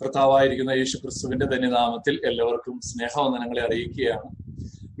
കർത്താവായിരിക്കുന്ന 0.00 0.70
യേശു 0.70 0.96
ക്രിസ്തുവിന്റെ 0.96 1.46
ധന്യനാമത്തിൽ 1.46 2.14
എല്ലാവർക്കും 2.28 2.76
സ്നേഹവന്ദനങ്ങളെ 2.88 3.62
അറിയിക്കുകയാണ്. 3.66 4.28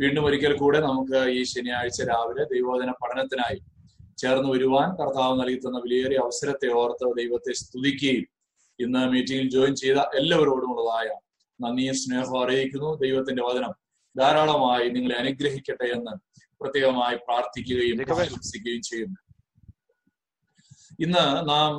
വീണ്ടും 0.00 0.24
ഒരിക്കൽ 0.24 0.52
കൂടെ 0.56 0.78
നമുക്ക് 0.80 1.20
ഈ 1.36 1.42
ശനിയാഴ്ച 1.42 2.02
രാവിലെ 2.02 2.44
ദൈവോധന 2.52 2.90
പഠനത്തിനായി 3.02 3.58
ചേർന്ന് 4.22 4.48
വരുവാൻ 4.54 4.88
കർത്താവ് 4.98 5.34
നൽകി 5.40 5.56
തന്ന 5.56 5.78
വിലയേറിയ 5.84 6.18
അവസരത്തെ 6.24 6.68
ഓർത്ത് 6.80 7.08
ദൈവത്തെ 7.20 7.52
സ്തുതിക്കുകയും 7.52 8.26
ഇന്ന് 8.78 9.02
മീറ്റിംഗിൽ 9.14 9.48
ജോയിൻ 9.50 9.74
ചെയ്ത 9.74 10.02
എല്ലാവരോടുമുള്ളതായ 10.20 11.08
നന്ദിയും 11.60 11.96
സ്നേഹവും 12.02 12.38
അറിയിക്കുന്നു. 12.44 12.90
ദൈവത്തിന്റെ 13.04 13.42
വചനം 13.48 13.72
ധാരാളമായി 14.16 14.86
നിങ്ങളെ 14.88 15.16
അനുഗ്രഹിക്കട്ടെ 15.22 15.88
എന്ന് 15.96 16.14
പ്രത്യേകമായി 16.60 17.16
പ്രാർത്ഥിക്കുകയും 17.16 17.98
വിശ്വസിക്കുകയും 17.98 18.82
ചെയ്യുന്നു. 18.90 19.18
ഇന്ന് 21.04 21.26
നാം 21.50 21.72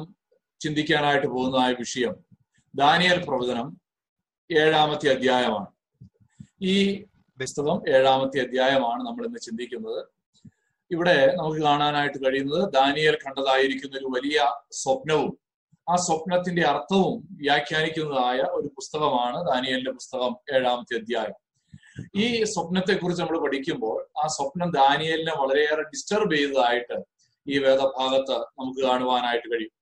ചിന്തിക്കാനായിട്ട് 0.62 1.28
പോകുന്നതായ 1.28 1.72
വിഷയം 1.84 2.31
ദാനിയൽ 2.76 3.26
പ്രവചനം 3.28 3.82
ഏഴാമത്തെ 4.58 5.10
അധ്യായമാണ്. 5.10 5.66
ഈ 6.62 7.02
പുസ്തകം 7.40 7.90
ഏഴാമത്തെ 7.90 8.42
അധ്യായമാണ് 8.42 9.02
നമ്മൾ 9.04 9.26
ഇന്ന് 9.26 9.40
ചിന്തിക്കുന്നത്. 9.40 10.06
ഇവിടെ 10.92 11.36
നമുക്ക് 11.36 11.62
കാണാനായിട്ട് 11.62 12.26
കഴിയുന്നത് 12.26 12.74
ദാനിയൽ 12.74 13.18
കണ്ടതായിരിക്കുന്ന 13.28 13.98
ഒരു 13.98 14.06
വലിയ 14.06 14.52
സ്വപ്നവും 14.72 15.38
ആ 15.90 15.96
സ്വപ്നത്തിന്റെ 15.96 16.62
അർത്ഥവും 16.62 17.28
വ്യാഖ്യാനിക്കുന്നതായ 17.32 18.38
ഒരു 18.38 18.68
പുസ്തകമാണ് 18.68 19.48
ദാനിയലിന്റെ 19.48 19.92
പുസ്തകം 19.92 20.38
ഏഴാമത്തെ 20.56 21.00
അധ്യായം. 21.00 21.34
ഈ 22.16 22.44
സ്വപ്നത്തെക്കുറിച്ച് 22.44 23.24
നമ്മൾ 23.24 23.40
പഠിക്കുമ്പോൾ 23.40 24.08
ആ 24.24 24.28
സ്വപ്നം 24.28 24.72
ദാനിയലിനെ 24.72 25.32
വളരെയേറെ 25.42 25.84
ഡിസ്റ്റർബ് 25.84 26.36
ചെയ്തതായിട്ട് 26.36 27.02
ഈ 27.48 27.58
വേദഭാഗത്ത് 27.58 28.40
നമുക്ക് 28.40 28.88
കാണുവാനായിട്ട് 28.88 29.48
കഴിയും. 29.48 29.81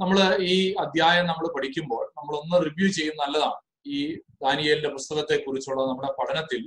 നമ്മൾ 0.00 0.18
ഈ 0.40 0.74
അധ്യായം 0.80 1.26
നമ്മൾ 1.26 1.46
പഠിക്കുമ്പോൾ 1.54 2.04
നമ്മൾ 2.18 2.34
ഒന്ന് 2.36 2.66
റിവ്യൂ 2.66 2.88
ചെയ്യുന്ന 2.88 3.20
നല്ലതാണ്. 3.24 3.58
ഈ 3.86 3.98
ദാനിയലിന്റെ 4.42 4.88
പുസ്തകത്തെ 4.88 5.36
കുറിച്ചുള്ള 5.36 5.82
നമ്മുടെ 5.82 6.12
പഠനത്തിൽ 6.18 6.62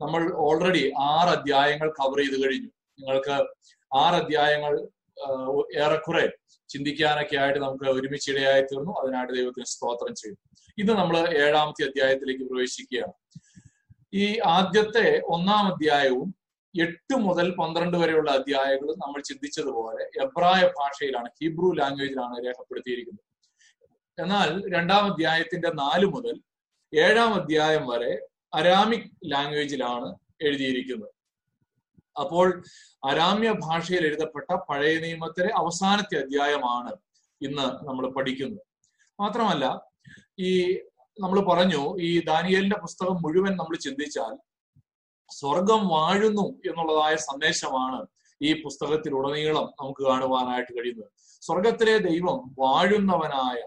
നമ്മൾ 0.00 0.22
ഓൾറെഡി 0.34 0.92
ആറ് 1.00 1.28
അധ്യായങ്ങൾ 1.28 1.88
കവർ 1.90 2.18
ചെയ്ത് 2.18 2.36
കഴിഞ്ഞു. 2.44 2.70
നിങ്ങൾക്ക് 2.98 3.36
ആറ് 3.96 4.14
അധ്യായങ്ങൾ 4.14 4.74
ഏറെക്കുറെ 5.84 6.26
ചിന്തിക്കാനൊക്കെ 6.68 7.36
ആയിട്ട് 7.36 7.58
നമുക്ക് 7.58 7.84
ഒരുമിച്ച് 7.84 8.30
ഇടയായി 8.30 8.62
തീർന്നു. 8.62 8.92
അതിനായിട്ട് 9.00 9.34
ദൈവത്തിന് 9.34 9.64
സ്തോത്രം 9.64 10.14
ചെയ്തു 10.14 10.36
ഇത് 10.78 10.92
നമ്മൾ 10.98 11.16
ഏഴാമത്തെ 11.18 11.84
അധ്യായത്തിലേക്ക് 11.88 12.44
പ്രവേശിക്കുകയാണ്. 12.44 13.14
ഈ 14.14 14.26
ആദ്യത്തെ 14.46 15.06
ഒന്നാം 15.24 15.64
അധ്യായവും 15.72 16.28
എട്ട് 16.84 17.14
മുതൽ 17.26 17.46
പന്ത്രണ്ട് 17.60 17.96
വരെയുള്ള 17.96 18.30
അധ്യായങ്ങൾ 18.30 18.88
നമ്മൾ 19.02 19.20
ചിന്തിച്ചതുപോലെ 19.20 20.04
എബ്രായ 20.24 20.62
ഭാഷയിലാണ് 20.78 21.28
ഹീബ്രു 21.38 21.68
ലാംഗ്വേജിലാണ് 21.80 22.36
രേഖപ്പെടുത്തിയിരിക്കുന്നത്. 22.46 23.24
എന്നാൽ 24.18 24.50
രണ്ടാം 24.74 25.04
അധ്യായത്തിന്റെ 25.10 25.70
നാല് 25.82 26.06
മുതൽ 26.06 26.36
ഏഴാം 26.92 27.32
അധ്യായം 27.34 27.84
വരെ 27.86 28.12
അരാമിക് 28.54 29.10
ലാംഗ്വേജിലാണ് 29.32 30.08
എഴുതിയിരിക്കുന്നത്. 30.42 31.12
അപ്പോൾ 32.20 32.46
അരാമ്യ 33.10 33.50
ഭാഷയിൽ 33.64 34.04
എഴുതപ്പെട്ട 34.06 34.50
പഴയ 34.68 34.94
നിയമത്തിലെ 34.98 35.50
അവസാനത്തെ 35.62 36.16
അധ്യായമാണ് 36.22 36.92
ഇന്ന് 37.40 37.66
നമ്മൾ 37.88 38.04
പഠിക്കുന്നത്. 38.16 38.62
മാത്രമല്ല 39.20 39.64
ഈ 40.38 40.50
നമ്മൾ 41.18 41.38
പറഞ്ഞു 41.50 41.82
ഈ 42.08 42.10
ദാനിയലിന്റെ 42.24 42.78
പുസ്തകം 42.84 43.16
മുഴുവൻ 43.24 43.52
നമ്മൾ 43.56 43.76
ചിന്തിച്ചാൽ 43.76 44.34
സ്വർഗം 45.30 45.88
വാഴുന്നു 45.88 46.42
എന്നുള്ളതായ 46.42 47.16
സന്ദേശമാണ് 47.16 48.06
ഈ 48.42 48.62
പുസ്തകത്തിലുടനീളം 48.62 49.64
നമുക്ക് 49.80 50.06
കാണുവാനായിട്ട് 50.08 50.72
കഴിയുന്നത്. 50.72 51.10
സ്വർഗത്തിലെ 51.40 51.98
ദൈവം 51.98 52.54
വാഴുന്നവനായ 52.58 53.62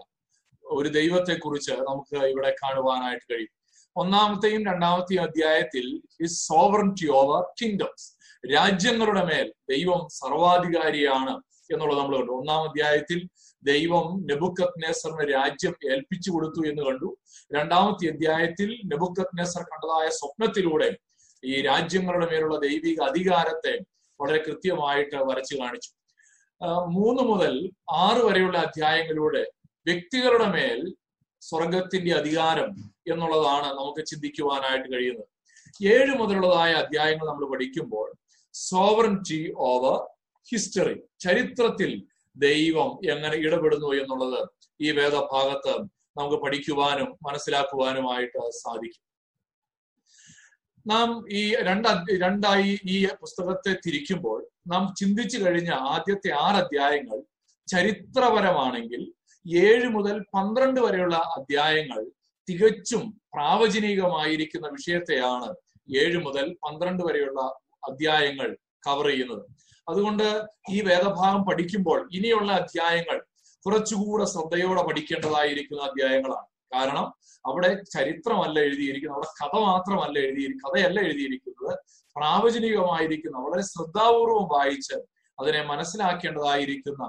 ഒരു 0.64 0.88
ദൈവത്തെ 0.88 1.34
കുറിച്ച് 1.34 1.72
നമുക്ക് 1.72 2.24
ഇവിടെ 2.24 2.54
കാണുവാനായിട്ട് 2.62 3.32
കഴിയും. 3.32 3.60
ഒന്നാമത്തെയും 3.96 4.66
രണ്ടാമത്തെയും 4.66 5.22
അധ്യായത്തിൽ 5.22 6.02
ഹിസ് 6.22 6.48
സോവറിറ്റി 6.48 7.10
ഓവർ 7.10 7.44
കിങ്ഡംസ് 7.62 8.16
രാജ്യങ്ങളുടെ 8.54 9.24
മേൽ 9.24 9.52
ദൈവം 9.70 10.08
സർവാധികാരിയാണ് 10.08 11.42
എന്നുള്ളത് 11.72 11.98
നമ്മൾ 11.98 12.16
കണ്ടു. 12.16 12.32
ഒന്നാം 12.32 12.68
അധ്യായത്തിൽ 12.68 13.28
ദൈവം 13.62 14.26
നെബുക്കത് 14.30 14.82
നെസറിന് 14.82 15.34
രാജ്യം 15.34 15.74
ഏൽപ്പിച്ചു 15.92 16.30
കൊടുത്തു 16.30 16.68
എന്ന് 16.68 16.82
കണ്ടു. 16.82 17.16
രണ്ടാമത്തെ 17.54 18.08
അധ്യായത്തിൽ 18.08 18.80
നെബുക്കത് 18.86 19.38
നെസർ 19.38 19.62
കണ്ടതായ 19.62 20.08
സ്വപ്നത്തിലൂടെ 20.08 20.96
ഈ 21.42 21.62
രാജ്യങ്ങളുടെ 21.62 22.26
മേലുള്ള 22.32 22.56
ദൈവിക 22.66 23.00
അധികാരത്തെ 23.02 23.74
വളരെ 24.20 24.38
കൃത്യമായിട്ട് 24.46 25.16
വരച്ചു 25.28 25.54
കാണിച്ചു. 25.60 25.90
മൂന്ന് 26.96 27.22
മുതൽ 27.22 27.52
ആറ് 28.06 28.22
വരെയുള്ള 28.26 28.58
അധ്യായങ്ങളിലൂടെ 28.58 29.42
വ്യക്തികളുടെ 29.86 30.48
മേൽ 30.56 30.80
സ്വർഗത്തിന്റെ 31.42 32.12
അധികാരം 32.14 32.70
എന്നുള്ളതാണ് 33.12 33.68
നമുക്ക് 33.78 34.02
ചിന്തിക്കുവാനായിട്ട് 34.06 34.88
കഴിയുന്നത്. 34.92 35.28
ഏഴ് 35.94 36.12
മുതലുള്ളതായ 36.20 36.72
അധ്യായങ്ങൾ 36.72 37.26
നമ്മൾ 37.26 37.44
പഠിക്കുമ്പോൾ 37.52 38.08
സോവറിറ്റി 38.54 39.40
ഓവർ 39.70 39.96
ഹിസ്റ്ററി 40.48 40.96
ചരിത്രത്തിൽ 41.20 41.90
ദൈവം 42.36 42.90
എങ്ങനെ 43.12 43.36
ഇടപെടുന്നു 43.46 43.90
എന്നുള്ളത് 44.02 44.40
ഈ 44.80 44.90
വേദഭാഗത്ത് 44.90 45.74
നമുക്ക് 46.18 46.38
പഠിക്കുവാനും 46.44 47.08
മനസ്സിലാക്കുവാനുമായിട്ട് 47.26 48.40
സാധിക്കും. 48.62 49.04
നാം 50.86 51.24
ഈ 51.30 51.54
രണ്ട് 51.54 51.88
രണ്ടായി 52.20 52.78
ഈ 52.84 53.06
പുസ്തകത്തെ 53.06 53.72
തിരിക്കുമ്പോൾ 53.86 54.46
നാം 54.68 54.94
ചിന്തിച്ചു 54.96 55.38
കഴിഞ്ഞ 55.38 55.70
ആദ്യത്തെ 55.70 56.30
ആറ് 56.30 56.56
അധ്യായങ്ങൾ 56.56 57.18
ചരിത്രപരമാണെങ്കിൽ 57.68 59.12
ഏഴ് 59.46 59.88
മുതൽ 59.88 60.24
പന്ത്രണ്ട് 60.34 60.80
വരെയുള്ള 60.80 61.16
അധ്യായങ്ങൾ 61.16 62.04
തികച്ചും 62.48 63.20
പ്രാവചനികമായിരിക്കുന്ന 63.34 64.68
വിഷയത്തെയാണ് 64.68 65.54
ഏഴ് 65.96 66.18
മുതൽ 66.18 66.56
പന്ത്രണ്ട് 66.64 67.02
വരെയുള്ള 67.02 67.40
അധ്യായങ്ങൾ 67.88 68.56
കവർ 68.86 69.06
ചെയ്യുന്നത്. 69.06 69.44
അതുകൊണ്ട് 69.88 70.46
ഈ 70.70 70.80
വേദഭാഗം 70.80 71.44
പഠിക്കുമ്പോൾ 71.44 72.08
ഇനിയുള്ള 72.12 72.52
അധ്യായങ്ങൾ 72.52 73.22
കുറച്ചുകൂടെ 73.66 74.24
ശ്രദ്ധയോടെ 74.24 74.82
പഠിക്കേണ്ടതായിരിക്കുന്ന 74.82 75.82
അധ്യായങ്ങളാണ്. 75.82 76.49
കാരണം 76.72 77.06
അവിടെ 77.44 77.70
ചരിത്രമല്ല 77.94 78.56
എഴുതിയിരിക്കുന്നത് 78.66 79.18
അവിടെ 79.18 79.30
കഥ 79.40 79.54
മാത്രമല്ല 79.68 80.16
എഴുതിയിരിക്കുന്നത് 80.18 80.66
കഥയല്ല 80.66 80.98
എഴുതിയിരിക്കുന്നത്. 81.00 81.72
പ്രാവചനികമായിരിക്കുന്ന 82.16 83.36
വളരെ 83.46 83.62
ശ്രദ്ധാപൂർവം 83.62 84.46
വായിച്ച് 84.54 84.96
അതിനെ 85.38 85.60
മനസ്സിലാക്കേണ്ടതായിരിക്കുന്ന 85.62 87.04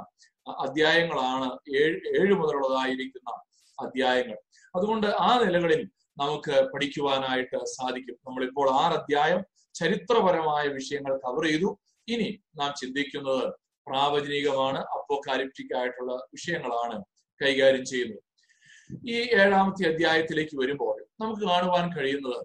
അധ്യായങ്ങളാണ് 0.48 1.48
ഏഴ് 1.82 1.98
ഏഴ് 2.20 2.34
മുതലുള്ളതായിരിക്കുന്ന 2.34 3.30
അധ്യായങ്ങൾ. 3.78 4.38
അതുകൊണ്ട് 4.76 5.08
ആ 5.28 5.30
നിലകളിൽ 5.44 5.82
നമുക്ക് 6.18 6.56
പഠിക്കുവാനായിട്ട് 6.74 7.58
സാധിക്കും. 7.76 8.18
നമ്മളിപ്പോൾ 8.28 8.68
ആറ് 8.82 8.96
അധ്യായം 9.00 9.42
ചരിത്രപരമായ 9.76 10.64
വിഷയങ്ങൾ 10.78 11.14
കവർ 11.26 11.44
ചെയ്തു. 11.50 11.70
ഇനി 12.08 12.30
നാം 12.60 12.72
ചിന്തിക്കുന്നത് 12.82 13.46
പ്രാവചനികമാണ് 13.88 14.80
അപ്പോക്കാലിപ്റ്റിക് 14.98 15.76
ആയിട്ടുള്ള 15.80 16.12
വിഷയങ്ങളാണ് 16.34 16.98
കൈകാര്യം 17.42 17.86
ചെയ്യുന്നത്. 17.86 18.22
ഈ 19.10 19.18
ഏഴാമത്തെ 19.42 19.84
അധ്യായത്തിലേക്ക് 19.90 20.56
വരുമ്പോൾ 20.58 20.96
നമുക്ക് 21.22 21.42
കാണുവാൻ 21.42 21.86
കഴിയുന്നത് 21.98 22.40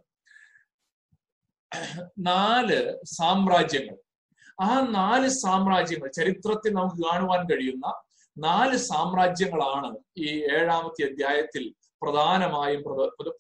നാല് 2.19 2.79
സാമ്രാജ്യങ്ങൾ. 3.05 3.97
ആ 4.61 4.71
നാല് 4.99 5.29
സാമ്രാജ്യങ്ങൾ 5.29 6.09
ചരിത്രത്തിൽ 6.09 6.73
നമുക്ക് 6.73 7.01
കാണുവാൻ 7.09 7.43
കഴിയുന്ന 7.47 7.87
നാല് 8.39 8.77
സാമ്രാജ്യങ്ങളാണ് 8.77 9.91
ഈ 10.19 10.31
ഏഴാമത്തെ 10.57 11.03
അധ്യായത്തിൽ 11.11 11.65
പ്രധാനമായും 12.03 12.83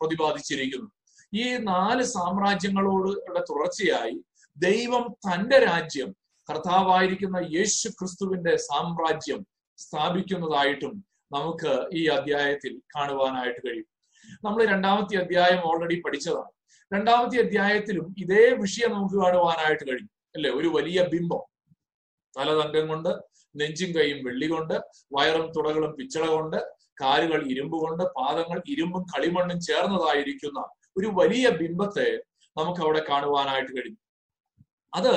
പ്രതിപാദിച്ചിരിക്കുന്നത്. 0.00 0.92
ഈ 1.34 1.46
നാല് 1.72 2.04
സാമ്രാജ്യങ്ങളോട് 2.16 3.10
തുടർച്ചയായി 3.50 4.16
ദൈവം 4.56 5.04
തന്റെ 5.26 5.58
രാജ്യം 5.58 6.10
കർത്താവായിരിക്കുന്ന 6.48 7.38
യേശു 7.56 7.88
ക്രിസ്തുവിന്റെ 7.88 8.56
സാമ്രാജ്യം 8.56 9.40
സ്ഥാപിക്കുന്നതായിട്ടും 9.78 10.94
നമുക്ക് 11.32 11.72
ഈ 11.92 12.06
അധ്യായത്തിൽ 12.06 12.82
കാണുവാനായിട്ട് 12.96 13.60
കഴിയും. 13.66 13.88
നമ്മൾ 14.44 14.64
രണ്ടാമത്തെ 14.64 15.16
അധ്യായം 15.16 15.60
ഓൾറെഡി 15.68 16.02
പഠിച്ചതാണ്. 16.04 16.52
രണ്ടാമത്തെ 16.94 17.36
അധ്യായത്തിലും 17.40 18.14
ഇതേ 18.18 18.44
വിഷയം 18.54 18.90
നമുക്ക് 18.92 19.14
കാണുവാനായിട്ട് 19.14 19.84
കഴിയും 19.90 20.10
അല്ലെ? 20.36 20.50
ഒരു 20.50 20.68
വലിയ 20.68 21.02
ബിംബം. 21.02 21.42
തലതങ്കം 22.38 22.88
കൊണ്ട് 22.88 23.10
നെഞ്ചും 23.60 23.90
കൈയും 23.96 24.24
വെള്ളി 24.24 24.46
കൊണ്ട് 24.46 24.74
വയറും 25.12 25.52
തുടകളും 25.52 25.92
പിച്ചള 25.98 26.26
കൊണ്ട് 26.26 26.56
കാലുകൾ 27.00 27.40
ഇരുമ്പ് 27.50 27.76
കൊണ്ട് 27.76 28.04
പാദങ്ങൾ 28.04 28.62
ഇരുമ്പും 28.68 29.02
കളിമണ്ണും 29.02 29.60
ചേർന്നതായിരിക്കുന്ന 29.60 30.60
ഒരു 30.96 31.06
വലിയ 31.06 31.48
ബിംബത്തെ 31.50 32.08
നമുക്ക് 32.58 32.80
അവിടെ 32.80 33.04
കാണുവാനായിട്ട് 33.08 33.72
കഴിയും. 33.72 33.98
അത് 34.94 35.14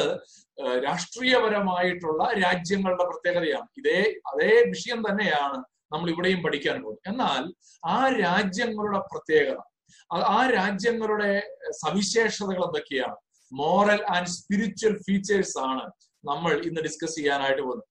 രാഷ്ട്രീയപരമായിട്ടുള്ള 0.86 2.24
രാജ്യങ്ങളുടെ 2.44 3.04
പ്രത്യേകതയാണ്. 3.04 3.68
ഇതേ 3.78 4.00
അതേ 4.28 4.64
വിഷയം 4.70 5.02
തന്നെയാണ് 5.10 5.60
നമ്മൾ 5.92 6.08
ഇവിടെയും 6.10 6.40
പഠിക്കാൻ 6.44 6.78
പോകും 6.84 7.02
എന്നാൽ 7.08 7.44
ആ 7.86 7.98
രാജ്യങ്ങളുടെ 8.24 9.02
പ്രത്യേകത 9.12 9.60
ആ 10.36 10.40
രാജ്യങ്ങളുടെ 10.58 11.32
സവിശേഷതകൾ 11.82 12.64
എന്തൊക്കെയാണ്? 12.68 13.18
മോറൽ 13.52 14.00
ആൻഡ് 14.16 14.32
സ്പിരിച്വൽ 14.36 14.94
ഫീച്ചേഴ്സ് 15.06 15.58
ആണ് 15.70 15.86
നമ്മൾ 16.24 16.52
ഇന്ന് 16.68 16.82
ഡിസ്കസ് 16.88 17.16
ചെയ്യാനായിട്ട് 17.16 17.62
പോകുന്നത്. 17.62 17.88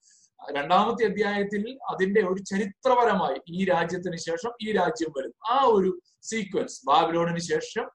രണ്ടാമത്തെ 0.56 1.03
അധ്യായത്തിൽ 1.11 1.62
അതിന്റെ 1.93 2.21
ഒരു 2.31 2.41
ചരിത്രപരമായി 2.50 3.39
ഈ 3.56 3.65
രാജ്യത്തിന് 3.73 4.19
ശേഷം 4.27 4.53
ഈ 4.65 4.69
രാജ്യം 4.73 5.11
വരും 5.17 5.35
ആ 5.55 5.56
ഒരു 5.77 5.91
സീക്വൻസ് 6.31 6.77
ബാബിലോണിന് 6.89 7.43
ശേഷം 7.53 7.87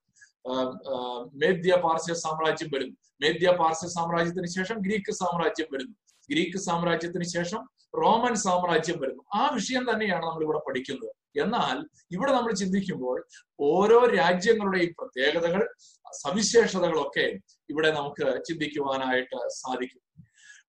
മേദ്യ 1.42 1.74
പാർശ്യ 1.86 2.14
സാമ്രാജ്യം 2.24 2.70
വരുന്നു. 2.74 2.96
മേദ്യ 3.22 3.50
പാർശ്യ 3.62 3.88
സാമ്രാജ്യത്തിന് 3.88 4.50
ശേഷം 4.58 4.78
ഗ്രീക്ക് 4.86 5.14
സാമ്രാജ്യം 5.22 5.70
വരുന്നു. 5.74 5.96
ഗ്രീക്ക് 6.30 6.60
സാമ്രാജ്യത്തിന് 6.68 7.28
ശേഷം 7.36 7.62
റോമൻ 8.02 8.36
സാമ്രാജ്യം 8.36 9.00
വരുന്നു. 9.00 9.24
ആ 9.36 9.50
വിഷയം 9.54 9.86
തന്നെയാണ് 9.94 10.26
നമ്മൾ 10.26 10.44
ഇവിടെ 10.44 10.60
പഠിക്കുന്നത്. 10.68 11.42
എന്നാൽ 11.44 12.06
ഇവിടെ 12.12 12.32
നമ്മൾ 12.32 12.54
ചിന്തിക്കുമ്പോൾ 12.54 13.26
ഓരോ 13.60 14.06
രാജ്യങ്ങളുടെയും 14.06 14.94
പ്രത്യേകതകൾ 15.00 15.68
സവിശേഷതകളൊക്കെ 16.12 17.40
ഇവിടെ 17.70 17.92
നമുക്ക് 17.92 18.44
ചിന്തിക്കുവാനായിട്ട് 18.44 19.50
സാധിക്കും. 19.50 20.26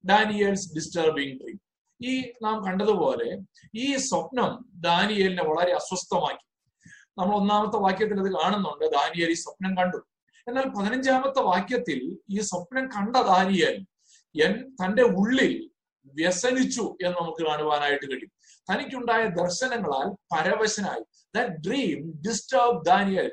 Daniel's 0.09 0.75
disturbing 0.75 1.43
dream. 1.43 1.61
ഈ 2.03 2.33
നാം 2.43 2.65
കണ്ടതുപോലെ 2.65 3.39
ഈ 3.75 3.97
സ്വപ്നം 3.97 4.65
ദാനിയലിനെ 4.81 5.45
വളരെ 5.45 5.73
അസ്വസ്ഥമാക്കി. 5.73 6.49
നമ്മൾ 7.19 7.37
ഒന്നാമത്തെ 7.37 7.77
വാക്യത്തിൽ 7.77 8.21
അത് 8.21 8.33
കാണുന്നുണ്ട് 8.33 8.85
ദാനിയൽ 8.85 9.31
ഈ 9.31 9.35
സ്വപ്നം 9.35 9.77
കണ്ടു. 9.77 9.97
എന്നാൽ 10.49 10.65
പതിനഞ്ചാമത്തെ 10.65 11.41
വാക്യത്തിൽ 11.41 12.19
ഈ 12.31 12.41
സ്വപ്നം 12.41 12.89
കണ്ട 12.89 13.17
ദാനിയൽ 13.17 13.87
എൻ 14.43 14.77
തന്റെ 14.85 15.03
ഉള്ളിൽ 15.03 15.71
വ്യസനിച്ചു 16.15 16.97
എന്ന് 17.05 17.17
നമുക്ക് 17.21 17.47
കാണുവാനായിട്ട് 17.47 18.07
കഴിയും. 18.07 18.33
തനിക്കുണ്ടായ 18.71 19.25
ദർശനങ്ങളാൽ 19.25 20.11
പരവശനായി. 20.11 21.05
ഡ്രീം 21.49 22.23
ഡിസ്റ്റർബ് 22.29 22.85
ദാനിയൽ 22.85 23.31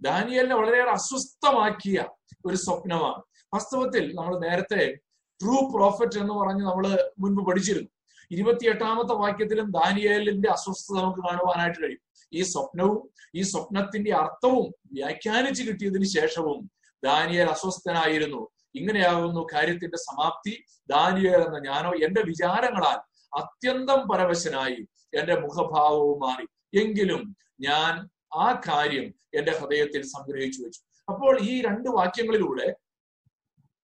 ദാനിയലിനെ 0.00 0.54
വളരെയേറെ 0.54 0.90
അസ്വസ്ഥമാക്കിയ 0.90 2.04
ഒരു 2.46 2.56
സ്വപ്നമാണ്. 2.56 3.22
വാസ്തവത്തിൽ 3.54 4.14
നമ്മൾ 4.14 4.38
നേരത്തെ 4.38 4.94
ട്രൂ 5.42 5.72
പ്രോഫിറ്റ് 5.76 6.18
എന്ന് 6.18 6.34
പറഞ്ഞ് 6.34 6.64
നമ്മൾ 6.64 7.10
മുൻപ് 7.18 7.46
പഠിച്ചിരുന്നു. 7.46 7.88
ഇരുപത്തിയെട്ടാമത്തെ 8.30 9.14
വാക്യത്തിലും 9.14 9.70
ദാനിയേലിന്റെ 9.70 10.50
അസ്വസ്ഥത 10.50 11.02
നമുക്ക് 11.02 11.18
കാണുവാനായിട്ട് 11.18 11.78
കഴിയും. 11.82 12.00
ഈ 12.32 12.42
സ്വപ്നവും 12.42 13.10
ഈ 13.34 13.42
സ്വപ്നത്തിന്റെ 13.42 14.14
അർത്ഥവും 14.14 14.74
വ്യാഖ്യാനിച്ചു 14.92 15.62
കിട്ടിയതിന് 15.62 16.04
ശേഷവും 16.04 16.70
ദാനിയേൽ 17.04 17.48
അസ്വസ്ഥനായിരുന്നു. 17.48 18.48
ഇങ്ങനെയാകുന്നു 18.76 19.46
കാര്യത്തിന്റെ 19.54 19.98
സമാപ്തി. 20.08 20.54
ദാനിയേൽ 20.90 21.40
എന്ന 21.48 21.58
ഞാനോ 21.68 21.90
എന്റെ 22.06 22.22
വിചാരങ്ങളാൽ 22.22 22.98
അത്യന്തം 23.32 24.00
പരവശനായി 24.08 24.80
എന്റെ 25.18 25.34
മുഖഭാവവും 25.40 26.18
മാറി. 26.20 26.46
എങ്കിലും 26.80 27.22
ഞാൻ 27.60 27.92
ആ 28.34 28.46
കാര്യം 28.68 29.06
എന്റെ 29.34 29.52
ഹൃദയത്തിൽ 29.52 30.02
സംഗ്രഹിച്ചു 30.14 30.60
വെച്ചു. 30.62 30.80
അപ്പോൾ 31.08 31.34
ഈ 31.42 31.62
രണ്ട് 31.62 31.88
വാക്യങ്ങളിലൂടെ 31.88 32.68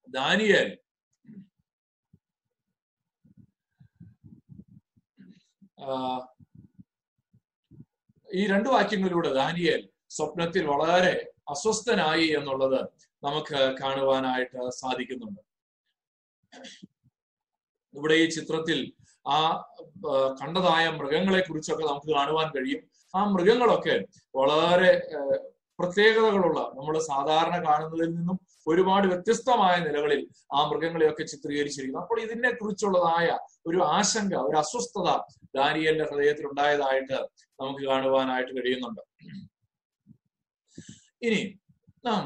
ദാനിയേൽ 0.09 0.69
ഈ 8.29 8.43
രണ്ട് 8.47 8.69
വാക്യങ്ങളിലൂടെ 8.69 9.31
ദാനിയേൽ 9.35 9.81
സ്വപ്നത്തിൽ 10.11 10.65
വളരെ 10.67 11.15
അസ്വസ്ഥനായി 11.49 12.27
എന്നുള്ളത് 12.39 12.81
നമുക്ക് 13.25 13.59
കാണുവാനായിട്ട് 13.81 14.71
സാധിക്കുന്നുണ്ട്. 14.81 15.41
ഇവിടെ 17.95 18.15
ഈ 18.15 18.27
ചിത്രത്തിൽ 18.37 18.79
ആ 19.27 19.39
കണ്ടതായ 20.41 20.85
മൃഗങ്ങളെ 20.99 21.41
കുറിച്ചൊക്കെ 21.41 21.85
നമുക്ക് 21.91 22.11
കാണുവാൻ 22.17 22.49
കഴിയും. 22.55 22.81
ആ 23.17 23.21
മൃഗങ്ങളൊക്കെ 23.33 23.97
വളരെ 24.39 24.93
പ്രത്യേകതകളുള്ള 25.79 26.61
നമ്മൾ 26.77 26.95
സാധാരണ 26.99 27.57
കാണുന്നതിൽ 27.67 28.11
നിന്നും 28.17 28.37
ഒരുപാട് 28.67 29.07
വ്യത്യസ്തമായ 29.13 29.77
നിലകളിൽ 29.87 30.21
ആ 30.57 30.59
മൃഗങ്ങളെയൊക്കെ 30.71 31.25
ചിത്രീകരിച്ചിരിക്കുന്നു. 31.25 32.03
അപ്പോൾ 32.03 32.19
ഇതിനെ 32.21 32.51
കുറിച്ചുള്ളതായ 32.51 33.29
ഒരു 33.67 33.81
ആശങ്ക 33.97 34.35
ഒരു 34.49 34.57
അസ്വസ്ഥത 34.57 35.09
ദാനിയലിന്റെ 35.59 36.07
ഹൃദയത്തിൽ 36.11 36.47
ഉണ്ടായതായിട്ട് 36.51 37.19
നമുക്ക് 37.63 37.83
കാണുവാനായിട്ട് 37.91 38.53
കഴിയുന്നുണ്ട്. 38.59 39.03
ഇനി 41.27 41.43
നാം 42.05 42.23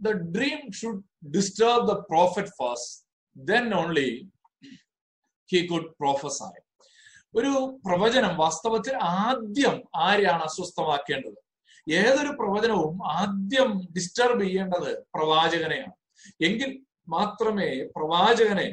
the 0.00 0.08
dream 0.30 0.72
should 0.72 0.98
disturb 1.28 1.86
the 1.86 2.02
prophet 2.04 2.48
first, 2.50 2.88
then 3.36 3.72
only 3.72 4.08
he 5.50 5.60
could 5.68 5.86
prophesy. 5.96 6.54
ഒരു 7.34 7.50
പ്രവചനം 7.86 8.32
വാസ്തവത്തിൽ 8.36 8.94
ആദ്യം 9.22 9.74
ആരെയാണ് 10.04 10.42
അസ്വസ്ഥമാക്കേണ്ടത് 10.42 11.38
ഏതൊരു 11.86 12.30
പ്രവചനവും 12.38 12.94
ആദ്യം 13.16 13.68
ഡിസ്റ്റർബ് 13.96 14.44
ചെയ്യേണ്ടത് 14.44 14.88
പ്രവാചകനെയാണ് 15.16 15.94
എങ്കിൽ 16.40 16.70
മാത്രമേ 17.08 17.68
പ്രവാചകനെ 17.96 18.68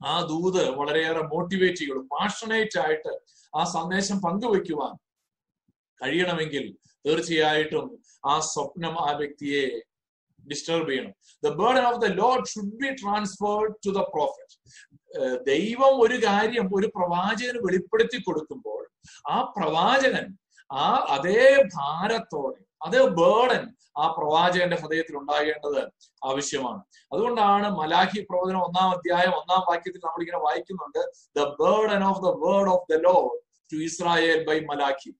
ആ 0.00 0.14
ദൂത് 0.22 0.62
വളരെയേറെ 0.78 1.22
മോട്ടിവേറ്റ് 1.32 1.80
ചെയ്യുള്ളൂ 1.80 2.02
പാഷനേറ്റ് 2.14 2.78
ആയിട്ട് 2.84 3.12
ആ 3.52 3.64
സന്ദേശം 3.74 4.18
പങ്കുവെക്കുവാൻ 4.20 4.94
കഴിയണമെങ്കിൽ 6.00 6.64
തീർച്ചയായിട്ടും 7.04 7.86
ആ 8.26 8.34
സ്വപ്നം 8.52 8.94
ആ 9.06 9.10
വ്യക്തിയെ 9.20 9.64
ഡിസ്റ്റർബ് 10.40 10.88
ചെയ്യണം. 10.90 11.12
The 11.42 11.48
burden 11.60 11.84
of 11.90 12.00
the 12.04 12.08
Lord 12.20 12.46
should 12.52 12.76
be 12.82 12.90
transferred 13.00 13.72
to 13.86 13.90
the 13.98 14.02
prophet 14.14 14.54
ദൈവം 15.50 15.92
ഒരു 16.04 16.16
കാര്യം 16.26 16.66
ഒരു 16.78 16.88
പ്രവാചകന് 16.96 17.60
വെളിപ്പെടുത്തി 17.66 18.18
കൊടുക്കുമ്പോൾ 18.26 18.82
ആ 19.30 19.36
പ്രവാചകൻ 19.56 20.26
ആ 20.70 20.86
അതേ 21.14 21.44
ഭാരത്തോടെ 21.76 22.60
അതേ 22.86 23.02
ബേർഡൻ 23.20 23.62
ആ 23.98 24.04
പ്രവാചകന്റെ 24.16 24.76
ഹൃദയത്തിൽ 24.82 25.14
ഉണ്ടാകേണ്ടത് 25.20 25.80
ആവശ്യമാണ്. 26.22 26.80
അതുകൊണ്ടാണ് 27.12 27.68
മലാഖി 27.78 28.20
പ്രവചനം 28.28 28.60
ഒന്നാം 28.66 28.88
അധ്യായം 28.96 29.32
ഒന്നാം 29.40 29.62
വാക്യത്തിൽ 29.70 30.02
നമ്മൾ 30.04 30.22
ഇങ്ങനെ 30.24 30.40
വായിക്കുന്നുണ്ട് 30.46 31.00
the 31.38 31.46
burden 31.60 32.02
of 32.10 32.22
the 32.26 32.30
word 32.44 32.70
of 32.74 32.86
the 32.92 32.98
Lord 33.06 33.16
to 33.70 33.78
Israel 33.88 34.40
by 34.50 34.58
Malachi 34.70 35.10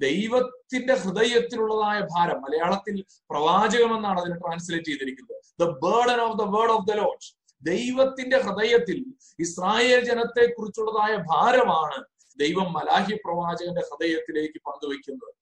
ദൈവത്തിന്റെ 0.00 0.94
ഹൃദയത്തിലുള്ളതായ 1.02 1.98
ഭാരം 2.12 2.38
മലയാളത്തിൽ 2.44 2.96
പ്രവാചകം 3.30 3.92
എന്നാണ് 3.96 4.18
അതിനെ 4.22 4.36
ട്രാൻസ്ലേറ്റ് 4.42 4.90
ചെയ്തിരിക്കുന്നത്. 4.90 5.40
The 5.60 5.64
burden 5.84 6.20
of 6.26 6.36
the 6.40 6.46
word 6.54 6.74
of 6.76 6.86
the 6.90 6.94
Lord 7.00 7.26
ദൈവത്തിന്റെ 7.62 8.38
ഹൃദയത്തിൽ 8.38 8.98
ഇസ്രായേൽ 9.38 10.00
ജനത്തെ 10.04 10.44
കുറിച്ചുള്ളതായ 10.52 11.14
ഭാരമാണ് 11.32 11.98
ദൈവം 12.38 12.68
മലാഹി 12.72 13.14
പ്രവാചകന്റെ 13.24 13.82
ഹൃദയത്തിലേക്ക് 13.88 14.58
പങ്കുവെക്കുന്നത് 14.68 15.34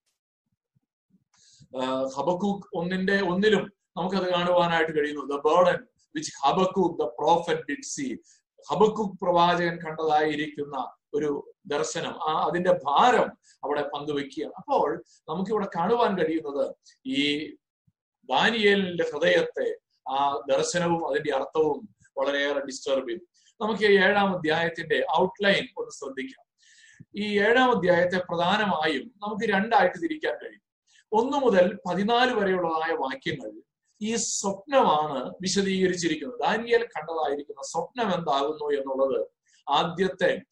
ഹബക്കൂക്ക് 2.17 2.67
ഒന്നിന്റെ 2.81 3.17
ഒന്നിലും 3.33 3.65
നമുക്കത് 3.97 4.27
കാണുവാനായിട്ട് 4.35 4.93
കഴിയുന്നു. 4.99 5.23
The 5.33 5.37
burden 5.47 5.79
which 6.15 6.33
Habakkuk 6.43 6.97
the 7.03 7.07
prophet 7.19 7.65
did 7.69 7.89
see 7.95 8.07
Habakkuk 8.67 9.17
പ്രവാചകൻ 9.23 9.75
കണ്ടതായിരിക്കുന്ന 9.85 10.77
ഒരു 11.15 11.55
ദർശനം 11.67 12.29
ആ 12.29 12.47
അതിന്റെ 12.51 12.73
ഭാരം 12.85 13.29
അവിടെ 13.65 13.83
പങ്കുവെക്കുക 13.83 14.45
അപ്പോൾ 14.57 15.05
നമുക്കിവിടെ 15.29 15.69
കാണുവാൻ 15.77 16.19
കഴിയുന്നത് 16.19 16.75
ഈ 17.07 17.53
ദാനിയേലിന്റെ 18.31 19.05
ഹൃദയത്തെ 19.13 19.77
ആ 20.11 20.43
ദർശനവും 20.51 21.11
അതിന്റെ 21.11 21.35
അർത്ഥവും 21.35 21.89
വളരെയേറെ 22.19 22.61
ഡിസ്റ്റർബ് 22.61 23.09
ചെയ്തു. 23.09 23.21
നമുക്ക് 23.61 23.83
ഏഴാം 23.83 24.37
അധ്യായത്തിന്റെ 24.37 25.07
ഔട്ട്ലൈൻ 25.21 25.65
ഒന്ന് 25.79 25.91
ശ്രദ്ധിക്കാം. 25.91 26.45
ഈ 27.17 27.39
ഏഴാം 27.41 27.77
അധ്യായത്തെ 27.77 28.17
പ്രധാനമായും 28.17 29.15
നമുക്ക് 29.17 29.53
രണ്ടായിട്ട് 29.53 30.03
തിരിക്കാൻ 30.03 30.35
കഴിയും. 30.35 30.63
ഒന്ന് 31.13 31.39
മുതൽ 31.39 31.79
പതിനാല് 31.89 32.35
വരെയുള്ളതായ 32.35 32.95
വാക്യങ്ങൾ 32.95 33.63
ഈ 34.03 34.15
സ്വപ്നമാണ് 34.17 35.35
വിശദീകരിച്ചിരിക്കുന്നത്. 35.43 36.41
ദാനിയൽ 36.41 36.85
കണ്ടതായിരിക്കുന്ന 36.85 37.63
സ്വപ്നം 37.63 38.15
എന്താകുന്നു 38.15 38.81
എന്നുള്ളത് 38.81 39.27
ആദ്യത്തെ 39.69 40.43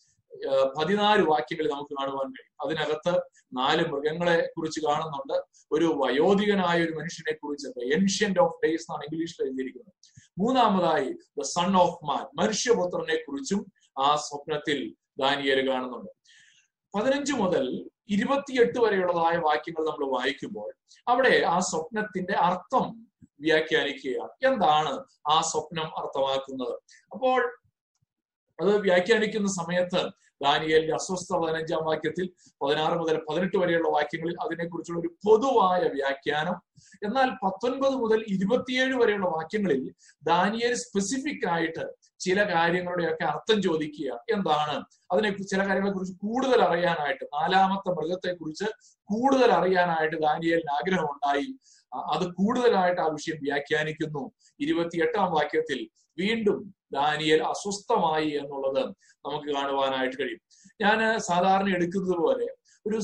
പതിനാല് 0.78 1.22
വാക്യങ്ങൾ 1.22 1.66
നമുക്ക് 1.70 1.94
കാണുവാൻ 2.00 2.28
കഴിയും. 2.30 2.54
അതിനകത്ത് 2.64 3.12
നാല് 3.52 3.82
മൃഗങ്ങളെ 3.92 4.50
കുറിച്ച് 4.56 4.80
കാണുന്നുണ്ട്. 4.80 5.36
ഒരു 5.72 5.84
വയോധികനായ 5.84 6.84
ഒരു 6.84 6.92
മനുഷ്യനെ 6.92 7.34
കുറിച്ച് 7.36 7.68
ഏൻഷ്യന്റ് 7.94 8.40
ഓഫ് 8.40 8.66
ഡേയ്സ് 8.66 8.82
എന്നാണ് 8.82 9.04
ഇംഗ്ലീഷിൽ 9.04 9.44
എഴുതിയിരിക്കുന്നത്. 9.44 9.94
മൂന്നാമതായി 10.38 11.10
ദ 11.38 11.42
സൺ 11.42 11.76
ഓഫ് 11.76 12.04
മാൻ 12.04 12.24
മനുഷ്യപുത്രനെ 12.42 13.16
കുറിച്ചും 13.16 13.72
ആ 13.98 14.16
സ്വപ്നത്തിൽ 14.16 14.94
ദാനിയേൽ 15.18 15.68
കാണുന്നുണ്ട്. 15.68 16.10
പതിനഞ്ച് 16.94 17.32
മുതൽ 17.32 17.64
ഇരുപത്തിയെട്ട് 18.08 18.78
വരെയുള്ളതായ 18.78 19.36
വാക്യങ്ങൾ 19.36 19.84
നമ്മൾ 19.86 20.18
വായിക്കുമ്പോൾ 20.18 20.70
അവിടെ 21.08 21.42
ആ 21.44 21.58
സ്വപ്നത്തിന്റെ 21.58 22.32
അർത്ഥം 22.32 23.06
വ്യാഖ്യാനിക്കുക 23.40 24.18
എന്താണ് 24.44 24.92
ആ 25.30 25.40
സ്വപ്നം 25.40 25.88
അർത്ഥമാക്കുന്നത്? 25.98 26.74
അപ്പോൾ 27.12 27.40
അത് 28.60 28.78
വ്യാഖ്യാനിക്കുന്ന 28.78 29.48
സമയത്ത് 29.48 30.10
ദാനിയലിന്റെ 30.44 30.94
അസ്വസ്ഥ 30.94 31.36
പതിനഞ്ചാം 31.36 31.84
വാക്യത്തിൽ 31.84 32.30
പതിനാറ് 32.62 32.98
മുതൽ 32.98 33.22
പതിനെട്ട് 33.30 33.56
വരെയുള്ള 33.56 33.88
വാക്യങ്ങളിൽ 33.88 34.36
അതിനെക്കുറിച്ചുള്ള 34.44 35.00
ഒരു 35.00 35.08
പൊതുവായ 35.08 35.80
വ്യാഖ്യാനം. 35.80 36.56
എന്നാൽ 37.04 37.30
പത്തൊൻപത് 37.30 37.92
മുതൽ 37.92 38.24
ഇരുപത്തിയേഴ് 38.28 38.94
വരെയുള്ള 38.94 39.26
വാക്യങ്ങളിൽ 39.26 39.94
ദാനിയൽ 40.22 40.74
സ്പെസിഫിക് 40.74 41.48
ആയിട്ട് 41.48 41.94
ചില 42.18 42.54
കാര്യങ്ങളുടെയൊക്കെ 42.54 43.24
അർത്ഥം 43.24 43.62
ചോദിക്കുക. 43.62 44.24
എന്താണ്? 44.32 44.84
അതിനെ 45.12 45.42
ചില 45.42 45.68
കാര്യങ്ങളെ 45.68 45.92
കുറിച്ച് 45.92 46.18
കൂടുതൽ 46.18 46.62
അറിയാനായിട്ട് 46.62 47.24
നാലാമത്തെ 47.24 47.90
മൃഗത്തെ 47.90 48.34
കുറിച്ച് 48.34 48.64
കൂടുതൽ 49.02 49.52
അറിയാനായിട്ട് 49.52 50.16
ദാനിയലിന് 50.16 50.72
ആഗ്രഹമുണ്ടായി. 50.72 51.56
അത് 52.14 52.32
കൂടുതലായിട്ട് 52.32 53.00
ആ 53.00 53.06
വിഷയം 53.06 53.36
വ്യാഖ്യാനിക്കുന്നു. 53.42 54.32
ഇരുപത്തിയെട്ടാം 54.60 55.32
വാക്യത്തിൽ 55.32 55.88
വീണ്ടും 56.18 56.75
ദാനിയൽ 56.92 57.42
അസ്വസ്ഥമായി 57.42 58.30
എന്നുള്ളത് 58.40 58.82
നമുക്ക് 59.26 59.48
കാണുവാനായിട്ട് 59.56 60.16
കഴിയും. 60.20 60.40
ഞാൻ 60.82 60.98
സാധാരണ 61.18 61.68
എടുക്കുന്നത് 61.76 62.18
പോലെ 62.22 62.46
ഒരു 62.86 62.98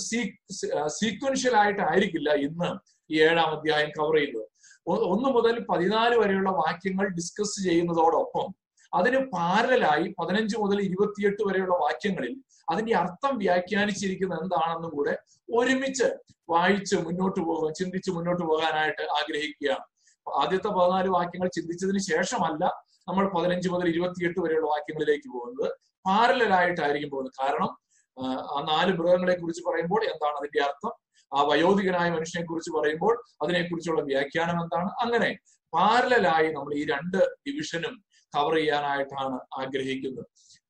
സീക്വൻഷ്യൽ 0.99 1.57
ആയിട്ടായിരിക്കില്ല 1.57 2.31
ഇന്ന് 2.47 2.71
ഈ 3.11 3.21
ഏഴാം 3.21 3.49
അധ്യായം 3.57 3.91
കവർ 3.99 4.17
ചെയ്യുന്നത്. 4.17 4.47
ഒന്ന് 4.87 5.29
മുതൽ 5.29 5.67
പതിനാല് 5.71 6.17
വരെയുള്ള 6.23 6.51
വാക്യങ്ങൾ 6.51 7.07
ഡിസ്കസ് 7.19 7.65
ചെയ്യുന്നതോടൊപ്പം 7.65 8.47
അതിന് 8.93 9.19
പാരലായി 9.35 10.15
പതിനഞ്ച് 10.19 10.57
മുതൽ 10.63 10.79
ഇരുപത്തിയെട്ട് 10.83 11.43
വരെയുള്ള 11.49 11.75
വാക്യങ്ങളിൽ 11.83 12.33
അതിന്റെ 12.73 12.95
അർത്ഥം 12.97 13.39
വ്യാഖ്യാനിച്ചിരിക്കുന്നത് 13.39 14.43
എന്താണെന്നും 14.43 14.91
കൂടെ 14.97 15.15
ഒരുമിച്ച് 15.59 16.09
വായിച്ച് 16.53 16.97
മുന്നോട്ട് 16.97 17.41
പോകുക 17.41 17.71
ചിന്തിച്ച് 17.73 18.11
മുന്നോട്ട് 18.11 18.45
പോകാനായിട്ട് 18.45 19.05
ആഗ്രഹിക്കുകയാണ്. 19.19 19.85
ആദ്യത്തെ 20.27 20.69
പതിനാല് 20.69 21.09
വാക്യങ്ങൾ 21.09 21.49
ചിന്തിച്ചതിന് 21.49 22.01
ശേഷമല്ല 22.11 22.65
നമ്മൾ 23.09 23.25
പതിനഞ്ച് 23.35 23.69
മുതൽ 23.73 23.87
ഇരുപത്തിയെട്ട് 23.93 24.39
വരെയുള്ള 24.45 24.67
വാക്യങ്ങളിലേക്ക് 24.75 25.29
പോകുന്നത് 25.37 25.69
പാരലായിട്ടായിരിക്കും 26.07 27.11
പോകുന്നത്. 27.15 27.35
കാരണം 27.43 27.71
ആ 28.19 28.59
നാല് 28.73 28.93
മൃഗങ്ങളെ 28.99 29.35
കുറിച്ച് 29.43 29.63
പറയുമ്പോൾ 29.69 30.03
എന്താണ് 30.13 30.37
അതിന്റെ 30.41 30.61
അർത്ഥം? 30.69 30.93
ആ 31.33 31.43
വയോധികനായ 31.51 32.09
മനുഷ്യനെ 32.17 32.45
കുറിച്ച് 32.47 32.71
പറയുമ്പോൾ 32.77 33.15
അതിനെക്കുറിച്ചുള്ള 33.43 34.01
വ്യാഖ്യാനം 34.11 34.57
എന്താണ്? 34.63 34.91
അങ്ങനെ 35.05 35.31
പാരലായി 35.73 36.49
നമ്മൾ 36.57 36.73
ഈ 36.81 36.83
രണ്ട് 36.93 37.21
ഡിവിഷനും 37.47 37.95
കവർ 38.35 38.55
ചെയ്യാനായിട്ടാണ് 38.59 39.37
ആഗ്രഹിക്കുന്നത്. 39.61 40.27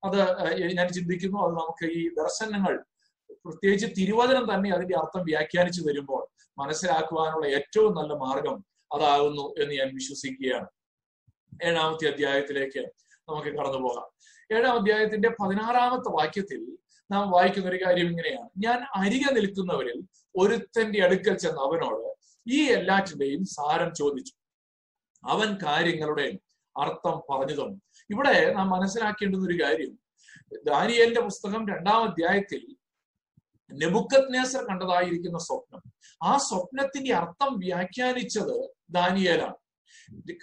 അത് 0.06 0.18
ഞാൻ 0.78 0.88
ചിന്തിക്കുന്നു 0.98 1.38
അത് 1.46 1.52
നമുക്ക് 1.60 1.86
ഈ 1.98 2.02
ദർശനങ്ങൾ 2.20 2.74
പ്രത്യേകിച്ച് 3.44 3.88
തിരുവചനം 3.98 4.44
തന്നെ 4.52 4.68
അതിന്റെ 4.76 4.94
അർത്ഥം 5.00 5.22
വ്യാഖ്യാനിച്ചു 5.30 5.82
വരുമ്പോൾ 5.88 6.22
മനസ്സിലാക്കുവാനുള്ള 6.60 7.46
ഏറ്റവും 7.58 7.92
നല്ല 7.98 8.12
മാർഗം 8.24 8.56
അതാകുന്നു 8.94 9.44
എന്ന് 9.62 9.74
ഞാൻ 9.80 9.90
വിശ്വസിക്കുകയാണ്. 9.98 10.68
ഏഴാമത്തെ 11.64 12.10
അധ്യായത്തിലേക്ക് 12.10 12.78
നമുക്ക് 13.28 13.48
കടന്നു 13.48 13.78
പോകാം. 13.78 14.06
ഏഴാം 14.56 14.80
അധ്യായത്തിന്റെ 14.80 15.28
പതിനാറാമത്തെ 15.28 16.10
വാക്യത്തിൽ 16.10 16.78
നാം 17.10 17.30
വായിക്കുന്ന 17.30 17.70
ഒരു 17.70 17.84
കാര്യം 17.86 18.08
ഇങ്ങനെയാണ്. 18.08 18.48
ഞാൻ 18.58 18.86
അരികെ 18.94 19.32
നിൽക്കുന്നവരിൽ 19.32 20.02
ഒരുത്തന്റെ 20.36 21.04
അടുക്കൽ 21.04 21.36
ചെന്ന് 21.36 21.60
അവനോട് 21.60 22.16
ഈ 22.48 22.64
എല്ലാറ്റിന്റെയും 22.64 23.44
സാരം 23.44 23.94
ചോദിച്ചു. 23.94 24.32
അവൻ 25.24 25.58
കാര്യങ്ങളുടെ 25.64 26.38
അർത്ഥം 26.80 27.22
പറഞ്ഞു 27.30 27.54
തന്നു 27.54 27.80
ഇവിടെ 28.10 28.52
നാം 28.52 28.70
മനസ്സിലാക്കേണ്ടുന്ന 28.70 29.46
ഒരു 29.46 29.64
കാര്യം. 29.64 29.98
ദാനിയലിന്റെ 30.64 31.20
പുസ്തകം 31.20 31.68
രണ്ടാം 31.68 32.02
അധ്യായത്തിൽ 32.02 32.76
നെബുക്കത് 33.72 34.34
നേസർ 34.34 34.64
കണ്ടതായിരിക്കുന്ന 34.64 35.38
സ്വപ്നം. 35.38 35.82
ആ 36.22 36.36
സ്വപ്നത്തിന്റെ 36.36 37.14
അർത്ഥം 37.14 37.58
വ്യാഖ്യാനിച്ചത് 37.58 38.70
ദാനിയേലാണ്. 38.90 39.54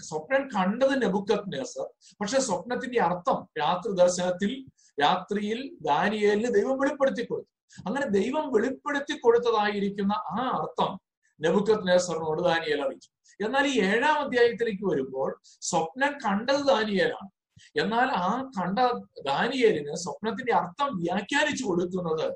സ്വപ്നം 0.04 0.48
കണ്ടത് 0.48 1.02
നെബുക്കത് 1.02 1.54
നേസർ 1.54 2.16
പക്ഷെ 2.22 2.40
സ്വപ്നത്തിന്റെ 2.40 3.02
അർത്ഥം 3.02 3.48
രാത്രി 3.60 3.92
ദർശനത്തിൽ 3.92 4.66
രാത്രിയിൽ 5.02 5.78
ദാനിയേലിന് 5.82 6.54
ദൈവം 6.54 6.80
വെളിപ്പെടുത്തി 6.80 7.26
കൊടുത്തു. 7.26 7.50
അങ്ങനെ 7.88 8.06
ദൈവം 8.06 8.54
വെളിപ്പെടുത്തി 8.54 9.20
കൊടുത്തതായിരിക്കുന്ന 9.20 10.12
ആ 10.12 10.50
അർത്ഥം 10.62 11.00
നെബുക്കത് 11.42 11.88
നേസറിനോട് 11.88 12.42
ദാനിയേൽ 12.42 12.86
അറിയിച്ചു. 12.86 13.10
എന്നാൽ 13.46 13.68
ഈ 13.68 13.82
ഏഴാം 13.82 14.18
അധ്യായത്തിലേക്ക് 14.20 14.86
വരുമ്പോൾ 14.86 15.40
സ്വപ്നം 15.62 16.14
കണ്ടത് 16.26 16.64
ദാനിയേലാണ്. 16.68 17.30
എന്നാൽ 17.76 18.10
ആ 18.12 18.52
കണ്ട 18.60 18.80
ദാനിയേലിന് 19.26 19.96
സ്വപ്നത്തിന്റെ 19.96 20.54
അർത്ഥം 20.54 20.98
വ്യാഖ്യാനിച്ചു 20.98 21.64
കൊടുക്കുന്നത് 21.64 22.28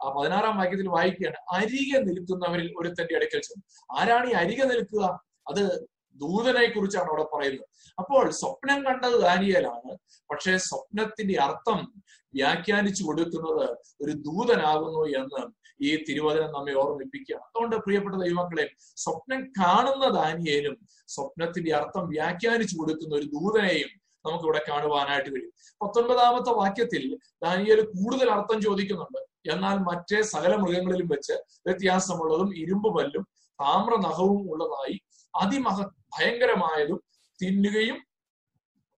ആ 0.00 0.08
പതിനാറാം 0.08 0.56
വാക്യത്തിൽ 0.56 0.88
വായിക്കുകയാണ്. 0.88 1.36
അരികെ 1.50 1.98
നിൽക്കുന്നവരിൽ 1.98 2.74
ഒരുത്തന്റെ 2.78 3.16
അടുക്കൽ 3.16 3.40
ചെന്നു. 3.40 3.64
ആരാണ് 4.00 4.30
ഈ 4.30 4.32
അരികെ 4.32 4.64
നിൽക്കുക? 4.64 5.04
അത് 5.48 5.88
ദൂതനെ 6.14 6.66
കുറിച്ചാണ് 6.66 7.08
അവിടെ 7.08 7.36
പറയുന്നത്. 7.36 7.68
അപ്പോൾ 7.98 8.30
സ്വപ്നം 8.30 8.84
കണ്ടത് 8.84 9.20
ദാനിയലാണ്. 9.20 9.96
പക്ഷേ 10.30 10.56
സ്വപ്നത്തിന്റെ 10.56 11.40
അർത്ഥം 11.40 12.02
വ്യാഖ്യാനിച്ചു 12.34 13.04
കൊടുക്കുന്നത് 13.04 13.70
ഒരു 14.02 14.12
ദൂതനാകുന്നു 14.12 15.22
എന്ന് 15.22 15.62
ഈ 15.82 16.04
തിരുവചനം 16.08 16.52
നമ്മെ 16.52 16.74
ഓർമ്മിപ്പിക്കുക. 16.74 17.36
അതുകൊണ്ട് 17.36 17.76
പ്രിയപ്പെട്ട 17.76 18.16
ദൈവങ്ങളെ 18.16 18.70
സ്വപ്നം 18.96 19.52
കാണുന്ന 19.60 20.08
ദാനിയേലും 20.08 20.88
സ്വപ്നത്തിന്റെ 21.08 21.74
അർത്ഥം 21.74 22.08
വ്യാഖ്യാനിച്ചു 22.08 22.76
കൊടുക്കുന്ന 22.76 23.14
ഒരു 23.14 23.24
ദൂതനെയും 23.24 24.02
നമുക്ക് 24.26 24.44
ഇവിടെ 24.44 24.60
കാണുവാനായിട്ട് 24.68 25.30
കഴിയും. 25.30 25.52
പത്തൊൻപതാമത്തെ 25.82 26.50
വാക്യത്തിൽ 26.50 27.18
ദാനിയൽ 27.42 27.80
കൂടുതൽ 27.80 28.30
അർത്ഥം 28.30 28.62
ചോദിക്കുന്നുണ്ട്. 28.62 29.50
എന്നാൽ 29.50 29.76
മറ്റേ 29.78 30.22
സകല 30.22 30.56
മൃഗങ്ങളിലും 30.56 31.08
വെച്ച് 31.08 31.32
വ്യത്യാസമുള്ളതും 31.32 32.56
ഇരുമ്പ് 32.56 32.94
പല്ലും 32.94 33.26
താമ്രനഖവും 33.60 34.50
ഉള്ളതായി 34.50 35.00
അതിമഹ 35.36 36.01
ഭയങ്കരമായതും 36.12 37.00
തിന്നുകയും 37.40 37.98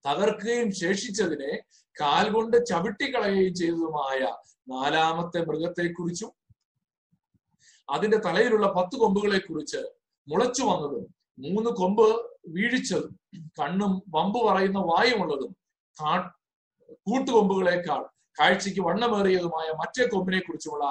തകർക്കുകയും 0.05 0.73
ശേഷിച്ചതിനെ 0.73 1.53
കാൽ 1.97 2.27
കൊണ്ട് 2.31 2.57
ചവിട്ടിക്കളയുകയും 2.67 3.55
ചെയ്തതുമായ 3.55 4.21
നാലാമത്തെ 4.69 5.41
മൃഗത്തെക്കുറിച്ചും 5.41 6.33
അതിന്റെ 7.89 8.17
തലയിലുള്ള 8.17 8.67
പത്ത് 8.77 8.97
കൊമ്പുകളെ 8.97 9.39
കുറിച്ച് 9.39 9.81
മുളച്ചു 10.29 10.63
വന്നതും 10.63 11.05
മൂന്ന് 11.39 11.71
കൊമ്പ് 11.71 12.07
വീഴിച്ചതും 12.49 13.15
കണ്ണും 13.61 13.93
വമ്പ് 14.09 14.39
പറയുന്ന 14.47 14.79
വായുമുള്ളതും 14.79 15.53
കാ 15.97 16.13
കൂട്ടുകൊമ്പുകളെക്കാൾ 17.07 18.03
കാഴ്ചയ്ക്ക് 18.39 18.81
വണ്ണമേറിയതുമായ 18.81 19.69
മറ്റേ 19.73 20.05
കൊമ്പിനെ 20.07 20.41
കുറിച്ചുമുള്ള 20.41 20.85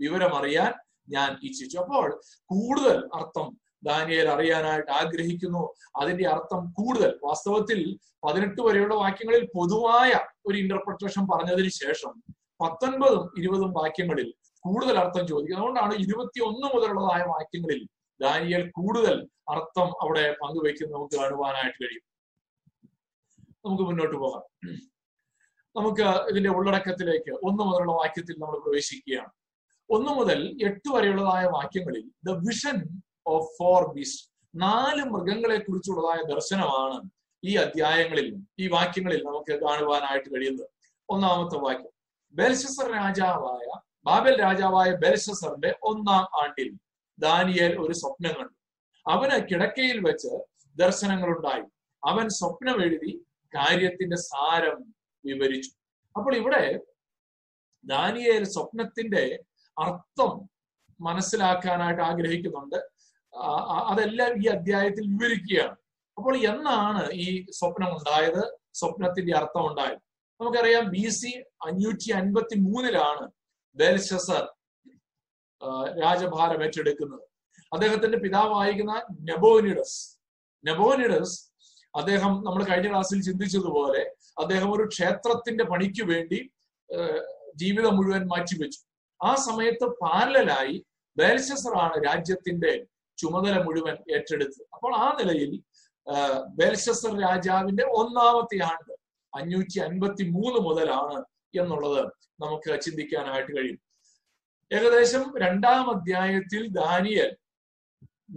വിവരം 0.00 0.32
അറിയാൻ 0.36 0.72
ഞാൻ 1.08 1.30
ഇച്ഛിച്ചു. 1.42 1.76
അപ്പോൾ 1.78 2.06
കൂടുതൽ 2.50 2.96
അർത്ഥം 3.14 3.46
ദാനിയേൽ 3.82 4.28
അറിയാനായിട്ട് 4.28 4.90
ആഗ്രഹിക്കുന്നു. 4.90 5.74
അതിന്റെ 6.00 6.28
അർത്ഥം 6.28 6.70
കൂടുതൽ. 6.70 7.20
വാസ്തവത്തിൽ 7.24 7.98
പതിനെട്ട് 8.26 8.60
വരെയുള്ള 8.60 8.94
വാക്യങ്ങളിൽ 8.94 9.48
പൊതുവായ 9.56 10.20
ഒരു 10.46 10.58
ഇന്റർപ്രിട്ടേഷൻ 10.58 11.24
പറഞ്ഞതിന് 11.24 11.68
ശേഷം 11.68 12.22
പത്തൊൻപതും 12.60 13.32
ഇരുപതും 13.38 13.72
വാക്യങ്ങളിൽ 13.72 14.34
കൂടുതൽ 14.60 14.98
അർത്ഥം 14.98 15.26
ചോദിക്കും. 15.26 15.56
അതുകൊണ്ടാണ് 15.56 15.94
ഇരുപത്തി 15.94 16.40
ഒന്ന് 16.40 16.66
മുതലുള്ളതായ 16.74 17.22
വാക്യങ്ങളിൽ 17.22 17.88
ദാനിയൽ 18.20 18.70
കൂടുതൽ 18.70 19.28
അർത്ഥം 19.48 19.88
അവിടെ 20.02 20.36
പങ്കുവയ്ക്കുന്ന 20.42 20.94
നമുക്ക് 20.94 21.16
കാണുവാനായിട്ട് 21.16 21.84
കഴിയും. 21.84 22.04
നമുക്ക് 23.66 23.82
മുന്നോട്ട് 23.82 24.16
പോകാം. 24.16 24.42
നമുക്ക് 25.76 26.02
ഇതിന്റെ 26.02 26.50
ഉള്ളടക്കത്തിലേക്ക് 26.50 27.30
ഒന്ന് 27.30 27.62
മുതലുള്ള 27.62 27.92
വാക്യത്തിൽ 27.92 28.32
നമ്മൾ 28.32 28.58
പ്രവേശിക്കുകയാണ്. 28.58 29.32
ഒന്ന് 29.90 30.10
മുതൽ 30.10 30.58
എട്ട് 30.64 30.94
വരെയുള്ളതായ 30.94 31.44
വാക്യങ്ങളിൽ 31.44 32.10
the 32.26 32.30
vision 32.30 33.00
of 33.28 33.48
four 33.58 33.94
beast 33.94 34.28
നാല് 34.56 35.04
മൃഗങ്ങളെ 35.04 35.58
കുറിച്ചുള്ളതായ 35.58 36.34
ദർശനമാണ് 36.34 37.10
ഈ 37.44 37.56
അധ്യായങ്ങളിൽ 37.56 38.36
ഈ 38.58 38.68
വാക്യങ്ങളിൽ 38.68 39.24
നമുക്ക് 39.24 39.60
കാണുവാനായിട്ട് 39.60 40.28
കഴിയുന്നത്. 40.28 40.68
ഒന്നാമത്തെ 41.08 41.58
വാക്യം. 41.58 41.88
ബെൽഷസർ 42.32 42.92
രാജാവായ 42.92 43.80
ബാബൽ 44.04 44.40
രാജാവായ 44.40 44.90
ബെൽഷസറിന്റെ 44.90 45.74
ഒന്നാം 45.82 46.44
ആണ്ടിൽ 46.44 46.74
ദാനിയേൽ 47.18 47.80
ഒരു 47.80 47.92
സ്വപ്നം 47.92 48.32
കണ്ടു. 48.40 48.52
അവന് 49.10 49.48
കിടക്കയിൽ 49.50 50.00
വെച്ച് 50.00 50.44
ദർശനങ്ങളുണ്ടായി. 50.76 51.62
അവൻ 52.04 52.28
സ്വപ്നം 52.28 52.82
എഴുതി 52.82 53.24
കാര്യത്തിന്റെ 53.54 54.16
സാരം 54.16 54.94
വിവരിച്ചു. 55.24 55.70
അപ്പോൾ 56.16 56.36
ഇവിടെ 56.36 56.80
ദാനിയേൽ 57.84 58.44
സ്വപ്നത്തിന്റെ 58.44 59.42
അർത്ഥം 59.78 60.50
മനസ്സിലാക്കാനായിട്ട് 61.00 62.02
ആഗ്രഹിക്കുന്നുണ്ട്. 62.02 62.97
അതെല്ലാം 63.90 64.32
ഈ 64.42 64.46
അധ്യായത്തിൽ 64.56 65.04
വിവരിക്കുകയാണ്. 65.14 65.76
അപ്പോൾ 66.16 66.34
എന്നാണ് 66.52 67.02
ഈ 67.24 67.26
സ്വപ്നം 67.58 67.90
ഉണ്ടായത് 67.96 68.42
സ്വപ്നത്തിന്റെ 68.78 69.32
അർത്ഥം 69.40 69.64
ഉണ്ടായത് 69.70 70.02
നമുക്കറിയാം 70.40 70.84
ബി 70.94 71.04
സി 71.18 71.32
അഞ്ഞൂറ്റി 71.66 72.10
അൻപത്തി 72.20 72.56
മൂന്നിലാണ് 72.66 73.24
ബെൽഷസർ 73.76 74.44
രാജഭാരം 76.02 76.60
ഏറ്റെടുക്കുന്നത്. 76.66 77.24
അദ്ദേഹത്തിന്റെ 77.72 78.18
പിതാവായിരിക്കുന്ന 78.24 78.94
നെബോനിഡസ്. 79.30 79.98
നെബോനിഡസ് 80.64 81.36
അദ്ദേഹം 81.94 82.32
നമ്മൾ 82.46 82.62
കഴിഞ്ഞ 82.64 82.88
ക്ലാസ്സിൽ 82.90 83.20
ചിന്തിച്ചതുപോലെ 83.28 84.02
അദ്ദേഹം 84.42 84.68
ഒരു 84.76 84.84
ക്ഷേത്രത്തിന്റെ 84.94 85.64
പണിക്ക് 85.64 86.04
വേണ്ടി 86.12 86.38
ജീവിതം 87.62 87.94
മുഴുവൻ 87.96 88.22
മാറ്റിവെച്ചു. 88.32 88.80
ആ 89.20 89.30
സമയത്ത് 89.46 89.86
പാരലായി 90.02 90.76
ബേൽഷസറാണ് 91.16 91.96
രാജ്യത്തിന്റെ 92.08 92.72
ചുമതല 93.18 93.56
മുഴുവൻ 93.66 93.96
ഏറ്റെടുത്ത് 94.16 94.60
അപ്പോൾ 94.74 94.92
ആ 95.04 95.08
നിലയിൽ 95.18 95.52
ബേൽഷസർ 96.58 97.12
രാജാവിന്റെ 97.24 97.84
ഒന്നാമത്തെ 98.00 98.58
ആണ്ട് 98.70 98.92
അഞ്ഞൂറ്റി 99.32 99.78
അൻപത്തി 99.86 100.24
മൂന്ന് 100.36 100.60
മുതലാണ് 100.66 101.18
എന്നുള്ളത് 101.60 102.02
നമുക്ക് 102.42 102.70
ചിന്തിക്കാനായിട്ട് 102.84 103.52
കഴിയും. 103.56 103.78
ഏകദേശം 104.70 105.22
രണ്ടാം 105.42 105.86
അധ്യായത്തിൽ 105.94 106.62
ദാനിയൽ 106.80 107.30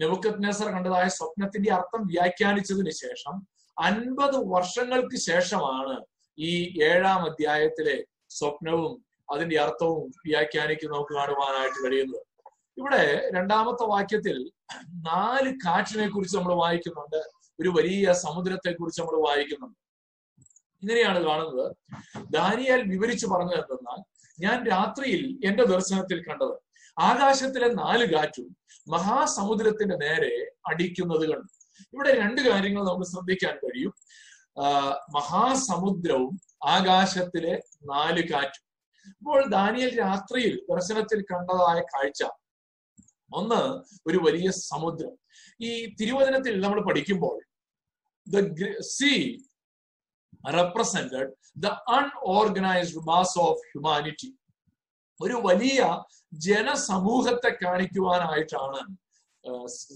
നെബുക്കത് 0.01 0.43
നെസർ 0.43 0.67
കണ്ടതായ 0.73 1.07
സ്വപ്നത്തിന്റെ 1.17 1.69
അർത്ഥം 1.77 2.01
വ്യാഖ്യാനിച്ചതിന് 2.13 2.93
ശേഷം 3.03 3.35
അൻപത് 3.77 4.37
വർഷങ്ങൾക്ക് 4.53 5.17
ശേഷമാണ് 5.29 5.95
ഈ 6.37 6.51
ഏഴാം 6.89 7.21
അധ്യായത്തിലെ 7.29 7.97
സ്വപ്നവും 8.37 8.93
അതിന്റെ 9.33 9.57
അർത്ഥവും 9.65 10.03
വ്യാഖ്യാനിക്കും 10.27 10.91
നമുക്ക് 10.93 11.13
കാണുവാനായിട്ട് 11.19 11.79
കഴിയുന്നത്. 11.85 12.23
ഇവിടെ 12.77 13.31
രണ്ടാമത്തെ 13.33 13.83
വാക്യത്തിൽ 13.83 14.51
നാല് 14.89 15.53
കാറ്റിനെ 15.65 16.07
കുറിച്ച് 16.09 16.37
നമ്മൾ 16.37 16.53
വായിക്കുന്നുണ്ട് 16.53 17.19
ഒരു 17.61 17.69
വലിയ 17.69 18.13
സമുദ്രത്തെ 18.13 18.71
കുറിച്ച് 18.71 19.01
നമ്മൾ 19.01 19.27
വായിക്കുന്നുണ്ട്. 19.27 19.77
ഇങ്ങനെയാണ് 20.81 21.19
കാണുന്നത്. 21.23 21.75
ദാനിയാൽ 22.29 22.81
വിവരിച്ചു 22.81 23.27
പറഞ്ഞത് 23.27 23.59
എന്തെന്നാൽ 23.59 23.99
ഞാൻ 24.39 24.65
രാത്രിയിൽ 24.67 25.39
എന്റെ 25.45 25.63
ദർശനത്തിൽ 25.65 26.23
കണ്ടത് 26.27 26.55
ആകാശത്തിലെ 26.99 27.67
നാല് 27.73 28.13
കാറ്റും 28.13 28.57
മഹാസമുദ്രത്തിന്റെ 28.87 29.95
നേരെ 29.95 30.51
അടിക്കുന്നത് 30.71 31.29
കണ്ടു. 31.29 31.51
ഇവിടെ 31.93 32.19
രണ്ട് 32.19 32.41
കാര്യങ്ങൾ 32.41 32.83
നമുക്ക് 32.83 33.07
ശ്രദ്ധിക്കാൻ 33.07 33.55
കഴിയും. 33.57 33.93
മഹാസമുദ്രവും 35.15 36.41
ആകാശത്തിലെ 36.67 37.63
നാല് 37.83 38.23
കാറ്റും. 38.31 38.65
അപ്പോൾ 39.19 39.47
ദാനിയൽ 39.47 39.99
രാത്രിയിൽ 39.99 40.65
ദർശനത്തിൽ 40.73 41.21
കണ്ടതായ 41.21 41.81
കാഴ്ച 41.81 42.23
ഒന്ന് 43.39 43.61
ഒരു 44.09 44.17
വലിയ 44.25 44.49
സമുദ്രം. 44.69 45.13
ഈ 45.67 45.69
തിരുവചനത്തിൽ 45.99 46.53
നമ്മൾ 46.63 46.79
പഠിക്കുമ്പോൾ 46.87 47.37
the 48.27 48.37
sea 48.95 49.13
represented 50.57 51.29
the 51.63 51.67
unorganised 51.97 53.03
mass 53.09 53.37
of 53.47 53.61
humanity 53.71 54.29
ഒരു 55.19 55.37
വലിയ 55.47 55.79
ജനസമൂഹത്തെ 56.47 57.51
കാണിക്കുവാനായിട്ടാണ് 57.63 58.81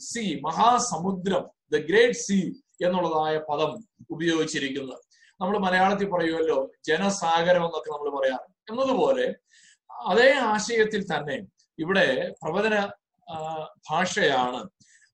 സി 0.09 0.23
മഹാസമുദ്രം 0.47 1.43
ദ 1.73 1.77
ഗ്രേറ്റ് 1.89 2.21
സി 2.25 2.39
എന്നുള്ളതായ 2.85 3.35
പദം 3.49 3.71
ഉപയോഗിച്ചിരിക്കുന്നത്. 4.13 5.01
നമ്മൾ 5.39 5.55
മലയാളത്തിൽ 5.65 6.07
പറയുമല്ലോ 6.13 6.57
ജനസാഗരം 6.89 7.63
എന്നൊക്കെ 7.67 7.89
നമ്മൾ 7.93 8.09
പറയാറ്. 8.17 8.47
എന്നതുപോലെ 8.69 9.25
അതേ 10.11 10.29
ആശയത്തിൽ 10.51 11.01
തന്നെ 11.11 11.37
ഇവിടെ 11.79 12.07
പ്രവചന 12.41 12.75
ഭാഷയാണ്. 13.91 14.69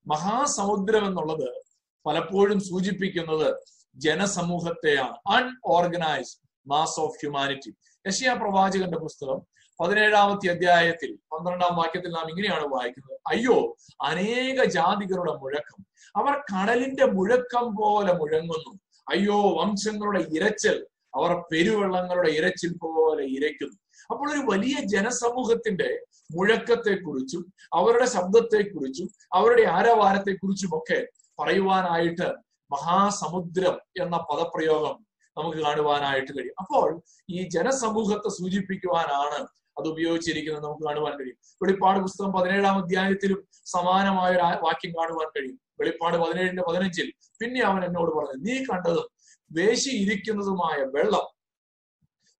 മഹാസമുദ്രം 0.06 1.06
എന്നുള്ളത് 1.06 1.62
പലപ്പോഴും 2.06 2.60
സൂചിപ്പിക്കുന്നത് 2.60 3.56
ജനസമൂഹത്തെയാണ്. 3.96 5.16
അൺഓർഗനൈസ്ഡ് 5.28 6.70
മാസ് 6.70 7.00
ഓഫ് 7.00 7.16
ഹ്യൂമാനിറ്റി 7.20 7.74
യശിയ 8.06 8.34
പ്രവാചകന്റെ 8.34 8.98
പുസ്തകം 8.98 9.42
പതിനേഴാമത്തെ 9.80 10.50
അധ്യായത്തിൽ 10.50 11.14
പന്ത്രണ്ടാം 11.14 11.76
വാക്യത്തിൽ 11.76 12.10
നാം 12.10 12.28
ഇങ്ങനെയാണ് 12.28 12.66
വായിക്കുന്നത്. 12.66 13.20
അയ്യോ 13.26 13.76
അനേക 14.02 14.64
ജാതികളുടെ 14.64 15.32
മുഴക്കം. 15.32 15.86
അവർ 16.16 16.32
കടലിന്റെ 16.32 17.06
മുഴക്കം 17.06 17.74
പോലെ 17.74 18.12
മുഴങ്ങുന്നു. 18.12 18.78
അയ്യോ 19.10 19.60
വംശങ്ങളുടെ 19.60 20.18
ഇരച്ചൽ 20.18 20.86
അവർ 21.14 21.44
പെരുവെള്ളങ്ങളുടെ 21.52 22.30
ഇരച്ചിൽ 22.30 22.76
പോലെ 22.76 23.24
ഇരയ്ക്കുന്നു. 23.24 23.78
അപ്പോൾ 24.10 24.32
ഒരു 24.32 24.38
വലിയ 24.38 24.76
ജനസമൂഹത്തിന്റെ 24.84 26.00
മുഴക്കത്തെക്കുറിച്ചും 26.34 27.42
അവരുടെ 27.74 28.06
ശബ്ദത്തെക്കുറിച്ചും 28.06 29.08
അവരുടെ 29.32 29.62
ആരവാരത്തെക്കുറിച്ചും 29.62 30.78
ഒക്കെ 30.78 31.06
പറയുവാനായിട്ട് 31.40 32.28
മഹാസമുദ്രം 32.70 33.76
എന്ന 34.02 34.16
പദപ്രയോഗം 34.16 34.96
നമുക്ക് 35.36 35.58
കാണുവാനായിട്ട് 35.58 36.32
കഴിയും. 36.38 36.54
അപ്പോൾ 36.58 37.02
ഈ 37.30 37.48
ജനസമൂഹത്തെ 37.48 38.28
സൂചിപ്പിക്കുവാനാണ് 38.28 39.38
അത് 39.78 39.86
ഉപയോഗിച്ചിരിക്കുന്നത് 39.88 40.64
നമുക്ക് 40.64 40.84
കാണുവാൻ 40.84 41.14
കഴിയും. 41.18 41.36
വെളിപ്പാട് 41.62 41.98
പുസ്തകം 42.00 42.32
പതിനേഴാം 42.32 42.78
അധ്യായത്തിലും 42.82 43.48
സമാനമായ 43.64 44.30
ഒരു 44.30 44.42
വാക്യം 44.64 44.92
കാണുവാൻ 44.98 45.28
കഴിയും. 45.36 45.58
വെളിപ്പാട് 45.80 46.16
പതിനേഴിന്റെ 46.16 46.62
പതിനഞ്ചിൽ 46.68 47.12
പിന്നെ 47.40 47.60
അവൻ 47.60 47.84
എന്നോട് 47.84 48.10
പറഞ്ഞു 48.16 48.38
നീ 48.46 48.56
കണ്ടതും 48.64 49.06
വേശിയിരിക്കുന്നതുമായ 49.50 50.78
വെള്ളം 50.96 51.26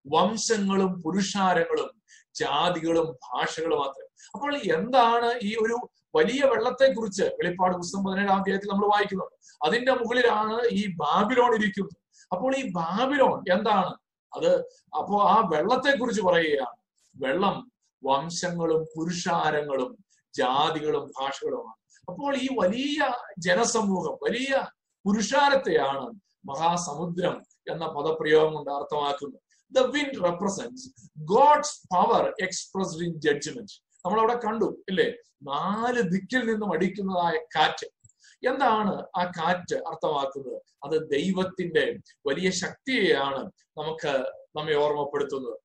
വംശങ്ങളും 0.05 1.01
പുരുഷാരങ്ങളും 1.01 1.89
ജാതികളും 2.35 3.07
ഭാഷകളും 3.11 3.77
മാത്രം. 3.77 4.07
അപ്പോൾ 4.33 4.57
എന്താണ് 4.57 5.39
ഈ 5.43 5.55
ഒരു 5.55 5.89
വലിയ 6.15 6.41
വെള്ളത്തെ 6.41 6.93
കുറിച്ച് 6.93 7.23
വെളിപ്പാട് 7.23 7.75
പുസ്തകം 7.75 8.03
പതിനേഴാം 8.05 8.39
അധ്യായത്തിൽ 8.39 8.69
നമ്മൾ 8.69 8.87
വായിക്കുന്നത് 8.87 9.31
അതിന്റെ 9.65 9.91
മുകളിലാണ് 9.91 10.61
ഈ 10.71 10.95
ബാബിലോൺ 10.95 11.55
ഇരിക്കുന്നത്. 11.55 11.97
അപ്പോൾ 12.31 12.55
ഈ 12.57 12.71
ബാബിലോൺ 12.71 13.43
എന്താണ്? 13.51 13.95
അത് 14.35 14.55
അപ്പോ 14.99 15.27
ആ 15.29 15.49
വെള്ളത്തെ 15.53 15.97
കുറിച്ച് 15.97 16.21
പറയുകയാണ്. 16.21 16.75
വെള്ളം 17.15 17.71
വംശങ്ങളും 18.05 18.83
പുരുഷാരങ്ങളും 18.83 20.05
ജാതികളും 20.33 21.11
ഭാഷകളുമാണ്. 21.19 21.75
അപ്പോൾ 22.09 22.37
ഈ 22.37 22.47
വലിയ 22.59 23.13
ജനസമൂഹം 23.39 24.17
വലിയ 24.23 24.67
പുരുഷാരത്തെയാണ് 25.05 26.05
മഹാസമുദ്രം 26.45 27.41
എന്ന 27.71 27.85
പദപ്രയോഗം 27.85 28.53
കൊണ്ട് 28.53 28.71
അർത്ഥമാക്കുന്നത്. 28.71 29.41
The 29.73 29.79
wind 29.79 30.23
represents 30.25 30.89
God's 31.17 31.87
power 31.95 32.33
expressed 32.41 33.03
in 33.03 33.21
judgment 33.21 33.71
നമ്മൾ 34.05 34.19
അവിടെ 34.19 34.39
കണ്ടു 34.45 34.83
ഇല്ലേ? 34.89 35.13
നാല് 35.43 36.01
ദിക്കിൽ 36.01 36.51
നിന്നും 36.51 36.73
അടിക്കുന്നതായ 36.73 37.37
കാറ്റ്. 37.55 37.87
എന്താണ് 38.47 38.93
ആ 39.17 39.31
കാറ്റ് 39.37 39.75
അർത്ഥമാക്കുന്നത്? 39.75 40.61
അത് 40.83 41.09
ദൈവത്തിന്റെ 41.11 41.99
വലിയ 42.27 42.49
ശക്തിയെയാണ് 42.49 43.51
നമുക്ക് 43.77 44.25
നമ്മെ 44.55 44.73
ഓർമ്മപ്പെടുത്തുന്നത്. 44.73 45.57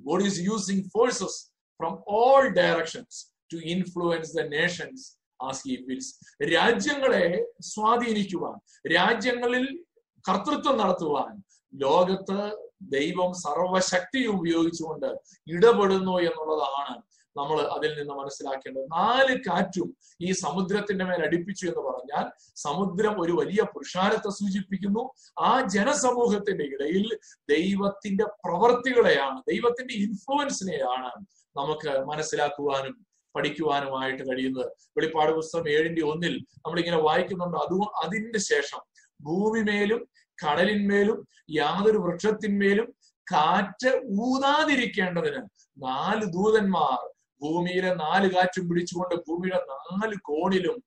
God 0.00 0.24
is 0.24 0.40
using 0.40 0.88
forces 0.94 1.46
from 1.78 2.04
all 2.08 2.48
directions 2.48 3.32
to 3.52 3.56
influence 3.56 4.36
the 4.36 4.40
nations 4.40 5.18
as 5.42 5.68
he 5.68 5.84
wills 5.88 6.44
രാജ്യങ്ങളെ 6.54 7.46
സ്വാധീനിക്കുവാൻ 7.62 8.88
രാജ്യങ്ങളിൽ 8.94 9.84
കർത്തൃത്വം 10.28 10.78
നടത്തുവാൻ 10.78 11.42
ലോകത്ത് 11.74 12.65
ദൈവം 12.82 13.32
സർവശക്തിയും 13.34 14.38
ഉപയോഗിച്ചുകൊണ്ട് 14.38 15.06
ഇടപെടുന്നു 15.46 16.18
എന്നുള്ളതാണ് 16.18 17.02
നമ്മൾ 17.38 17.60
അതിൽ 17.60 17.98
നിന്ന് 17.98 18.14
മനസ്സിലാക്കേണ്ടത്. 18.14 18.84
നാല് 18.84 19.38
കാറ്റും 19.38 19.96
ഈ 20.20 20.32
സമുദ്രത്തിന്റെ 20.32 21.04
മേൽ 21.04 21.22
അടിപ്പിച്ചു 21.22 21.66
എന്ന് 21.66 21.80
പറഞ്ഞാൽ 21.80 22.30
സമുദ്രം 22.56 23.20
ഒരു 23.20 23.32
വലിയ 23.32 23.62
പുരുഷാരത്തെ 23.62 24.30
സൂചിപ്പിക്കുന്നു. 24.30 25.10
ആ 25.38 25.66
ജനസമൂഹത്തിന്റെ 25.66 26.64
ഇടയിൽ 26.64 27.18
ദൈവത്തിന്റെ 27.50 28.24
പ്രവർത്തികളെയാണ് 28.24 29.42
ദൈവത്തിന്റെ 29.50 29.94
ഇൻഫ്ലുവൻസിനെയാണ് 29.94 31.26
നമുക്ക് 31.56 32.06
മനസ്സിലാക്കുവാനും 32.06 33.06
പഠിക്കുവാനുമായിട്ട് 33.36 34.22
കഴിയുന്നത്. 34.22 34.66
വെളിപ്പാട് 34.66 35.32
പുസ്തകം 35.32 35.68
ഏഴിന്റെ 35.68 36.02
ഒന്നിൽ 36.02 36.46
നമ്മളിങ്ങനെ 36.56 36.96
വായിക്കുന്നുണ്ട്. 36.96 37.58
അതും 37.58 38.04
അതിന്റെ 38.04 38.38
ശേഷം 38.38 38.80
ഭൂമിമേലും 39.20 40.08
കടലിന്മേലും 40.44 41.28
യാതൊരു 41.50 41.98
വൃക്ഷത്തിന്മേലും 41.98 42.94
കാറ്റ് 43.32 44.00
ഊതാതിരിക്കേണ്ടതിന് 44.20 45.42
നാല് 45.82 46.24
ദൂതന്മാർ 46.24 46.98
ഭൂമിയിലെ 47.42 47.94
നാല് 47.94 48.30
കാറ്റും 48.30 48.68
പിടിച്ചുകൊണ്ട് 48.68 49.14
ഭൂമിയുടെ 49.14 49.56
നാല് 49.56 50.14
കോണിലും 50.22 50.84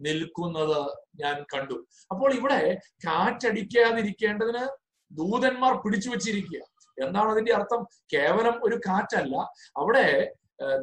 നിൽക്കുന്നത് 0.00 0.80
ഞാൻ 1.22 1.42
കണ്ടു. 1.42 1.86
അപ്പോൾ 2.10 2.34
ഇവിടെ 2.34 2.78
കാറ്റടിക്കാതിരിക്കേണ്ടതിന് 3.08 4.64
ദൂതന്മാർ 5.10 5.72
പിടിച്ചു 5.74 6.10
വച്ചിരിക്കുക. 6.10 6.60
എന്താണ് 7.04 7.30
അതിന്റെ 7.30 7.52
അർത്ഥം? 7.52 7.86
കേവലം 8.14 8.60
ഒരു 8.64 8.80
കാറ്റല്ല. 8.88 9.36
അവിടെ 9.76 10.32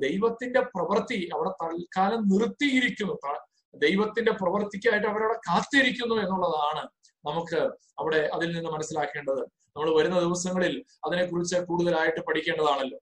ദൈവത്തിന്റെ 0.01 0.59
പ്രവൃത്തി 0.59 1.29
അവിടെ 1.35 1.49
തൽക്കാലം 1.49 2.29
നിർത്തിയിരിക്കുന്നു. 2.29 3.13
ദൈവത്തിന്റെ 3.75 4.31
പ്രവൃത്തിക്കായിട്ട് 4.31 5.07
അവരവിടെ 5.07 5.39
കാത്തിരിക്കുന്നു 5.49 6.15
എന്നുള്ളതാണ് 6.15 6.98
നമുക്ക് 7.29 7.69
അവിടെ 7.99 8.29
അതിൽ 8.33 8.55
നിന്ന് 8.55 8.69
മനസ്സിലാക്കേണ്ടത്. 8.69 9.41
നമ്മൾ 9.41 9.97
വരുന്ന 9.97 10.19
ദിവസങ്ങളിൽ 10.19 10.85
അതിനെക്കുറിച്ച് 11.05 11.55
കൂടുതലായിട്ട് 11.55 12.19
പഠിക്കേണ്ടതാണല്ലോ. 12.19 12.99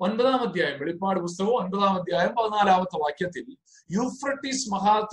ഒൻപതാം 0.00 0.40
അധ്യായം 0.48 0.80
വെളിപ്പാട് 0.80 1.20
പുസ്തകവും 1.20 1.56
ഒൻപതാം 1.56 1.94
അധ്യായം 1.94 2.34
പതിനാലാമത്തെ 2.34 2.96
വാക്യത്തിൽ 2.96 3.56
യൂഫ്രട്ടീസ് 3.90 4.70
മഹാ 4.70 5.06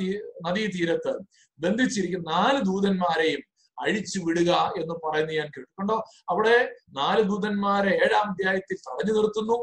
നദീതീരത്ത് 0.47 1.13
ബന്ധിച്ചിരിക്കുന്ന 1.59 2.31
നാല് 2.31 2.61
ദൂതന്മാരെയും 2.61 3.41
അഴിച്ചു 3.79 4.19
വിടുക 4.19 4.51
എന്ന് 4.77 4.95
പറയുന്നത് 5.07 5.35
ഞാൻ 5.35 5.45
കേട്ടു 5.45 5.69
കണ്ടോ 5.79 6.05
അവിടെ 6.29 6.75
നാല് 6.89 7.21
ദൂതന്മാരെ 7.23 7.89
ഏഴാം 7.89 8.29
അധ്യായത്തിൽ 8.29 8.75
തടഞ്ഞു 8.75 9.13
നിർത്തുന്നു. 9.13 9.57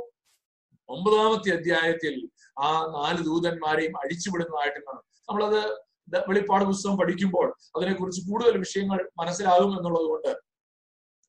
ഒമ്പതാമത്തെ 0.89 1.51
അധ്യായത്തിൽ 1.57 2.29
ആ 2.61 2.87
നാല് 2.87 3.25
ദൂതന്മാരെയും 3.25 3.97
അഴിച്ചുവിടുന്നതായിട്ട് 3.97 4.81
കാണും 4.81 5.05
നമ്മളത് 5.29 5.88
വെളിപ്പാട് 6.29 6.65
പുസ്തകം 6.65 6.97
പഠിക്കുമ്പോൾ 7.01 7.47
അതിനെക്കുറിച്ച് 7.77 8.23
കൂടുതൽ 8.29 8.57
വിഷയങ്ങൾ 8.59 9.01
മനസ്സിലാകും 9.21 9.73
എന്നുള്ളത് 9.79 10.07
കൊണ്ട് 10.07 10.31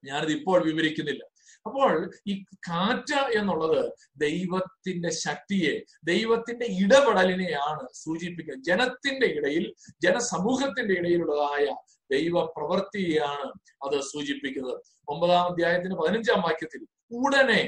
ഞാനിത് 0.04 0.32
ഇപ്പോൾ 0.32 0.60
വിവരിക്കുന്നില്ല. 0.64 1.22
അപ്പോൾ 1.66 1.92
ഈ 2.28 2.34
കാറ്റ 2.68 3.12
എന്നുള്ളത് 3.40 3.80
ദൈവത്തിന്റെ 4.18 5.10
ശക്തിയെ 5.26 5.74
ദൈവത്തിന്റെ 6.04 6.66
ഇടപെടലിനെയാണ് 6.84 7.84
സൂചിപ്പിക്കുന്നത് 8.04 8.64
ജനത്തിന്റെ 8.64 9.28
ഇടയിൽ 9.38 9.66
ജനസമൂഹത്തിന്റെ 10.06 10.94
ഇടയിലുള്ളതായ 10.94 11.66
ദൈവ 12.10 12.44
പ്രവൃത്തിയെയാണ് 12.56 13.50
അത് 13.86 13.98
സൂചിപ്പിക്കുന്നത്. 14.12 14.78
ഒമ്പതാം 15.08 15.46
അധ്യായത്തിന് 15.52 15.96
പതിനഞ്ചാം 16.02 16.42
വാക്യത്തിൽ 16.48 16.82
ഉടനെ 17.20 17.62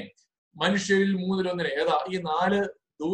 മനുഷ്യരിൽ 0.56 1.12
മൂന്നിലൊന്നിനെ 1.20 1.70
ഏതാ 1.82 1.98
ഈ 2.12 2.16
നാല് 2.30 2.60
ദൂ 3.00 3.10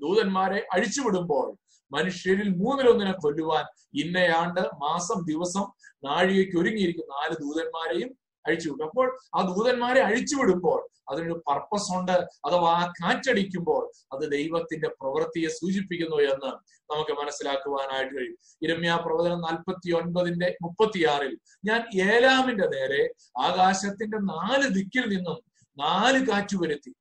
ദൂതന്മാരെ 0.00 0.60
അഴിച്ചുവിടുമ്പോൾ 0.74 1.46
മനുഷ്യരിൽ 1.92 2.48
മൂന്നിലൊന്നിനെ 2.62 3.12
കൊല്ലുവാൻ 3.12 3.64
ഇന്നയാണ്ട് 3.94 4.60
മാസം 4.60 5.18
ദിവസം 5.24 5.66
നാഴികയ്ക്ക് 6.04 6.56
ഒരുങ്ങിയിരിക്കുന്ന 6.58 7.12
നാല് 7.20 7.34
ദൂതന്മാരെയും 7.34 8.10
അഴിച്ചുവിടും 8.44 8.84
അപ്പോൾ 8.84 9.06
ആ 9.36 9.40
ദൂതന്മാരെ 9.42 10.00
അഴിച്ചുവിടുമ്പോൾ 10.00 10.78
അതിനൊരു 11.10 11.42
പർപ്പസ് 11.48 11.88
ഉണ്ട്. 11.96 12.14
അഥവാ 12.46 12.70
ആ 12.72 12.92
കാറ്റടിക്കുമ്പോൾ 12.98 13.82
അത് 14.12 14.24
ദൈവത്തിന്റെ 14.32 14.88
പ്രവൃത്തിയെ 15.00 15.48
സൂചിപ്പിക്കുന്നു 15.48 16.18
എന്ന് 16.22 16.50
നമുക്ക് 16.90 17.12
മനസ്സിലാക്കുവാനായിട്ട് 17.12 18.12
കഴിയും. 18.14 18.36
ഇരമ്യ 18.62 18.94
പ്രവചനം 19.06 19.40
നാൽപ്പത്തി 19.40 19.90
ഒൻപതിന്റെ 19.90 20.56
മുപ്പത്തിയാറിൽ 20.62 21.34
ഞാൻ 21.64 21.80
ഏലാമിന്റെ 22.06 22.66
നേരെ 22.66 23.02
ആകാശത്തിന്റെ 23.38 24.18
നാല് 24.32 24.68
ദിക്കിൽ 24.68 25.06
നിന്നും 25.08 25.38
നാല് 25.78 26.20
കാറ്റ് 26.26 26.56
വരുത്തി 26.62 26.92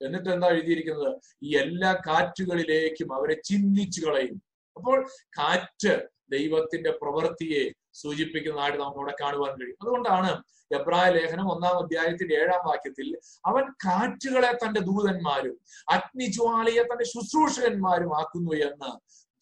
എന്നിട്ട് 0.00 0.28
എന്താ 0.30 0.48
എഴുതിയിരിക്കുന്നത്? 0.48 1.12
ഈ 1.42 1.56
എല്ലാ 1.56 1.92
കാറ്റുകളിലേക്കും 2.06 3.14
അവരെ 3.14 3.36
ചിന്തിച്ചു 3.44 4.00
കളയും. 4.06 4.42
അപ്പോൾ 4.76 5.06
കാറ്റ് 5.38 5.94
ദൈവത്തിന്റെ 6.30 6.90
പ്രവൃത്തിയെ 6.90 7.70
സൂചിപ്പിക്കുന്നതായിട്ട് 7.94 8.78
നമുക്ക് 8.78 8.98
അവിടെ 8.98 9.14
കാണുവാൻ 9.20 9.52
കഴിയും. 9.60 9.76
അതുകൊണ്ടാണ് 9.82 10.42
എബ്രായ 10.74 11.10
ലേഖനം 11.10 11.52
ഒന്നാം 11.52 11.78
അധ്യായത്തിന്റെ 11.78 12.34
ഏഴാം 12.34 12.62
വാക്യത്തിൽ 12.66 13.08
അവൻ 13.46 13.64
കാറ്റുകളെ 13.84 14.52
തന്റെ 14.52 14.80
ദൂതന്മാരും 14.80 15.56
അഗ്നിജ്വാലയെ 15.92 16.82
തന്റെ 16.82 17.04
ശുശ്രൂഷകന്മാരും 17.04 18.16
ആക്കുന്നു 18.18 18.52
എന്ന് 18.68 18.90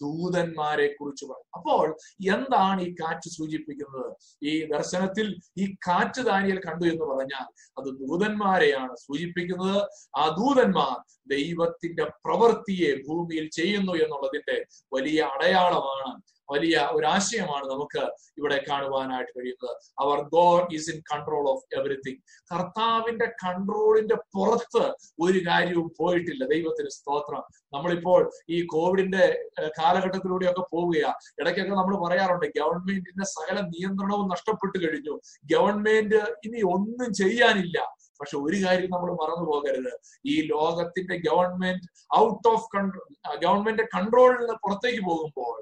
ദൂതന്മാരെ 0.01 0.87
കുറിച്ച് 0.89 1.25
പറയും 1.25 1.51
അപ്പോൾ 1.55 1.97
എന്താണ് 2.35 2.81
ഈ 2.81 2.95
കാറ്റ് 3.01 3.29
സൂചിപ്പിക്കുന്നത്? 3.29 4.11
ഈ 4.43 4.65
ദർശനത്തിൽ 4.65 5.27
ഈ 5.59 5.67
കാറ്റ് 5.89 6.23
ദാനിയൽ 6.23 6.61
കണ്ടു 6.67 6.85
എന്ന് 6.85 7.05
പറഞ്ഞാൽ 7.05 7.47
അത് 7.79 7.85
ദൂതന്മാരെയാണ് 7.85 8.97
സൂചിപ്പിക്കുന്നത്. 8.97 9.79
ആ 10.17 10.29
ദൂതന്മാർ 10.29 10.95
ദൈവത്തിന്റെ 11.29 12.05
പ്രവൃത്തിയെ 12.25 12.95
ഭൂമിയിൽ 13.09 13.49
ചെയ്യുന്നു 13.49 13.93
എന്നുള്ളതിന്റെ 13.93 14.57
വലിയ 14.95 15.21
അടയാളമാണ് 15.35 16.34
വലിയ 16.53 16.89
ഒരു 16.93 17.07
ആശയമാണ് 17.07 17.67
നമുക്ക് 17.71 18.03
ഇവിടെ 18.39 18.65
കാണുവാനായിട്ട് 18.69 19.33
കഴിയുന്നത്. 19.39 19.77
അവർ 20.01 20.19
God 20.35 20.75
is 20.75 20.91
in 20.91 21.03
control 21.13 21.49
of 21.51 21.79
everything 21.79 22.21
കർത്താവിന്റെ 22.53 23.27
കൺട്രോളിന്റെ 23.45 24.15
പുറത്ത് 24.15 24.85
ഒരു 25.21 25.39
കാര്യവും 25.49 25.93
പോയിട്ടില്ല. 25.99 26.45
ദൈവത്തിന് 26.45 26.89
സ്തോത്രം. 26.89 27.43
നമ്മളിപ്പോൾ 27.75 28.31
ഈ 28.51 28.67
കോവിഡിന്റെ 28.67 29.25
കാലഘട്ടത്തിലൂടെയൊക്കെ 29.69 30.65
പോവുകയാണ് 30.73 31.15
ഇടയ്ക്കൊക്കെ 31.41 31.75
നമ്മൾ 31.75 31.97
പറയാറുണ്ട് 32.05 32.47
ഗവൺമെന്റിന്റെ 32.59 33.25
സകല 33.25 33.61
നിയന്ത്രണവും 33.61 34.29
നഷ്ടപ്പെട്ടു 34.29 34.79
കഴിഞ്ഞു. 34.79 35.21
ഗവൺമെന്റ് 35.55 36.21
ഇനി 36.47 36.61
ഒന്നും 36.75 37.13
ചെയ്യാനില്ല. 37.13 37.79
പക്ഷെ 38.21 38.37
ഒരു 38.39 38.57
കാര്യം 38.65 38.91
നമ്മൾ 38.91 39.11
മറന്നു 39.13 39.47
പോകരുത്. 39.51 39.93
ഈ 40.27 40.35
ലോകത്തിന്റെ 40.47 41.17
government 41.29 41.89
out 42.19 42.49
of 42.49 42.67
control 42.77 43.03
government 43.45 43.83
കൺട്രോളിൽ 43.83 44.39
നിന്ന് 44.39 44.55
പുറത്തേക്ക് 44.55 45.03
പോകുമ്പോൾ 45.05 45.57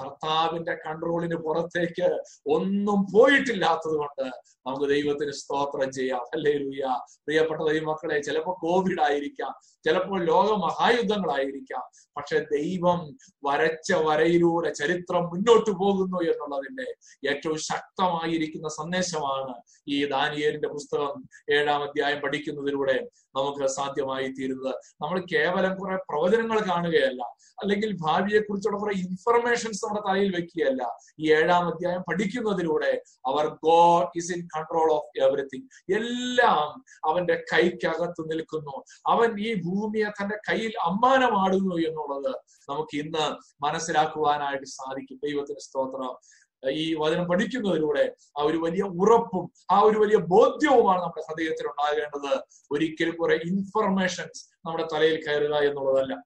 കർത്താവിന്റെ 0.00 0.74
കൺട്രോളിന് 0.74 1.34
പുറത്തേക്ക് 1.34 2.08
ഒന്നും 2.46 3.06
പോയിട്ടില്ലാത്തത് 3.12 3.96
കൊണ്ട് 3.96 4.26
നമുക്ക് 4.66 4.84
ദൈവത്തിന് 4.84 5.32
സ്തോത്രം 5.32 5.92
ചെയ്യാം. 5.92 6.20
അല്ലേ 6.34 6.52
ലൂയ 6.52 6.82
പ്രിയപ്പെട്ട 7.24 7.60
ദൈവമക്കളെ 7.62 8.20
ചിലപ്പോൾ 8.20 8.56
കോവിഡ് 8.60 9.00
ആയിരിക്കാം 9.00 9.52
ചിലപ്പോൾ 9.84 10.24
ലോക 10.24 10.48
മഹായുദ്ധങ്ങളായിരിക്കാം 10.56 11.84
പക്ഷെ 12.16 12.38
ദൈവം 12.38 13.00
വരച്ച 13.46 13.92
വരയിലൂടെ 13.92 14.70
ചരിത്രം 14.70 15.22
മുന്നോട്ട് 15.22 15.70
പോകുന്നു 15.70 16.20
എന്നുള്ളതിന്റെ 16.22 16.86
ഏറ്റവും 17.30 17.58
ശക്തമായിരിക്കുന്ന 17.58 18.68
സന്ദേശമാണ് 18.68 19.54
ഈ 19.88 20.06
ദാനിയേലിന്റെ 20.06 20.68
പുസ്തകം 20.68 21.14
ഏഴാം 21.52 21.82
അധ്യായം 21.82 22.20
പഠിക്കുന്നതിലൂടെ 22.20 22.96
നമുക്ക് 23.36 23.66
സാധ്യമായി 23.66 24.28
തീരുന്നത്. 24.28 24.74
നമ്മൾ 25.02 25.24
കേവലം 25.32 25.76
കുറെ 25.76 25.96
പ്രവചനങ്ങൾ 25.96 26.60
കാണുകയല്ല. 26.60 27.22
അല്ലെങ്കിൽ 27.62 27.96
ഭാവിയെ 28.00 28.40
കുറിച്ചുള്ള 28.40 28.78
കുറെ 28.78 28.92
ഇൻഫർമേഷൻസ് 28.92 29.84
നമ്മുടെ 29.84 30.08
തലയിൽ 30.08 30.36
വെക്കുകയല്ല. 30.36 30.96
ഈ 31.18 31.32
ഏഴാം 31.32 31.66
അധ്യായം 31.66 32.00
പഠിക്കുന്നതിലൂടെ 32.00 33.02
അവർ 33.26 33.46
God 33.48 34.08
is 34.16 34.32
in 34.32 34.48
control 34.56 34.92
of 34.92 35.22
everything 35.22 35.94
എല്ലാം 35.94 36.84
അവന്റെ 37.10 37.44
കൈക്കകത്ത് 37.52 38.30
നിൽക്കുന്നു. 38.32 38.84
അവൻ 39.06 39.40
ഈ 39.40 39.62
ഭൂമിയെ 39.62 40.22
തന്റെ 40.22 40.36
കയ്യിൽ 40.50 40.72
അമ്മാനമാടുന്നു 40.82 41.74
എന്നുള്ളത് 41.74 42.36
നമുക്ക് 42.68 42.96
ഇന്ന് 42.96 43.36
മനസ്സിലാക്കുവാനായിട്ട് 43.64 44.66
സാധിക്കും. 44.66 45.20
ദൈവത്തിന് 45.24 45.58
സ്തോത്രം. 45.58 46.41
ഈ 46.70 46.94
വചനം 46.94 47.24
പഠിക്കുന്നതിലൂടെ 47.24 48.14
ആ 48.38 48.42
ഒരു 48.42 48.56
വലിയ 48.56 48.82
ഉറപ്പും 48.82 49.52
ആ 49.70 49.80
ഒരു 49.80 49.98
വലിയ 49.98 50.16
ബോധ്യവുമാണ് 50.16 51.02
നമ്മുടെ 51.02 51.22
ഹൃദയത്തിൽ 51.30 51.66
ഉണ്ടാകേണ്ടത്. 51.66 52.42
ഒരിക്കലും 52.72 53.16
കുറെ 53.16 53.34
ഇൻഫർമേഷൻസ് 53.34 54.50
നമ്മുടെ 54.66 54.86
തലയിൽ 54.92 55.24
കയറുക 55.26 55.54
എന്നുള്ളതല്ല. 55.54 56.24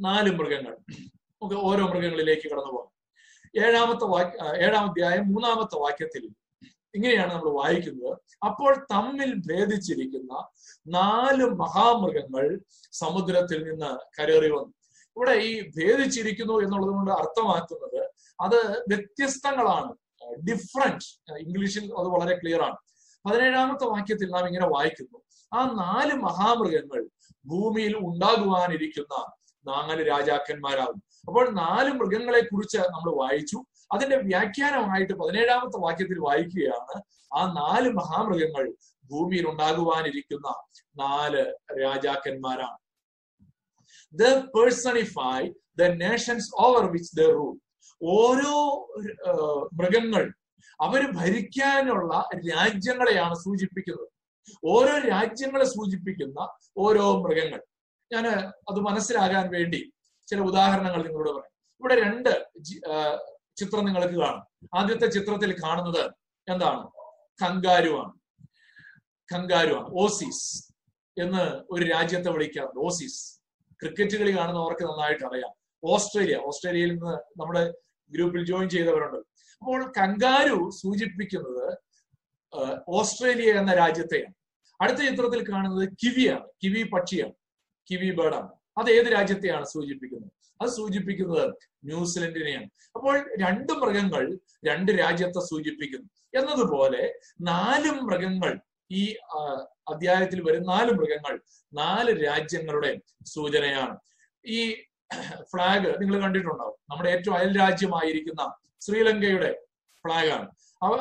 നാല് 0.00 0.30
മൃഗങ്ങൾ. 0.30 0.76
നമുക്ക് 1.10 1.54
ഓരോ 1.54 1.86
മൃഗങ്ങളിലേക്ക് 1.86 2.48
കടന്നു 2.48 2.72
പോകാം. 2.72 2.94
ഏഴാമത്തെ 3.66 4.04
വാക്യ 4.04 4.64
ഏഴാം 4.64 4.88
അധ്യായം 4.88 5.28
മൂന്നാമത്തെ 5.28 5.78
വാക്യത്തിൽ 5.78 6.30
ഇങ്ങനെയാണ് 6.94 7.32
നമ്മൾ 7.32 7.48
വായിക്കുന്നത്. 7.48 8.18
അപ്പോൾ 8.44 8.86
തമ്മിൽ 8.92 9.34
ഭേദിച്ചിരിക്കുന്ന 9.34 10.48
നാല് 10.86 11.44
മഹാമൃഗങ്ങൾ 11.44 12.60
സമുദ്രത്തിൽ 12.92 13.62
നിന്ന് 13.62 14.22
കരേറി 14.22 14.50
വന്നു. 14.50 14.74
ഇവിടെ 15.16 15.30
ഈ 15.30 15.70
ഭേദിച്ചിരിക്കുന്നു 15.78 16.52
എന്നുള്ളത് 16.52 16.90
കൊണ്ട് 16.90 17.10
അർത്ഥമാക്കുന്നത് 17.10 18.13
അത് 18.40 18.78
വ്യത്യസ്തങ്ങളാണ്. 18.88 19.92
ഡിഫറന്റ് 20.46 21.38
ഇംഗ്ലീഷിൽ 21.38 21.84
അത് 21.84 22.06
വളരെ 22.06 22.36
ക്ലിയർ 22.36 22.62
ആണ്. 22.62 22.76
പതിനേഴാമത്തെ 23.28 23.84
വാക്യത്തിൽ 23.84 24.30
നാം 24.30 24.46
ഇങ്ങനെ 24.46 24.66
വായിക്കുന്നു. 24.66 25.18
ആ 25.54 25.64
നാല് 25.64 26.14
മഹാമൃഗങ്ങൾ 26.14 27.08
ഭൂമിയിൽ 27.46 27.96
ഉണ്ടാകുവാനിരിക്കുന്ന 27.96 29.32
നാല് 29.66 30.08
രാജാക്കന്മാരാകും. 30.08 31.02
അപ്പോൾ 31.26 31.50
നാല് 31.50 31.92
മൃഗങ്ങളെ 31.92 32.40
കുറിച്ച് 32.40 32.78
നമ്മൾ 32.78 33.20
വായിച്ചു. 33.20 33.64
അതിന്റെ 33.92 34.16
വ്യാഖ്യാനമായിട്ട് 34.16 35.12
പതിനേഴാമത്തെ 35.12 35.80
വാക്യത്തിൽ 35.80 36.18
വായിക്കുകയാണ്. 36.18 37.02
ആ 37.34 37.52
നാല് 37.52 37.88
മഹാമൃഗങ്ങൾ 37.88 38.74
ഭൂമിയിൽ 39.10 39.48
ഉണ്ടാകുവാനിരിക്കുന്ന 39.48 40.48
നാല് 40.96 41.54
രാജാക്കന്മാരാണ്. 41.82 42.78
The 44.12 44.38
personify 44.38 45.52
the 45.78 45.82
nations 45.82 46.50
over 46.58 46.90
which 46.90 47.16
the 47.16 47.20
rule 47.20 47.63
ഓരോ 48.04 48.86
മൃഗങ്ങൾ 49.72 50.34
അവർ 50.80 51.10
ഭരിക്കാനുള്ള 51.12 52.28
രാജ്യങ്ങളെയാണ് 52.56 53.34
സൂചിപ്പിക്കുന്നത്. 53.34 54.08
ഓരോ 54.64 54.98
രാജ്യങ്ങളെ 54.98 55.64
സൂചിപ്പിക്കുന്ന 55.64 56.48
ഓരോ 56.76 57.22
മൃഗങ്ങൾ. 57.22 57.62
ഞാൻ 58.12 58.26
അത് 58.70 58.80
മനസ്സിലാകാൻ 58.80 59.50
വേണ്ടി 59.52 59.92
ചില 60.26 60.40
ഉദാഹരണങ്ങൾ 60.40 61.02
നിങ്ങളോട് 61.02 61.30
പറയാം. 61.30 61.54
ഇവിടെ 61.80 61.94
രണ്ട് 61.94 62.48
ചിത്രം 63.56 63.84
നിങ്ങൾക്ക് 63.84 64.14
കാണും. 64.14 64.68
ആദ്യത്തെ 64.74 65.06
ചിത്രത്തിൽ 65.06 65.56
കാണുന്നത് 65.64 66.10
എന്താണ്? 66.48 66.86
കങ്കാരുവാണ്. 67.42 68.12
കങ്കാരുവാണ്. 69.34 69.86
ഓസീസ് 69.92 70.72
എന്ന് 71.20 71.62
ഒരു 71.70 71.84
രാജ്യത്തെ 71.90 72.30
വിളിക്കാറുണ്ട്. 72.30 72.80
ഓസീസ്. 72.80 73.40
ക്രിക്കറ്റ് 73.82 74.16
കളി 74.16 74.36
കാണുന്നവർക്ക് 74.36 74.82
നന്നായിട്ട് 74.82 75.24
അറിയാം. 75.24 75.52
ഓസ്ട്രേലിയ. 75.84 76.36
ഓസ്ട്രേലിയയിൽ 76.36 76.90
നിന്ന് 76.90 77.40
നമ്മുടെ 77.40 77.74
ഗ്രൂപ്പിൽ 78.10 78.44
ജോയിൻ 78.44 78.68
ചെയ്തവരുണ്ട്. 78.68 79.16
അപ്പോൾ 79.58 79.92
കങ്കാരു 79.98 80.70
സൂചിപ്പിക്കുന്നത് 80.82 81.78
ഓസ്ട്രേലിയ 82.88 83.52
എന്ന 83.52 83.74
രാജ്യത്തെയാണ്. 83.74 84.34
അടുത്ത 84.80 84.98
ചിത്രത്തിൽ 84.98 85.52
കാണുന്നത് 85.52 85.88
കിവിയാണ്. 85.88 86.46
കിവി 86.64 86.82
പക്ഷിയാണ്. 86.82 87.32
കിവി 87.90 88.10
ബേർഡാണ്. 88.14 88.48
അത് 88.78 88.90
ഏത് 88.90 89.06
രാജ്യത്തെയാണ് 89.06 89.64
സൂചിപ്പിക്കുന്നത്? 89.64 90.30
അത് 90.60 90.68
സൂചിപ്പിക്കുന്നത് 90.68 91.54
ന്യൂസിലൻഡിനെയാണ്. 91.84 92.68
അപ്പോൾ 92.94 93.30
രണ്ട് 93.40 93.72
മൃഗങ്ങൾ 93.72 94.38
രണ്ട് 94.64 94.92
രാജ്യത്തെ 94.92 95.40
സൂചിപ്പിക്കുന്നു. 95.40 96.40
എന്നതുപോലെ 96.40 97.14
നാല് 97.40 97.90
മൃഗങ്ങൾ 97.90 98.60
ഈ 98.90 99.16
അധ്യായത്തിൽ 99.88 100.50
വരും 100.50 100.62
നാല് 100.62 100.92
മൃഗങ്ങൾ 100.92 101.40
നാല് 101.74 102.24
രാജ്യങ്ങളുടെ 102.24 103.00
സൂചനയാണ്. 103.26 103.96
ഈ 104.46 104.84
ഫ്ലാഗ് 105.52 105.90
നിങ്ങൾ 106.00 106.16
കണ്ടിട്ടുണ്ടാവും. 106.24 106.76
നമ്മുടെ 106.90 107.10
ഏറ്റവും 107.14 107.34
അയൽ 107.38 107.50
രാജ്യമായിരിക്കുന്ന 107.58 108.42
ശ്രീലങ്കയുടെ 108.86 109.50
ഫ്ളാഗാണ് 110.04 110.48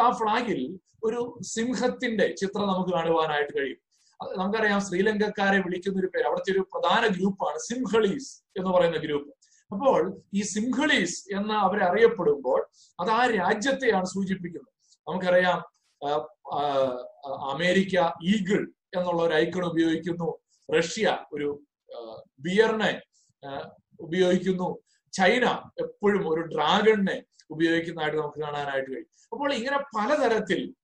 ആ 0.05 0.09
ഫ്ളാഗിൽ 0.19 0.61
ഒരു 1.07 1.21
സിംഹത്തിന്റെ 1.53 2.27
ചിത്രം 2.41 2.67
നമുക്ക് 2.71 2.91
കാണുവാനായിട്ട് 2.97 3.53
കഴിയും. 3.57 3.79
നമുക്കറിയാം 4.39 4.81
ശ്രീലങ്കക്കാരെ 4.87 5.57
വിളിക്കുന്ന 5.65 5.97
ഒരു 6.01 6.09
പേര് 6.13 6.25
അവിടുത്തെ 6.27 6.51
ഒരു 6.51 6.61
പ്രധാന 6.73 7.03
ഗ്രൂപ്പാണ് 7.15 7.57
സിംഹളീസ് 7.69 8.31
എന്ന് 8.57 8.69
പറയുന്ന 8.75 8.99
ഗ്രൂപ്പ്. 9.05 9.31
അപ്പോൾ 9.71 9.99
ഈ 10.33 10.41
സിംഹളീസ് 10.53 11.17
എന്ന് 11.37 11.55
അവരെ 11.65 11.83
അറിയപ്പെടുമ്പോൾ 11.89 12.59
അത് 12.99 13.11
ആ 13.17 13.21
രാജ്യത്തെയാണ് 13.39 14.07
സൂചിപ്പിക്കുന്നത്. 14.15 14.71
നമുക്കറിയാം 15.07 15.59
അമേരിക്ക 17.53 17.95
ഈഗിൾ 18.33 18.61
എന്നുള്ള 18.97 19.21
ഒരു 19.27 19.33
ഐക്കൺ 19.33 19.65
ഉപയോഗിക്കുന്നു. 19.71 20.29
റഷ്യ 20.69 21.17
ഒരു 21.33 21.49
ബിയറിനെ 22.45 22.91
ഉപയോഗിക്കുന്നു. 23.99 24.77
ചൈന 25.13 25.45
എപ്പോഴും 25.79 26.33
ഒരു 26.33 26.41
ഡ്രാഗണിനെ 26.41 27.23
ഉപയോഗിക്കുന്നതായിട്ട് 27.49 28.17
നമുക്ക് 28.17 28.39
കാണാനായിട്ട് 28.39 28.91
കഴിയും. 28.91 29.07
അപ്പോൾ 29.31 29.53
ഇങ്ങനെ 29.53 29.77
പലതരത്തിൽ 29.77 30.75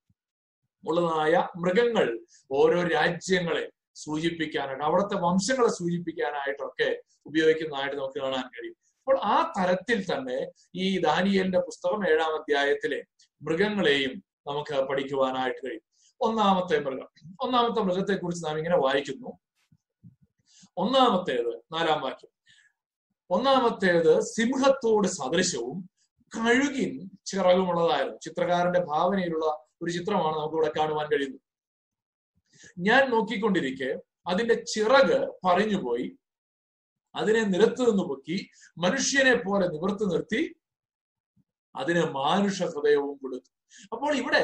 ഉള്ളതായ 0.87 1.47
മൃഗങ്ങൾ 1.57 2.19
ഓരോ 2.51 2.87
രാജ്യങ്ങളെ 2.87 3.69
സൂചിപ്പിക്കാനായിട്ട് 3.95 4.83
അവിടുത്തെ 4.83 5.15
വംശങ്ങളെ 5.15 5.69
സൂചിപ്പിക്കാനായിട്ടൊക്കെ 5.69 7.01
ഉപയോഗിക്കുന്നതായിട്ട് 7.25 7.95
നമുക്ക് 7.95 8.19
കാണാൻ 8.19 8.47
കഴിയും. 8.47 8.75
അപ്പോൾ 8.97 9.19
ആ 9.19 9.53
തരത്തിൽ 9.57 10.03
തന്നെ 10.03 10.51
ഈ 10.75 10.99
ദാനിയലിന്റെ 10.99 11.59
പുസ്തകം 11.59 12.09
ഏഴാം 12.09 12.35
അധ്യായത്തിലെ 12.35 13.03
മൃഗങ്ങളെയും 13.41 14.23
നമുക്ക് 14.47 14.81
പഠിക്കുവാനായിട്ട് 14.81 15.65
കഴിയും. 15.65 15.81
ഒന്നാമത്തെ 16.21 16.79
മൃഗം. 16.79 17.35
ഒന്നാമത്തെ 17.41 17.81
മൃഗത്തെ 17.81 18.13
കുറിച്ച് 18.13 18.45
നാം 18.45 18.57
ഇങ്ങനെ 18.57 18.77
വായിക്കുന്നു. 18.77 19.39
ഒന്നാമത്തേത് 20.77 21.61
നാലാം 21.73 22.01
വാക്യം. 22.01 22.38
ഒന്നാമത്തേത് 23.35 24.13
സിംഹത്തോട് 24.35 25.07
സദൃശവും 25.17 25.77
കഴുകിൻ 26.31 26.91
ചിറകുമുള്ളതായിരുന്നു. 27.29 28.17
ചിത്രകാരന്റെ 28.25 28.81
ഭാവനയിലുള്ള 28.91 29.45
ഒരു 29.81 29.91
ചിത്രമാണ് 29.97 30.35
നമുക്ക് 30.37 30.57
ഇവിടെ 30.57 30.71
കാണുവാൻ 30.77 31.07
കഴിയുന്നത്. 31.11 31.43
ഞാൻ 32.87 33.03
നോക്കിക്കൊണ്ടിരിക്കെ 33.13 33.91
അതിന്റെ 34.31 34.55
ചിറക് 34.71 35.19
പറഞ്ഞുപോയി 35.45 36.07
അതിനെ 37.15 37.41
നിരത്തു 37.53 37.83
നിന്ന് 37.89 38.03
പൊക്കി 38.09 38.37
മനുഷ്യനെ 38.83 39.35
പോലെ 39.45 39.65
നിവർത്തി 39.75 40.05
നിർത്തി 40.11 40.41
അതിന് 41.75 42.03
മാനുഷ 42.19 42.57
ഹൃദയവും 42.73 43.15
കൊടുത്തു. 43.21 43.49
അപ്പോൾ 43.93 44.11
ഇവിടെ 44.21 44.43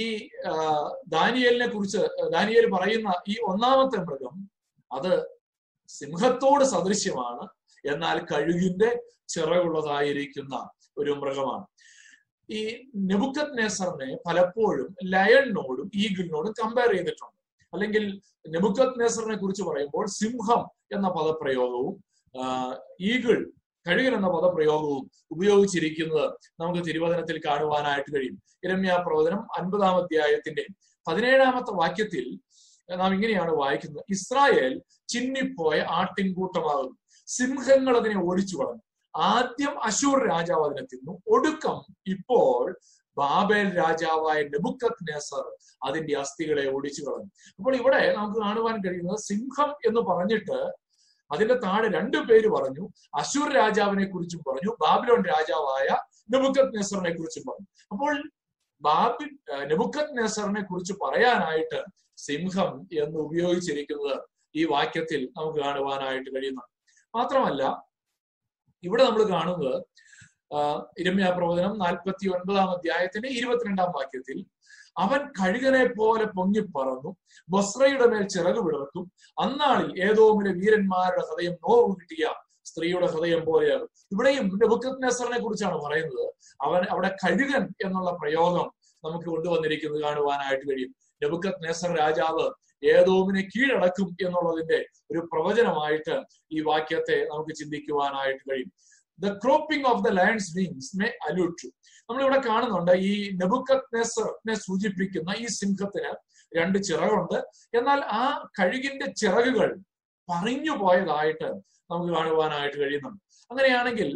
ഈ 0.00 0.04
ദാനിയലിനെ 1.14 1.68
കുറിച്ച് 1.74 2.02
ദാനിയൽ 2.34 2.66
പറയുന്ന 2.76 3.10
ഈ 3.32 3.34
ഒന്നാമത്തെ 3.50 3.98
മൃഗം 4.06 4.34
അത് 4.90 5.12
സിംഹത്തോട് 5.90 6.64
സദൃശ്യമാണ്. 6.74 7.44
എന്നാൽ 7.92 8.26
കഴുകിന്റെ 8.32 9.02
ചിറകുള്ളതായിരിക്കുന്ന 9.28 10.68
ഒരു 10.98 11.10
മൃഗമാണ്. 11.10 11.66
ഈ 12.50 12.90
നെബുക്കത് 12.96 13.58
നെസറിനെ 13.58 14.16
പലപ്പോഴും 14.26 14.96
ലയണിനോടും 15.04 15.90
ഈഗിളിനോടും 15.94 16.52
കമ്പയർ 16.52 16.92
ചെയ്തിട്ടുണ്ട്. 16.92 17.36
അല്ലെങ്കിൽ 17.72 18.20
നെബുക്കത് 18.48 19.00
നെസറിനെ 19.00 19.36
കുറിച്ച് 19.36 19.62
പറയുമ്പോൾ 19.62 20.06
സിംഹം 20.06 20.62
എന്ന 20.94 21.08
പദപ്രയോഗവും 21.08 21.94
ഈഗിൾ 23.00 23.52
കഴുകൻ 23.88 24.14
എന്ന 24.14 24.28
പദപ്രയോഗവും 24.28 25.10
ഉപയോഗിച്ചിരിക്കുന്നത് 25.30 26.30
നമുക്ക് 26.60 26.86
തിരുവചനത്തിൽ 26.86 27.40
കാണുവാനായിട്ട് 27.46 28.16
കഴിയും. 28.16 28.42
ഇരമ്യ 28.64 29.04
പ്രവചനം 29.06 29.40
അൻപതാം 29.58 29.96
അധ്യായത്തിന്റെ 29.96 30.66
പതിനേഴാമത്തെ 31.08 31.72
വാക്യത്തിൽ 31.72 32.24
നാം 32.96 33.14
ഇങ്ങനെയാണ് 33.14 33.50
വായിക്കുന്നത്. 33.50 34.04
ഇസ്രായേൽ 34.10 34.82
ചിന്നിപ്പോയ 35.08 35.78
ആട്ടിൻകൂട്ടമാകുന്നു. 35.80 36.96
സിംഹങ്ങൾ 37.26 37.96
അതിനെ 37.96 38.24
ഓടിച്ചു 38.24 38.56
കളഞ്ഞു. 38.56 38.82
ആദ്യം 39.16 39.84
അശൂർ 39.84 40.28
രാജാവ് 40.28 40.64
അതിനെ 40.64 40.82
തിന്നു. 40.82 41.22
ഒടുക്കം 41.28 41.78
ഇപ്പോൾ 42.06 42.76
ബാബേൽ 43.18 43.76
രാജാവായ 43.76 44.42
നെബുക്കത് 44.42 45.12
നെസർ 45.12 45.44
അതിന്റെ 45.84 46.18
അസ്ഥികളെ 46.18 46.70
ഓടിച്ചു 46.70 47.02
കളഞ്ഞു. 47.02 47.30
അപ്പോൾ 47.58 47.76
ഇവിടെ 47.76 48.14
നമുക്ക് 48.16 48.40
കാണുവാൻ 48.40 48.80
കഴിയുന്നത് 48.86 49.18
സിംഹം 49.18 49.70
എന്ന് 49.86 50.00
പറഞ്ഞിട്ട് 50.00 50.58
അതിന്റെ 51.32 51.54
താഴെ 51.54 51.88
രണ്ടു 51.92 52.16
പേര് 52.16 52.48
പറഞ്ഞു. 52.48 52.88
അശൂർ 53.14 53.52
രാജാവിനെ 53.52 54.06
കുറിച്ചും 54.10 54.42
പറഞ്ഞു. 54.50 54.76
ബാബിലോൺ 54.86 55.24
രാജാവായ 55.24 55.88
നെബുക്കത് 56.30 56.76
നെസറിനെ 56.76 57.16
കുറിച്ചും 57.16 57.44
പറഞ്ഞു. 57.48 57.66
അപ്പോൾ 57.92 58.30
ബാബി 58.82 59.24
നെബുക്കത് 59.66 60.18
നെസറിനെ 60.18 60.62
കുറിച്ച് 60.62 60.92
പറയാനായിട്ട് 60.92 61.84
സിംഹം 62.16 62.88
എന്ന് 62.92 63.18
ഉപയോഗിച്ചിരിക്കുന്നത് 63.18 64.22
ഈ 64.56 64.64
വാക്യത്തിൽ 64.64 65.28
നമുക്ക് 65.36 65.58
കാണുവാനായിട്ട് 65.58 66.30
കഴിയുന്നു 66.36 66.75
മാത്രമല്ല 67.14 67.62
ഇവിടെ 68.84 69.02
നമ്മൾ 69.04 69.22
കാണുന്നത് 69.30 69.74
ഇരമ്യ 71.00 71.28
പ്രവചനം 71.36 71.72
നാൽപ്പത്തി 71.78 72.26
ഒൻപതാം 72.34 72.68
അധ്യായത്തിന്റെ 72.70 73.28
ഇരുപത്തിരണ്ടാം 73.28 73.90
വാക്യത്തിൽ 73.96 74.38
അവൻ 75.04 75.20
കഴുകനെ 75.38 75.84
പോലെ 75.98 76.26
പൊങ്ങി 76.36 76.62
പറന്നു 76.76 77.10
ബസ്രയുടെ 77.54 78.06
മേൽ 78.12 78.22
ചിറക് 78.34 78.60
വിടർത്തും. 78.66 79.04
അന്നാളിൽ 79.38 79.90
ഏതോമിലെ 80.08 80.52
വീരന്മാരുടെ 80.60 81.22
ഹൃദയം 81.30 81.54
നോവ് 81.64 81.90
കിട്ടിയ 82.00 82.26
സ്ത്രീയുടെ 82.68 83.06
ഹൃദയം 83.06 83.42
പോലെയാകും. 83.44 83.88
ഇവിടെയും 84.12 84.46
നെബുക്കത് 84.62 85.02
നെസറിനെ 85.02 85.38
കുറിച്ചാണ് 85.42 85.76
പറയുന്നത്. 85.84 86.24
അവൻ 86.66 86.82
അവിടെ 86.92 87.10
കഴുകൻ 87.22 87.62
എന്നുള്ള 87.86 88.10
പ്രയോഗം 88.22 88.66
നമുക്ക് 89.04 89.28
കൊണ്ടുവന്നിരിക്കുന്നത് 89.34 90.02
കാണുവാനായിട്ട് 90.02 90.64
കഴിയും. 90.70 90.92
നെബുക്കത് 91.22 91.60
നെസർ 91.66 91.90
രാജാവ് 92.02 92.46
ഏതോമിനെ 92.82 93.42
കീഴടക്കും 93.42 94.16
എന്നുള്ളതിന്റെ 94.26 94.86
ഒരു 95.10 95.28
പ്രവചനമായിട്ട് 95.32 96.24
ഈ 96.52 96.60
വാക്യത്തെ 96.60 97.16
നമുക്ക് 97.30 97.54
ചിന്തിക്കുവാനായിട്ട് 97.54 98.50
കഴിയും. 98.50 98.72
The 99.20 99.32
cropping 99.44 99.86
of 99.86 100.04
the 100.04 100.08
lands 100.08 100.58
wings 100.58 100.96
may 100.96 101.06
allude 101.06 101.62
to 101.62 101.68
നമ്മളിവിടെ 102.10 102.40
കാണുന്നുണ്ട് 102.48 102.92
ഈ 102.92 103.30
നെബുക്കത്നെ 103.36 104.54
സൂചിപ്പിക്കുന്ന 104.54 105.30
ഈ 105.38 105.46
സിംഹത്തിന് 105.46 106.12
രണ്ട് 106.56 106.78
ചിറകുണ്ട്. 106.78 107.38
എന്നാൽ 107.78 108.00
ആ 108.04 108.48
കഴുകിന്റെ 108.60 109.06
ചിറകുകൾ 109.12 109.70
പറഞ്ഞു 110.28 110.72
പോയതായിട്ട് 110.72 111.48
നമുക്ക് 111.90 112.12
കാണുവാനായിട്ട് 112.12 112.78
കഴിയുന്നുണ്ട്. 112.80 113.22
അങ്ങനെയാണെങ്കിൽ 113.50 114.08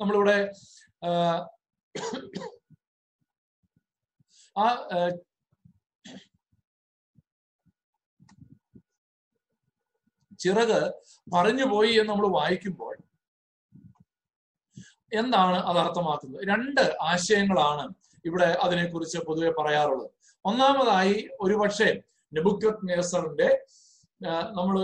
നമ്മളിവിടെ 0.00 0.50
ആ 4.56 4.64
ചിറക് 10.38 10.80
പറഞ്ഞു 11.34 11.64
പോയി 11.64 11.92
എന്ന് 12.00 12.10
നമ്മൾ 12.12 12.26
വായിക്കുമ്പോൾ 12.38 12.94
എന്താണ് 15.12 15.58
അത് 15.68 15.78
അർത്ഥമാക്കുന്നത്? 15.78 16.40
രണ്ട് 16.48 16.84
ആശയങ്ങളാണ് 17.10 17.84
ഇവിടെ 18.24 18.48
അതിനെക്കുറിച്ച് 18.64 19.18
പൊതുവെ 19.18 19.50
പറയാറുള്ളത്. 19.58 20.10
ഒന്നാമതായി 20.44 21.16
ഒരുപക്ഷെ 21.40 21.88
നെബുക്കത് 22.34 22.82
നേസറിന്റെ 22.88 23.48
നമ്മൾ 24.58 24.76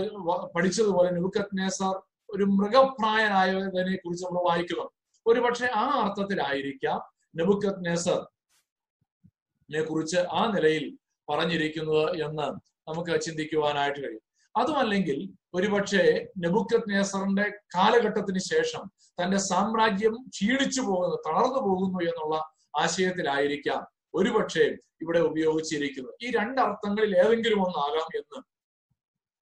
പഠിച്ചതുപോലെ 0.55 1.09
നെബുക്കത് 1.11 1.53
നേസർ 1.59 1.95
ഒരു 2.33 2.43
മൃഗപ്രായനായതിനെ 2.43 3.95
കുറിച്ച് 3.95 4.25
നമ്മൾ 4.25 4.43
വായിക്കുന്നു. 4.49 4.85
ഒരുപക്ഷെ 5.25 5.67
ആ 5.81 5.83
അർത്ഥത്തിലായിരിക്കാം 6.03 6.99
നെബുക്കത് 7.37 7.85
നേസറിനെ 7.85 9.81
കുറിച്ച് 9.89 10.19
ആ 10.39 10.41
നിലയിൽ 10.55 10.85
പറഞ്ഞിരിക്കുന്നത് 11.29 12.05
എന്ന് 12.25 12.47
നമുക്ക് 12.87 13.13
ചിന്തിക്കുവാനായിട്ട് 13.25 13.99
കഴിയും. 13.99 14.23
അതുമല്ലെങ്കിൽ 14.55 15.17
ഒരുപക്ഷെ 15.55 16.03
നെബുക്കത് 16.37 16.89
നേസറിന്റെ 16.89 17.45
കാലഘട്ടത്തിന് 17.75 18.39
ശേഷം 18.39 18.83
തന്റെ 19.09 19.37
സാമ്രാജ്യം 19.37 20.15
ക്ഷീണിച്ചു 20.29 20.81
പോകുന്നു 20.81 21.17
തളർന്നു 21.27 21.59
പോകുന്നു 21.59 21.99
എന്നുള്ള 22.09 22.35
ആശയത്തിലായിരിക്കാം 22.79 23.87
ഒരുപക്ഷെ 24.13 24.65
ഇവിടെ 25.01 25.19
ഉപയോഗിച്ചിരിക്കുന്നത്. 25.19 26.15
ഈ 26.21 26.31
രണ്ടർത്ഥങ്ങളിൽ 26.31 27.17
ഏതെങ്കിലും 27.17 27.61
ഒന്നാകാം 27.61 28.09
എന്ന് 28.19 28.39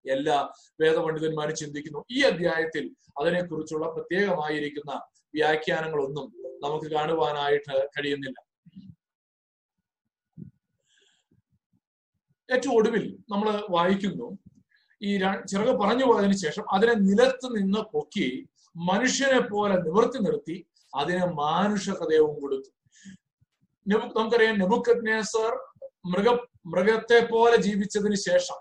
എല്ലാ 0.04 0.38
വേദപണ്ഡിതന്മാരും 0.80 1.56
ചിന്തിക്കുന്നു. 1.56 2.04
ഈ 2.10 2.22
അധ്യായത്തിൽ 2.22 2.96
അതിനെക്കുറിച്ചുള്ള 3.20 3.86
പ്രത്യേകമായിരിക്കുന്ന 3.86 4.92
വ്യാഖ്യാനങ്ങളൊന്നും 5.34 6.26
നമുക്ക് 6.64 6.90
കാണുവാനായിട്ട് 6.94 7.88
കഴിയുന്നില്ല. 7.96 8.38
ഏറ്റവും 12.52 12.74
ഒടുവിൽ 12.76 13.04
നമ്മൾ 13.30 13.48
വായിക്കുന്നു 13.70 14.26
ഈ 15.04 15.18
ചിറക് 15.50 15.72
പറഞ്ഞു 15.80 16.04
പോയതിനു 16.04 16.36
ശേഷം 16.36 16.64
അതിനെ 16.72 16.94
നിലത്ത് 16.94 17.46
നിന്ന് 17.56 17.80
പൊക്കി 17.92 18.48
മനുഷ്യനെ 18.76 19.40
പോലെ 19.40 19.76
നിവർത്തി 19.76 20.18
നിർത്തി 20.18 20.66
അതിന് 21.00 21.26
മാനുഷഹൃദയവും 21.26 22.34
കൊടുത്തു. 22.40 22.70
നമുക്കറിയാം 23.86 24.58
നെബുക്കത് 24.58 25.06
നേസർ 25.06 25.52
മൃഗ 26.06 26.28
മൃഗത്തെ 26.66 27.18
പോലെ 27.32 27.56
ജീവിച്ചതിന് 27.56 28.14
ശേഷം 28.14 28.58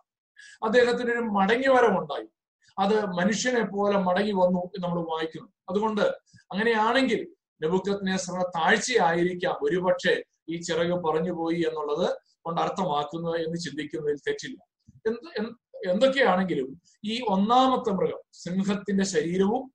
അദ്ദേഹത്തിന് 0.66 1.12
ഒരു 1.12 1.24
മടങ്ങി 1.38 1.68
വരവുണ്ടായി. 1.68 2.28
അത് 2.80 3.06
മനുഷ്യനെ 3.06 3.64
പോലെ 3.66 3.98
മടങ്ങി 3.98 4.32
വന്നു 4.32 4.60
എന്ന് 4.60 4.88
നമ്മൾ 4.88 5.02
വായിക്കുന്നു. 5.12 5.50
അതുകൊണ്ട് 5.70 6.02
അങ്ങനെയാണെങ്കിൽ 6.52 7.22
നെബുക്കത്നേസറിന്റെ 7.64 8.48
താഴ്ചയായിരിക്കാം 8.58 9.56
ഒരുപക്ഷെ 9.62 10.24
ഈ 10.50 10.62
ചിറക് 10.62 10.96
പറഞ്ഞു 11.06 11.32
പോയി 11.32 11.60
എന്നുള്ളത് 11.60 12.08
കൊണ്ട് 12.42 12.62
അർത്ഥമാക്കുന്നത് 12.62 13.38
എന്ന് 13.46 13.58
ചിന്തിക്കുന്നതിൽ 13.58 14.20
തെറ്റില്ല. 14.28 14.60
എന്ത് 15.08 15.63
എന്തൊക്കെയാണെങ്കിലും 15.90 16.82
ഈ 17.06 17.22
ഒന്നാമത്തെ 17.30 17.92
മൃഗം 17.92 18.20
സിംഹത്തിന്റെ 18.34 19.04
ശരീരവും 19.04 19.74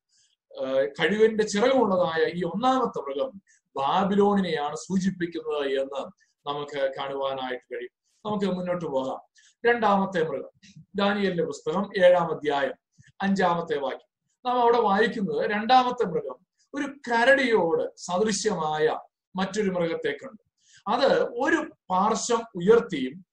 കഴിവിന്റെ 0.86 1.44
ചിറകുമുള്ളതായ 1.44 2.30
ഈ 2.34 2.42
ഒന്നാമത്തെ 2.42 2.98
മൃഗം 2.98 3.42
ബാബിലോണിനെയാണ് 3.76 4.76
സൂചിപ്പിക്കുന്നത് 4.76 5.66
എന്ന് 5.80 6.02
നമുക്ക് 6.46 6.90
കാണുവാനായിട്ട് 6.98 7.74
കഴിയും. 7.74 7.94
നമുക്ക് 8.26 8.46
മുന്നോട്ട് 8.46 8.84
പോകാം. 8.84 9.20
രണ്ടാമത്തെ 9.66 10.28
മൃഗം 10.28 10.50
ദാനിയലിന്റെ 10.94 11.44
പുസ്തകം 11.44 11.90
ഏഴാം 12.04 12.34
അധ്യായം 12.36 12.74
അഞ്ചാമത്തെ 13.22 13.78
വാക്യം. 13.78 14.08
നാം 14.46 14.60
അവിടെ 14.60 14.78
വായിക്കുന്നത് 14.78 15.50
രണ്ടാമത്തെ 15.50 16.04
മൃഗം 16.06 16.38
ഒരു 16.74 16.86
കരടിയോട് 17.10 17.90
സദൃശ്യമായ 17.96 18.98
മറ്റൊരു 19.36 19.70
മൃഗത്തെ 19.70 20.08
കണ്ടു 20.08 20.42
അത് 20.88 21.22
ഒരു 21.22 21.70
പാർശ്വം 21.90 22.42
ഉയർത്തിയും 22.56 23.27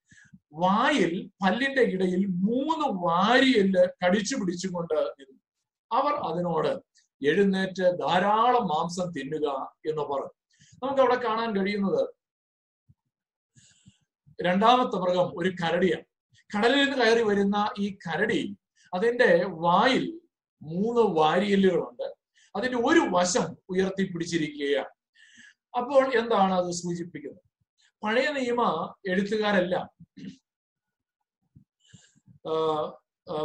വായിൽ 0.55 1.31
പല്ലിന്റെ 1.45 1.81
ഇടയിൽ 1.81 2.25
മൂന്ന് 2.25 2.87
വാരിയൽ 2.87 3.89
കടിച്ചു 4.05 4.35
പിടിച്ചുകൊണ്ട് 4.35 4.93
നിന്നു. 4.93 5.39
അവർ 5.91 6.13
അതിനോട് 6.13 6.95
എഴുന്നേറ്റ് 7.25 7.83
ധാരാളം 7.83 8.67
മാംസം 8.67 9.11
തിന്നുക 9.11 9.73
എന്ന് 9.87 10.01
പറഞ്ഞു. 10.01 10.31
നമുക്ക് 10.83 11.01
അവിടെ 11.01 11.15
കാണാൻ 11.15 11.57
കഴിയുന്നത് 11.57 12.09
രണ്ടാമത്തെ 14.43 14.95
മൃഗം 14.95 15.39
ഒരു 15.39 15.49
കരടിയാണ്. 15.49 16.03
കടലിൽ 16.57 16.83
നിന്ന് 16.83 16.97
കയറി 16.97 17.21
വരുന്ന 17.21 17.69
ഈ 17.79 17.97
കരടി 18.07 18.57
അതിന്റെ 18.93 19.45
വായിൽ 19.49 20.21
മൂന്ന് 20.61 21.01
വാരിയല്ലുകളുണ്ട്. 21.01 22.15
അതിന്റെ 22.55 22.77
ഒരു 22.77 23.01
വശം 23.11 23.57
ഉയർത്തി 23.69 24.11
പിടിച്ചിരിക്കുകയാണ്. 24.11 24.89
അപ്പോൾ 25.77 26.17
എന്താണ് 26.17 26.53
അത് 26.53 26.71
സൂചിപ്പിക്കുന്നത്? 26.71 27.41
പഴയ 28.03 28.27
നിയമ 28.31 28.93
എഴുത്തുകാരെല്ലാം 29.09 29.89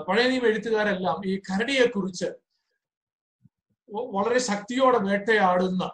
പഴയ 0.06 0.24
നിയമ 0.28 0.46
എഴുത്തുകാരെല്ലാം 0.46 1.18
ഈ 1.26 1.38
കരടിയെ 1.38 1.86
കുറിച്ച് 1.86 2.28
വളരെ 3.88 4.38
ശക്തിയോടെ 4.38 4.98
വേട്ടയാടുന്ന 4.98 5.90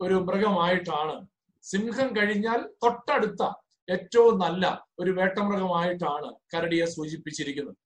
ഒരു 0.00 0.14
മൃഗമായിട്ടാണ്. 0.14 1.26
സിംഹം 1.64 2.16
കഴിഞ്ഞാൽ 2.16 2.60
തൊട്ടടുത്ത 2.84 3.42
ഏറ്റവും 3.88 4.38
നല്ല 4.38 4.64
ഒരു 4.98 5.10
വേട്ടമൃഗമായിട്ടാണ് 5.10 6.34
കരടിയെ 6.54 6.84
സൂചിപ്പിച്ചിരിക്കുന്നത്. 6.84 7.76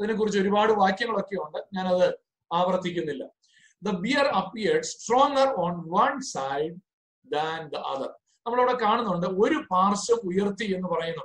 അതിനെക്കുറിച്ച് 0.00 0.38
ഒരുപാട് 0.38 0.72
വാക്യങ്ങളൊക്കെ 0.72 1.36
ഉണ്ട് 1.44 1.58
ഞാനത് 1.76 2.06
ആവർത്തിക്കുന്നില്ല. 2.52 3.24
The 3.82 3.90
bear 4.04 4.26
appeared 4.40 4.82
stronger 4.82 5.48
on 5.64 5.74
one 5.96 6.20
side 6.20 6.76
than 7.32 7.68
the 7.68 7.76
other 7.92 8.10
നമ്മളവിടെ 8.46 8.76
കാണുന്നുണ്ട് 8.84 9.26
ഒരു 9.26 9.58
പാർശ്വം 9.72 10.20
ഉയർത്തി 10.28 10.66
എന്ന് 10.76 10.88
പറയുന്നു. 10.88 11.24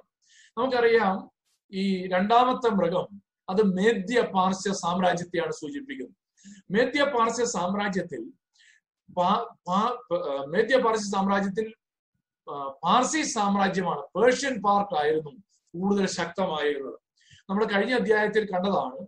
നമുക്കറിയാം 0.57 1.32
ഈ 1.73 1.83
രണ്ടാമത്തെ 2.07 2.69
മൃഗം 2.77 3.07
അത് 3.49 3.61
മേദ്യ 3.77 4.19
പാർശ്യ 4.35 4.71
സാമ്രാജ്യത്തെയാണ് 4.81 5.53
സൂചിപ്പിക്കുന്നത്. 5.61 6.17
മേദ്യ 6.69 7.03
പാർശ്യ 7.15 7.45
സാമ്രാജ്യത്തിൽ 7.53 8.21
മേദ്യ 10.53 10.75
പാർശ്യ 10.85 11.07
സാമ്രാജ്യത്തിൽ 11.09 11.65
പാർസി 12.83 13.21
സാമ്രാജ്യമാണ് 13.33 14.03
പേർഷ്യൻ 14.15 14.55
പാർട്ട് 14.65 14.95
ആയിരുന്നു 15.01 15.31
കൂടുതൽ 15.73 16.05
ശക്തമായിരുന്നത് 16.15 16.97
നമ്മൾ 17.49 17.63
കഴിഞ്ഞ 17.65 17.93
അധ്യായത്തിൽ 17.93 18.43
കണ്ടതാണ് 18.45 18.99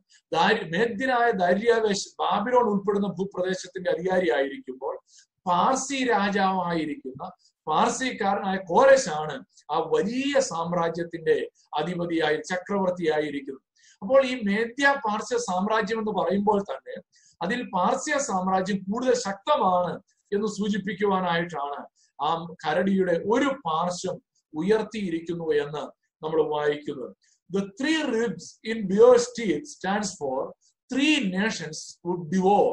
മേദ്യനായ 0.71 1.27
ദാര്യാവേശ് 1.41 2.09
ബാബിലോൺ 2.21 2.65
ഉൾപ്പെടുന്ന 2.71 3.09
ഭൂപ്രദേശത്തിന്റെ 3.17 3.89
അധികാരിയായിരിക്കുമ്പോൾ 3.91 4.95
പാർസി 5.45 5.99
രാജാവായിരിക്കുന്ന 6.09 7.23
പാർസിക്കാരനായ 7.67 8.57
കോരശാണ് 8.71 9.35
ആ 9.73 9.77
വലിയ 9.93 10.33
സാമ്രാജ്യത്തിന്റെ 10.51 11.37
അധിപതിയായി 11.79 12.37
ചക്രവർത്തിയായിരിക്കുന്നത്. 12.51 13.63
അപ്പോൾ 14.01 14.21
ഈ 14.31 14.33
മേദ്യ 14.47 14.85
പാർശ്യ 15.05 15.37
സാമ്രാജ്യം 15.49 15.99
എന്ന് 16.01 16.13
പറയുമ്പോൾ 16.19 16.59
തന്നെ 16.71 16.95
അതിൽ 17.41 17.59
പാർസ്യ 17.75 18.17
സാമ്രാജ്യം 18.29 18.77
കൂടുതൽ 18.89 19.15
ശക്തമാണ് 19.27 19.93
എന്ന് 20.31 20.47
സൂചിപ്പിക്കുവാനായിട്ടാണ് 20.57 21.79
ആ 22.19 22.29
കരടിയുടെ 22.63 23.15
ഒരു 23.33 23.49
പാർശ്വം 23.67 24.17
ഉയർത്തിയിരിക്കുന്നു 24.53 25.47
എന്ന് 25.63 25.83
നമ്മൾ 26.21 26.39
വായിക്കുന്നത്. 26.53 27.11
The 27.49 27.63
three 27.79 27.95
ribs 28.15 28.51
in 28.71 28.77
bear 28.91 29.15
stands 29.73 30.15
for 30.19 30.39
three 30.91 31.09
nations 31.37 31.83
would 32.07 32.27
devour 32.33 32.69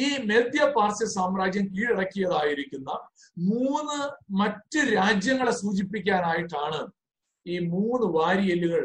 ഈ 0.00 0.06
മേദ്യ 0.30 0.62
പാർശ്യ 0.76 1.06
സാമ്രാജ്യം 1.16 1.66
കീഴടക്കിയതായിരിക്കുന്ന 1.74 2.90
മൂന്ന് 3.50 3.98
മറ്റ് 4.40 4.80
രാജ്യങ്ങളെ 4.96 5.54
സൂചിപ്പിക്കാനായിട്ടാണ് 5.62 6.80
ഈ 7.46 7.56
മൂന്ന് 7.74 8.06
വാരിയല്ലുകൾ 8.18 8.84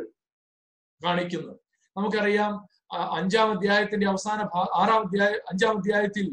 കാണിക്കുന്നത്. 1.01 1.57
നമുക്കറിയാം 1.95 2.53
അഞ്ചാം 3.17 3.49
അധ്യായത്തിന്റെ 3.55 4.07
അവസാന 4.07 4.39
ആറാം 4.81 5.01
അധ്യായ 5.05 5.31
അഞ്ചാം 5.51 5.77
അധ്യായത്തിൽ 5.77 6.27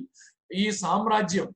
ഈ 0.55 0.65
സാമ്രാജ്യം 0.83 1.49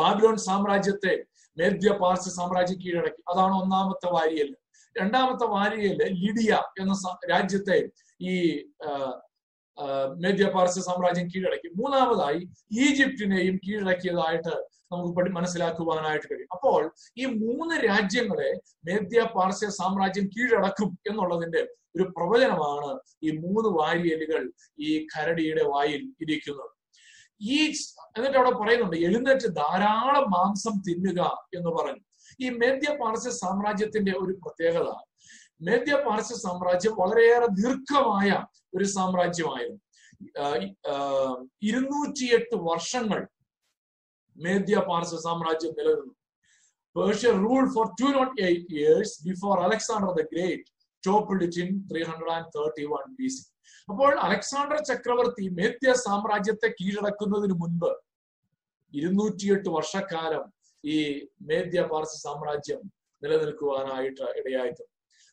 ബാബിലോൺ 0.00 0.36
സാമ്രാജ്യത്തെ 0.48 1.14
മേദ്യ 1.56 1.90
പാർശ്യ 1.92 2.30
സാമ്രാജ്യം 2.30 2.78
കീഴടക്കി. 2.82 3.22
അതാണ് 3.32 3.54
ഒന്നാമത്തെ 3.62 4.08
വാരിയൽ 4.16 4.48
രണ്ടാമത്തെ 4.96 5.46
വാരിയൽ 5.46 5.96
ലിഡിയ 6.24 6.52
എന്ന 6.80 6.92
രാജ്യത്തെ 7.32 7.78
ഈ 8.20 8.34
മേദ്യ 10.16 10.46
പാർസ്യ 10.46 10.80
സാമ്രാജ്യം 10.80 11.26
കീഴടക്കി. 11.28 11.68
മൂന്നാമതായി 11.76 12.40
ഈജിപ്തിനെയും 12.84 13.56
കീഴടക്കിയതായിട്ട് 13.56 14.54
നമുക്ക് 14.92 15.16
പഠി 15.16 15.30
മനസ്സിലാക്കുവാനായിട്ട് 15.30 16.26
കഴിയും. 16.26 16.48
അപ്പോൾ 16.52 16.92
ഈ 17.16 17.24
മൂന്ന് 17.24 17.74
രാജ്യങ്ങളെ 17.86 18.50
മേദ്യ 18.84 19.22
പാർസ്യ 19.36 19.68
സാമ്രാജ്യം 19.68 20.26
കീഴടക്കും 20.26 20.98
എന്നുള്ളതിന്റെ 21.10 21.62
ഒരു 21.96 22.02
പ്രവചനമാണ് 22.16 22.98
ഈ 23.22 23.30
മൂന്ന് 23.36 23.68
വാരിയലുകൾ 23.78 24.42
ഈ 24.80 25.06
കരടിയുടെ 25.06 25.62
വായിൽ 25.62 26.02
ഇരിക്കുന്നത്. 26.20 26.72
ഈ 27.40 27.58
എന്നിട്ട് 28.16 28.38
അവിടെ 28.38 28.50
പറയുന്നുണ്ട് 28.50 28.96
എഴുന്നേറ്റ് 28.96 29.48
ധാരാളം 29.56 30.24
മാംസം 30.30 30.74
തിന്നുക 30.88 31.20
എന്ന് 31.56 31.70
പറഞ്ഞു. 31.70 32.02
ഈ 32.40 32.48
മേദ്യ 32.50 32.88
പാർസ്യ 33.00 33.30
സാമ്രാജ്യത്തിന്റെ 33.30 34.12
ഒരു 34.12 34.32
പ്രത്യേകത 34.32 34.88
മേദ്യ 35.60 35.94
പാർശ്വ 36.06 36.36
സാമ്രാജ്യം 36.44 36.94
വളരെയേറെ 37.00 37.48
ദീർഘമായ 37.60 38.30
ഒരു 38.76 38.86
സാമ്രാജ്യമായിരുന്നു. 38.96 39.80
ഇരുന്നൂറ്റിയെട്ട് 41.68 42.56
വർഷങ്ങൾ 42.70 43.20
മേദ്യ 44.36 44.76
പാർശ്വ 44.88 45.18
സാമ്രാജ്യം 45.26 45.72
നിലനിന്നു. 45.78 46.14
Persia 46.96 47.30
rule 47.44 47.64
for 47.74 47.86
two 48.00 48.08
nought 48.16 48.34
eight 48.48 48.74
years 48.78 49.14
before 49.28 49.54
Alexander 49.66 50.10
the 50.18 50.22
great 50.32 50.68
toppled 51.04 51.44
it 51.46 51.60
in 51.64 51.70
three 51.90 52.00
hundred 52.10 52.32
and 52.36 52.50
thirty 52.56 52.84
one 52.94 53.04
B 53.18 53.28
C 53.34 53.42
അപ്പോൾ 53.88 54.10
അലക്സാണ്ടർ 54.26 54.78
ചക്രവർത്തി 54.90 55.44
മേദ്യ 55.58 55.92
സാമ്രാജ്യത്തെ 56.06 56.68
കീഴടക്കുന്നതിന് 56.80 57.56
മുൻപ് 57.62 57.90
ഇരുന്നൂറ്റിയെട്ട് 58.94 59.68
വർഷക്കാലം 59.68 60.44
ഈ 60.84 60.96
മേദ്യ 61.40 61.80
പാർശ്വ 61.92 62.18
സാമ്രാജ്യം 62.26 62.82
നിലനിൽക്കുവാനായിട്ട് 63.22 64.26
ഇടയായിട്ട് 64.40 64.84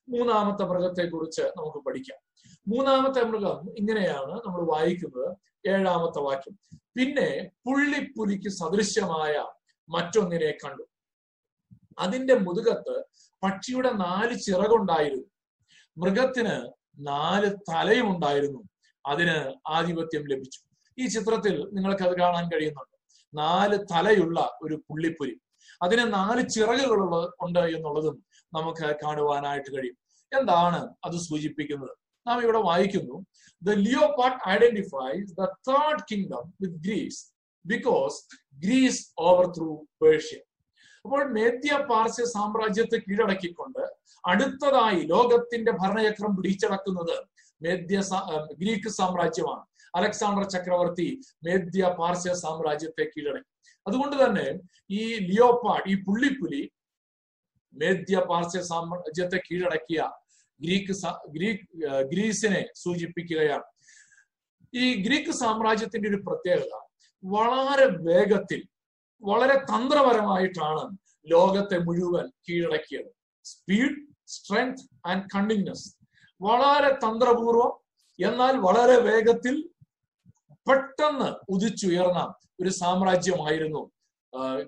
മൂന്നാമത്തെ 0.10 0.64
മൃഗത്തെ 0.64 1.10
കുറിച്ച് 1.10 1.42
നമുക്ക് 1.42 1.78
പഠിക്കാം. 1.78 2.20
മൂന്നാമത്തെ 2.68 3.24
മൃഗം 3.24 3.78
ഇങ്ങനെയാണ് 3.78 4.32
നമ്മൾ 4.32 4.72
വായിക്കുന്നത് 4.72 5.38
ഏഴാമത്തെ 5.70 6.20
വാക്യം. 6.20 6.80
പിന്നെ 6.98 7.52
പുള്ളിപ്പുലിക്ക് 7.66 8.50
സദൃശ്യമായ 8.50 9.46
മറ്റൊന്നിനെ 9.90 10.52
കണ്ടു. 10.52 10.84
അതിന്റെ 12.00 12.36
മുതുകത്ത് 12.36 13.04
പക്ഷിയുടെ 13.44 13.92
നാല് 13.92 14.40
ചിറകുണ്ടായിരുന്നു. 14.40 15.26
മൃഗത്തിന് 15.98 16.72
നാല് 17.08 17.56
തലയും 17.72 18.16
ഉണ്ടായിരുന്നു. 18.16 18.64
അതിന് 19.06 19.54
ആധിപത്യം 19.70 20.28
ലഭിച്ചു. 20.28 20.60
ഈ 21.00 21.08
ചിത്രത്തിൽ 21.08 21.70
നിങ്ങൾക്ക് 21.74 22.04
അത് 22.04 22.18
കാണാൻ 22.18 22.50
കഴിയുന്നുണ്ട്. 22.50 22.96
നാല് 23.38 23.80
തലയുള്ള 23.94 24.60
ഒരു 24.62 24.76
പുള്ളിപ്പുലി. 24.76 25.40
അതിന് 25.84 26.14
നാല് 26.14 26.50
ചിറകുകളുള്ള 26.50 27.32
ഉണ്ട് 27.42 27.60
എന്നുള്ളതും 27.60 28.24
നമുക്ക് 28.58 28.96
കാണുവാനായിട്ട് 29.04 29.70
കഴിയും. 29.76 29.98
എന്താണ് 30.32 30.82
അത് 31.06 31.18
സൂചിപ്പിക്കുന്നത്? 31.28 31.94
നാം 32.28 32.38
ഇവിടെ 32.44 32.58
വായിക്കുന്നു 32.58 33.16
the 33.62 33.74
leopard 33.88 34.50
identifies 34.50 35.30
the 35.40 35.46
third 35.70 36.04
kingdom 36.12 36.46
with 36.62 36.80
Greece 36.88 37.22
because 37.66 38.18
Greece 38.64 39.02
overthrew 39.58 39.70
Persia 40.02 40.40
അപ്പോൾ 41.06 41.22
മേദ്യ 41.32 41.74
പാർശ്യ 41.90 42.24
സാമ്രാജ്യത്തെ 42.26 42.98
കീഴടക്കിക്കൊണ്ട് 42.98 43.84
അടുത്തതായി 44.28 45.02
ലോകത്തിന്റെ 45.14 45.72
ഭരണചക്രം 45.72 46.32
പിടിച്ചടക്കുന്നത് 46.36 47.16
മേദ്യ 47.62 47.98
ഗ്രീക്ക് 48.62 48.90
സാമ്രാജ്യമാണ്. 48.90 49.64
അലക്സാണ്ടർ 49.96 50.46
ചക്രവർത്തി 50.50 51.10
മേദ്യ 51.44 51.84
പാർശ്യ 52.00 52.32
സാമ്രാജ്യത്തെ 52.34 53.04
കീഴടക്കി. 53.04 53.52
അതുകൊണ്ട് 53.88 54.16
തന്നെ 54.24 54.48
ഈ 54.90 55.04
ലിയോപാഡ് 55.30 55.86
ഈ 55.92 55.96
പുള്ളിപ്പുലി 56.04 56.62
മേദ്യ 57.82 58.18
പാർശ്യ 58.30 58.62
സാമ്രാജ്യത്തെ 58.62 59.40
കീഴടക്കിയ 59.48 60.02
ഗ്രീക്ക് 60.62 60.94
ഗ്രീക്ക് 61.36 61.66
ഗ്രീസിനെ 62.12 62.62
സൂചിപ്പിക്കുകയാണ്. 62.76 63.68
ഈ 64.74 64.86
ഗ്രീക്ക് 65.06 65.32
സാമ്രാജ്യത്തിന്റെ 65.32 66.10
ഒരു 66.10 66.20
പ്രത്യേകത 66.28 66.74
വളരെ 67.24 67.88
വേഗത്തിൽ 68.10 68.62
വളരെ 69.24 69.58
തന്ത്രപരമായിട്ടാണ് 69.72 70.84
ലോകത്തെ 71.28 71.78
മുഴുവൻ 71.78 72.26
കീഴടക്കിയത്. 72.48 73.10
സ്പീഡ് 73.44 73.98
സ്ട്രെങ്ത് 74.28 74.84
ആൻഡ് 75.06 75.28
കണ്ടിന്യൂസ് 75.36 75.88
വളരെ 76.42 76.92
തന്ത്രപൂർവം 77.06 77.74
എന്നാൽ 78.20 78.54
വളരെ 78.68 78.98
വേഗത്തിൽ 79.10 79.56
പെട്ടെന്ന് 80.68 81.30
ഉദിച്ചുയർന്ന 81.54 82.22
ഒരു 82.62 82.70
സാമ്രാജ്യമായിരുന്നു 82.70 83.82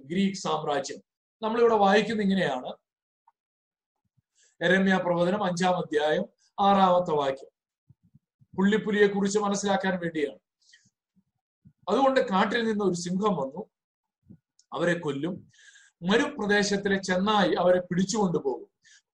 ഗ്രീക്ക് 0.09 0.37
സാമ്രാജ്യം. 0.37 0.99
നമ്മളിവിടെ 1.41 1.75
വായിക്കുന്ന 1.75 2.21
ഇങ്ങനെയാണ്. 2.21 2.69
എരമ്യ 4.61 5.01
പ്രവചനം 5.05 5.43
അഞ്ചാം 5.43 5.75
അധ്യായം 5.75 6.25
ആറാമത്തെ 6.59 7.11
വാക്യം. 7.11 7.49
പുള്ളിപ്പുലിയെ 8.57 9.07
കുറിച്ച് 9.07 9.39
മനസ്സിലാക്കാൻ 9.39 9.99
വേണ്ടിയാണ്. 9.99 10.39
അതുകൊണ്ട് 11.89 12.29
കാട്ടിൽ 12.29 12.65
നിന്ന് 12.67 12.85
ഒരു 12.85 12.93
സിംഹം 12.93 13.35
വന്നു. 13.35 13.65
അവരെ 14.73 14.99
കൊല്ലും. 14.99 15.51
മരുപ്രദേശത്തിലെ 16.01 17.01
ചെന്നായി 17.01 17.53
അവരെ 17.53 17.79
പിടിച്ചുകൊണ്ടുപോകും 17.79 18.67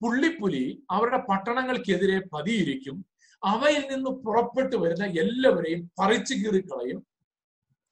പുള്ളിപ്പുലി 0.04 0.84
അവരുടെ 0.92 1.18
പട്ടണങ്ങൾക്കെതിരെ 1.18 2.20
പതിയിരിക്കും. 2.34 3.06
അവയിൽ 3.44 3.94
നിന്ന് 3.96 4.10
പുറപ്പെട്ടു 4.10 4.76
വരുന്ന 4.76 5.06
എല്ലാവരെയും 5.06 5.92
പറിച്ചു 6.00 6.34
കീറിക്കളയും. 6.34 7.08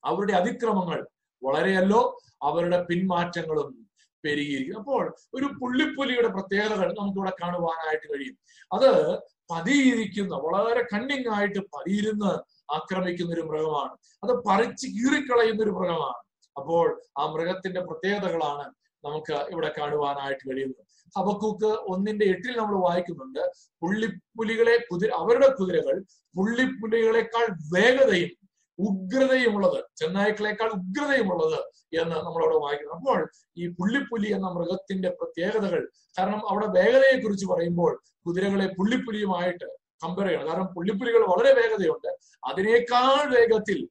അവരുടെ 0.05 0.33
അതിക്രമങ്ങൾ 0.33 1.07
വളരെയല്ലോ. 1.43 2.19
അവരുടെ 2.41 2.83
പിന്മാറ്റങ്ങളും 2.83 3.80
പെരുകിയിരിക്കും 4.25 4.77
അപ്പോൾ 4.77 5.15
ഒരു 5.33 5.45
പുള്ളിപ്പുലിയുടെ 5.45 6.27
പ്രത്യേകതകൾ 6.27 6.95
നമുക്കിവിടെ 6.99 7.33
കാണുവാനായിട്ട് 7.43 8.07
കഴിയും. 8.07 8.37
അത് 8.73 9.19
പതിയിരിക്കുന്ന. 9.51 10.35
വളരെ 10.35 10.81
കണ്ണിങ് 10.93 11.29
ആയിട്ട് 11.33 11.59
പതിയിരുന്ന് 11.59 12.31
ആക്രമിക്കുന്ന 12.73 13.33
ഒരു 13.33 13.41
മൃഗമാണ്. 13.41 13.97
അത് 14.23 14.43
പറിച്ച് 14.45 14.87
കീറിക്കളയുന്ന 14.87 15.63
ഒരു 15.63 15.71
മൃഗമാണ്. 15.71 16.19
അപ്പോൾ 16.57 17.01
ആ 17.19 17.25
മൃഗത്തിന്റെ 17.31 17.81
പ്രത്യേകതകളാണ് 17.81 18.73
നമുക്ക് 19.05 19.33
ഇവിടെ 19.33 19.73
കാണുവാനായിട്ട് 19.77 20.49
കഴിയുന്നത്. 20.49 20.85
ഹബക്കൂക്ക് 21.17 21.65
ഒന്നിന്റെ 21.65 22.25
എട്ടിൽ 22.25 22.57
നമ്മൾ 22.57 22.89
വായിക്കുന്നുണ്ട് 22.89 23.51
പുള്ളിപ്പുലികളെ 23.81 24.85
കുതിര 24.91 25.09
അവരുടെ 25.11 25.49
കുതിരകൾ 25.49 26.03
പുള്ളിപ്പുലികളെക്കാൾ 26.37 27.47
വേഗതയും 27.73 28.40
ഉഗ്രതയുമുള്ളത് 28.89 29.83
ചെന്നായ്ക്കളെക്കാൾ 29.97 30.69
ഉഗ്രതയുമുള്ളത് 30.69 31.59
എന്ന് 32.01 32.15
നമ്മളവിടെ 32.15 32.55
വായിക്കുന്നു. 32.55 32.93
അപ്പോൾ 32.93 33.29
ഈ 33.57 33.67
പുള്ളിപ്പുലി 33.67 34.33
എന്ന 34.33 34.47
മൃഗത്തിന്റെ 34.47 35.09
പ്രത്യേകതകൾ 35.09 35.89
കാരണം 36.19 36.49
അവിടെ 36.49 36.67
വേഗതയെ 36.67 37.21
കുറിച്ച് 37.21 37.45
പറയുമ്പോൾ 37.45 38.01
കുതിരകളെ 38.27 38.67
പുള്ളിപ്പുലിയുമായിട്ട് 38.67 39.65
കമ്പയർ 40.03 40.27
ചെയ്യണം 40.27 40.47
കാരണം 40.47 40.65
പുള്ളിപ്പുലികൾ 40.65 41.19
വളരെ 41.19 41.53
വേഗതയുണ്ട്. 41.53 42.07
അതിനേക്കാൾ 42.45 43.35
വേഗത്തിൽ 43.35 43.89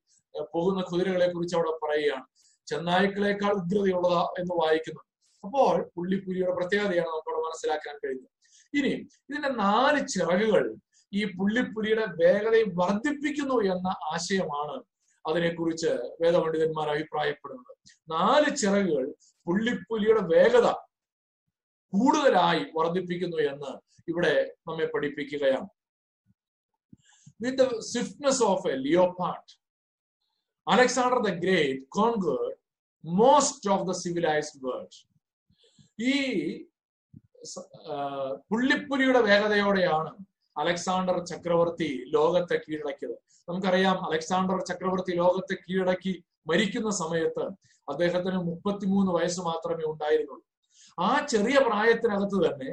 പോകുന്ന 0.54 0.82
കുതിരകളെ 0.82 1.32
കുറിച്ച് 1.32 1.56
അവിടെ 1.56 1.86
പറയുകയാണ്. 1.86 2.24
ചെന്നായ്ക്കളെക്കാൾ 2.66 3.52
ഉഗ്രതയുള്ളതാ 3.52 4.22
എന്ന് 4.38 4.54
വായിക്കുന്നു. 4.54 5.00
അപ്പോൾ 5.44 5.90
പുള്ളിപ്പുലിയുടെ 5.96 6.50
പ്രത്യേകതയാണ് 6.50 7.08
നമുക്കവിടെ 7.08 7.40
മനസ്സിലാക്കാൻ 7.40 7.96
കഴിയുന്നത്. 7.96 8.30
ഇനി 8.74 9.08
ഇതിന്റെ 9.30 9.48
നാല് 9.48 10.08
ചിറകുകൾ 10.08 10.74
ഈ 11.12 11.20
പുള്ളിപ്പുലിയുടെ 11.38 12.06
വേഗതയെ 12.22 12.64
വർദ്ധിപ്പിക്കുന്നു 12.80 13.56
എന്ന 13.72 13.88
ആശയമാണ് 14.12 14.76
അതിനെക്കുറിച്ച് 15.24 15.90
വേദപണ്ഡിതന്മാർ 16.20 16.86
അഭിപ്രായപ്പെടുന്നത്. 16.94 17.72
നാല് 18.08 18.50
ചിറകുകൾ 18.60 19.06
പുള്ളിപ്പുലിയുടെ 19.46 20.22
വേഗത 20.34 20.68
കൂടുതലായി 21.92 22.62
വർദ്ധിപ്പിക്കുന്നു 22.76 23.38
എന്ന് 23.52 23.72
ഇവിടെ 24.10 24.34
നമ്മെ 24.68 24.86
പഠിപ്പിക്കുകയാണ്. 24.94 25.68
With 27.42 27.58
the 27.60 27.80
swiftness 27.90 28.42
of 28.52 28.68
a 28.72 28.76
leopard 28.86 29.52
Alexander 30.66 31.20
the 31.28 31.30
great 31.44 31.84
conquered 31.98 32.56
most 33.04 33.70
of 33.74 33.86
the 33.90 33.92
civilised 34.02 34.60
world 34.66 34.98
ഈ 36.10 36.14
പുള്ളിപ്പുലിയുടെ 38.50 39.20
വേഗതയോടെയാണ് 39.30 40.10
അലക്സാണ്ടർ 40.56 41.24
ചക്രവർത്തി 41.24 41.88
ലോകത്തെ 42.14 42.56
കീഴടക്കിയത്. 42.56 43.16
നമുക്കറിയാം 43.48 43.96
അലക്സാണ്ടർ 44.06 44.58
ചക്രവർത്തി 44.60 45.12
ലോകത്തെ 45.12 45.54
കീഴടക്കി 45.54 46.24
മരിക്കുന്ന 46.46 46.90
സമയത്ത് 46.90 47.44
അദ്ദേഹത്തിന് 47.88 48.38
മുപ്പത്തിമൂന്ന് 48.48 49.12
വയസ്സ് 49.12 49.40
മാത്രമേ 49.40 49.84
ഉണ്ടായിരുന്നുള്ളൂ. 49.92 50.44
ആ 50.98 51.26
ചെറിയ 51.26 51.58
പ്രായത്തിനകത്ത് 51.58 52.38
തന്നെ 52.46 52.70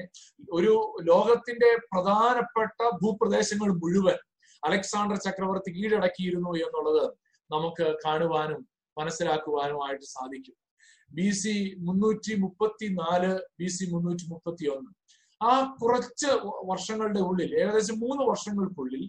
ഒരു 0.51 0.73
ലോകത്തിന്റെ 1.01 1.69
പ്രധാനപ്പെട്ട 1.91 2.89
ഭൂപ്രദേശങ്ങൾ 3.01 3.69
മുഴുവൻ 3.83 4.17
അലക്സാണ്ടർ 4.63 5.17
ചക്രവർത്തി 5.17 5.71
കീഴടക്കിയിരുന്നു 5.71 6.51
എന്നുള്ളത് 6.65 7.05
നമുക്ക് 7.51 7.97
കാണുവാനും 8.05 8.67
മനസ്സിലാക്കുവാനും 8.97 9.85
ആയിട്ട് 9.85 10.05
സാധിക്കും. 10.05 10.55
ബി 11.11 11.31
സി 11.31 11.75
മുന്നൂറ്റി 11.79 12.35
മുപ്പത്തി 12.35 12.87
നാല് 12.93 13.39
ബി 13.59 13.67
സി 13.67 13.85
മുന്നൂറ്റി 13.93 14.25
മുപ്പത്തി 14.29 14.65
ഒന്ന് 14.67 14.91
ആ 15.41 15.75
കുറച്ച് 15.81 16.29
വർഷങ്ങളുടെ 16.63 17.19
ഉള്ളിൽ 17.19 17.51
ഏകദേശം 17.61 17.99
മൂന്ന് 17.99 18.23
വർഷങ്ങൾക്കുള്ളിൽ 18.29 19.03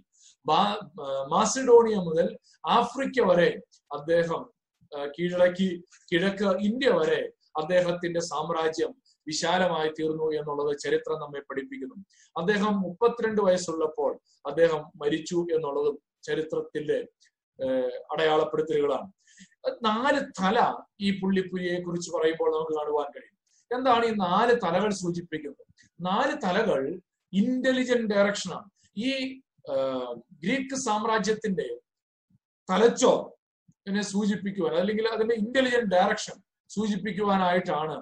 മാസിഡോണിയ 1.33 1.97
മുതൽ 1.97 2.26
ആഫ്രിക്ക 2.68 3.20
വരെ 3.20 3.51
അദ്ദേഹം 3.93 4.43
കീഴടക്കി 5.18 5.68
കിഴക്ക് 6.12 6.49
ഇന്ത്യ 6.59 6.91
വരെ 6.91 7.20
അദ്ദേഹത്തിന്റെ 7.57 8.20
സാമ്രാജ്യം 8.20 8.93
വിശാലമായി 9.26 9.89
തീർന്നു 9.89 10.26
എന്നുള്ളത് 10.33 10.79
ചരിത്രം 10.79 11.18
നമ്മെ 11.20 11.41
പഠിപ്പിക്കുന്നു. 11.41 11.97
അദ്ദേഹം 12.37 12.81
മുപ്പത്തിരണ്ട് 12.81 13.41
വയസ്സുള്ളപ്പോൾ 13.41 14.12
അദ്ദേഹം 14.47 14.83
മരിച്ചു 14.97 15.47
എന്നുള്ളതും 15.57 15.97
ചരിത്രത്തിന്റെ 16.22 16.99
അടയാളപ്പെടുത്തലുകളാണ്. 18.11 19.09
നാല് 19.83 20.20
തല 20.41 20.59
ഈ 21.01 21.20
പുള്ളിപ്പുലിയെ 21.20 21.81
കുറിച്ച് 21.81 22.11
പറയുമ്പോൾ 22.11 22.51
നമുക്ക് 22.55 22.74
കാണുവാൻ 22.79 23.09
കഴിയും. 23.16 23.38
എന്താണ് 23.71 24.05
ഈ 24.05 24.12
നാല് 24.27 24.53
തലകൾ 24.64 24.91
സൂചിപ്പിക്കുന്നത്? 25.03 25.64
നാല് 26.01 26.35
തലകൾ 26.45 26.81
ഇന്റലിജന്റ് 27.33 28.11
ഡയറക്ഷനാണ് 28.12 28.69
ഈ 29.07 29.11
ഗ്രീക്ക് 30.43 30.77
സാമ്രാജ്യത്തിന്റെ 30.87 31.69
തലച്ചോർ 32.69 33.19
എന്നെ 33.87 34.03
സൂചിപ്പിക്കുവാൻ 34.03 34.75
അല്ലെങ്കിൽ 34.81 35.07
അതിന്റെ 35.14 35.35
ഇന്റലിജന്റ് 35.35 35.91
ഡയറക്ഷൻ 35.95 36.37
സൂചിപ്പിക്കുവാനായിട്ടാണ് 36.71 37.97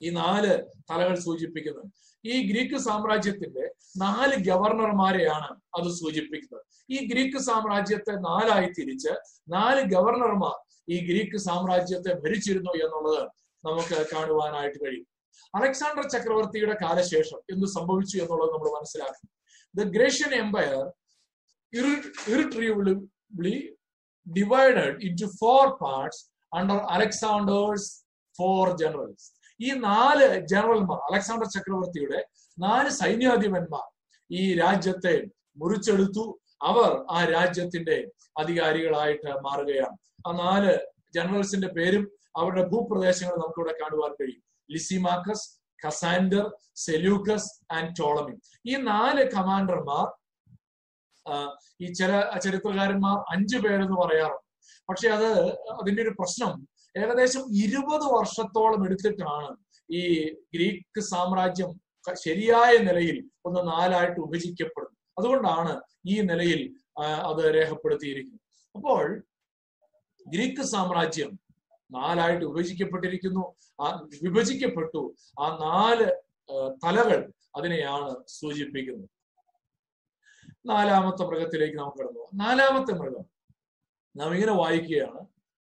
ഈ 0.00 0.10
നാല് 0.10 0.52
തലകൾ 0.90 1.14
സൂചിപ്പിക്കുന്നത്. 1.26 1.88
ഈ 2.24 2.34
ഗ്രീക്ക് 2.50 2.78
സാമ്രാജ്യത്തിന്റെ 2.88 3.64
നാല് 3.96 4.36
ഗവർണർമാരെയാണ് 4.48 5.50
അത് 5.78 5.88
സൂചിപ്പിക്കുന്നത്. 6.00 6.62
ഈ 6.90 6.98
ഗ്രീക്ക് 7.10 7.40
സാമ്രാജ്യത്തെ 7.48 8.14
നാലായി 8.28 8.68
തിരിച്ച് 8.78 9.12
നാല് 9.56 9.82
ഗവർണർമാർ 9.94 10.56
ഈ 10.94 10.98
ഗ്രീക്ക് 11.08 11.38
സാമ്രാജ്യത്തെ 11.48 12.12
ഭരിച്ചിരുന്നു 12.22 12.72
എന്നുള്ളത് 12.84 13.24
നമുക്ക് 13.68 14.06
കാണുവാനായിട്ട് 14.14 14.78
കഴിയും. 14.84 15.06
അലക്സാണ്ടർ 15.54 16.08
ചക്രവർത്തിയുടെ 16.08 16.76
കാലശേഷം 16.82 17.38
എന്ത് 17.52 17.66
സംഭവിച്ചു 17.66 18.16
എന്നുള്ളത് 18.18 18.50
നമ്മൾ 18.50 18.78
മനസ്സിലാക്കണം. 18.78 19.30
The 19.74 19.82
Grecian 19.96 20.34
empire 20.34 20.92
irretrievably 22.32 23.56
divided 24.26 24.96
into 25.22 25.26
four 25.40 25.66
parts 25.82 26.22
under 26.56 26.76
Alexander's 26.76 27.88
four 28.38 28.76
generals 28.76 29.26
ഈ 29.60 29.70
നാല് 29.70 30.46
ജനറൽമാർ 30.46 30.98
അലക്സാണ്ടർ 31.12 31.46
ചക്രവർത്തിയുടെ 31.46 32.20
നാല് 32.58 32.90
സൈന്യാധിപന്മാർ 32.90 33.86
ഈ 34.30 34.58
രാജ്യത്തെ 34.58 35.14
മുറിച്ചെടുത്തു. 35.56 36.24
അവർ 36.62 36.90
ആ 37.10 37.24
രാജ്യത്തിന്റെ 37.24 37.96
അധികാരികളായിട്ട് 38.38 39.30
മാറുകയാണ്. 39.40 39.96
ആ 40.26 40.32
നാല് 40.32 40.72
ജനറൽസിന്റെ 41.14 41.68
പേരും 41.68 42.04
അവരുടെ 42.40 42.64
ഭൂപ്രദേശങ്ങൾ 42.72 43.36
നമുക്കിവിടെ 43.42 43.74
കാണുവാൻ 43.80 44.12
കഴിയും. 44.20 44.42
Lysimachus 44.72 45.46
Cassander 45.86 46.44
Seleucus 46.76 47.50
and 47.72 47.92
Ptolemy. 48.00 48.34
ഈ 48.66 48.74
നാല് 48.90 49.24
കമാൻഡർമാർ 49.34 50.06
ഈ 51.82 51.86
ചില 51.92 52.10
ചരിത്രകാരന്മാർ 52.44 53.16
അഞ്ചു 53.34 53.58
പേരെന്ന് 53.58 53.96
പറയാറുണ്ട്. 54.02 54.44
പക്ഷെ 54.88 55.08
അത് 55.16 55.28
അതിന്റെ 55.80 56.02
ഒരു 56.02 56.12
പ്രശ്നം 56.18 56.52
ഏകദേശം 56.98 57.42
ഇരുപത് 57.64 58.06
വർഷത്തോളം 58.16 58.80
എടുത്തിട്ടാണ് 58.86 59.50
ഈ 59.90 60.02
ഗ്രീക്ക് 60.54 61.00
സാമ്രാജ്യം 61.00 61.72
ശരിയായ 62.24 62.72
നിലയിൽ 62.78 63.16
ഒന്ന് 63.46 63.60
നാലായിട്ട് 63.72 64.18
വിഭജിക്കപ്പെടുന്നത്. 64.20 64.96
അതുകൊണ്ടാണ് 65.18 65.72
ഈ 66.06 66.16
നിലയിൽ 66.30 66.60
അത് 67.30 67.42
രേഖപ്പെടുത്തിയിരിക്കുന്നത്. 67.56 68.44
അപ്പോൾ 68.74 69.04
ഗ്രീക്ക് 70.26 70.64
സാമ്രാജ്യം 70.74 71.30
നാലായിട്ട് 71.90 72.44
വിഭജിക്കപ്പെട്ടിരിക്കുന്നു. 72.44 73.54
ആ 73.80 74.06
വിഭജിക്കപ്പെട്ടു. 74.22 75.14
ആ 75.40 75.48
നാല് 75.56 76.06
തലകൾ 76.84 77.32
അതിനെയാണ് 77.56 78.16
സൂചിപ്പിക്കുന്നത്. 78.28 79.08
നാലാമത്തെ 80.66 81.24
മൃഗത്തിലേക്ക് 81.24 81.76
നമുക്ക് 81.76 81.98
കടന്നു 81.98 82.28
നാലാമത്തെ 82.34 82.92
മൃഗം 82.92 83.24
നാം 84.16 84.34
ഇങ്ങനെ 84.34 84.52
വായിക്കുകയാണ്. 84.52 85.26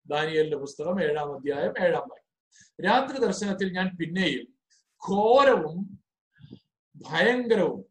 ദാനിയലിന്റെ 0.06 0.56
പുസ്തകം 0.56 1.02
ഏഴാം 1.02 1.34
അധ്യായം 1.34 1.74
ഏഴാം 1.84 2.02
വാക്യം. 2.02 2.24
രാത്രി 2.84 3.18
ദർശനത്തിൽ 3.18 3.72
ഞാൻ 3.72 3.96
പിന്നെയും 4.00 4.46
ഘോരവും 5.10 6.00
ഭയങ്കരവും 6.96 7.84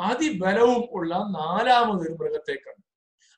അതിബലവും 0.00 0.88
ഉള്ള 0.90 1.14
നാലാമതൊരു 1.14 2.12
മൃഗത്തെ 2.12 2.54
കണ്ടു 2.54 2.75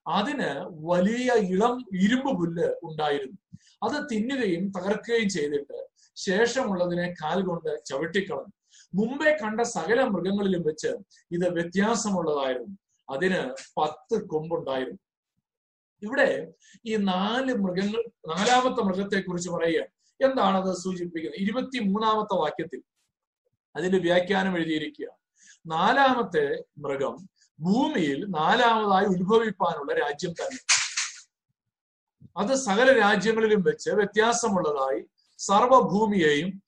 അതിന് 0.09 0.65
വലിയ 0.87 1.33
ഇളം 1.33 1.85
ഇരുമ്പ് 2.03 2.39
പുല്ല് 2.39 2.75
ഉണ്ടായിരുന്നു. 2.83 3.39
അത് 3.83 4.07
തിന്നുകയും 4.13 4.71
തകർക്കുകയും 4.71 5.29
ചെയ്തിട്ട് 5.29 5.89
ശേഷമുള്ളതിനെ 6.17 7.15
കാൽ 7.23 7.43
കൊണ്ട് 7.43 7.85
ചവിട്ടിക്കളഞ്ഞു. 7.85 8.53
മുമ്പേ 8.95 9.37
കണ്ട 9.43 9.61
സകല 9.61 10.03
മൃഗങ്ങളിലും 10.03 10.63
വെച്ച് 10.63 10.89
ഇത് 11.31 11.49
വ്യത്യാസമുള്ളതായിരുന്നു. 11.49 12.79
അതിന് 13.11 13.55
പത്ത് 13.81 14.27
കൊമ്പുണ്ടായിരുന്നു. 14.27 14.99
ഇവിടെ 16.03 16.53
ഈ 16.87 16.97
നാല് 16.97 17.55
മൃഗങ്ങൾ 17.55 18.03
നാലാമത്തെ 18.29 18.83
മൃഗത്തെ 18.83 19.21
കുറിച്ച് 19.21 19.51
പറയുക. 19.51 19.85
എന്താണത് 20.25 20.75
സൂചിപ്പിക്കുന്നത്? 20.75 21.41
ഇരുപത്തി 21.41 21.79
മൂന്നാമത്തെ 21.79 22.35
വാക്യത്തിൽ 22.35 22.83
അതിന്റെ 23.77 23.99
വ്യാഖ്യാനം 23.99 24.57
എഴുതിയിരിക്കുക 24.57 25.07
നാലാമത്തെ 25.67 26.65
മൃഗം 26.79 27.29
ഭൂമിയിൽ 27.61 28.25
നാലാമതായി 28.29 29.05
ഉത്ഭവിപ്പാനുള്ള 29.05 29.95
രാജ്യം 29.95 30.33
തന്നെ. 30.33 30.59
അത് 32.37 32.55
സകല 32.55 32.93
രാജ്യങ്ങളിലും 32.99 33.63
വെച്ച് 33.63 33.91
വ്യത്യാസമുള്ളതായി 33.91 35.05
സർവഭൂമിയെയും 35.39 36.63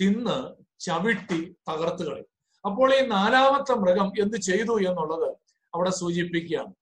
തിന്ന് 0.00 0.54
ചവിട്ടി 0.78 1.56
തകർത്ത് 1.70 2.04
കളയും. 2.04 2.26
അപ്പോൾ 2.66 2.94
ഈ 2.94 3.06
നാലാമത്തെ 3.06 3.74
മൃഗം 3.74 4.12
എന്ത് 4.20 4.36
ചെയ്തു 4.36 4.78
എന്നുള്ളത് 4.78 5.36
അവിടെ 5.74 5.90
സൂചിപ്പിക്കുകയാണ്. 5.90 6.74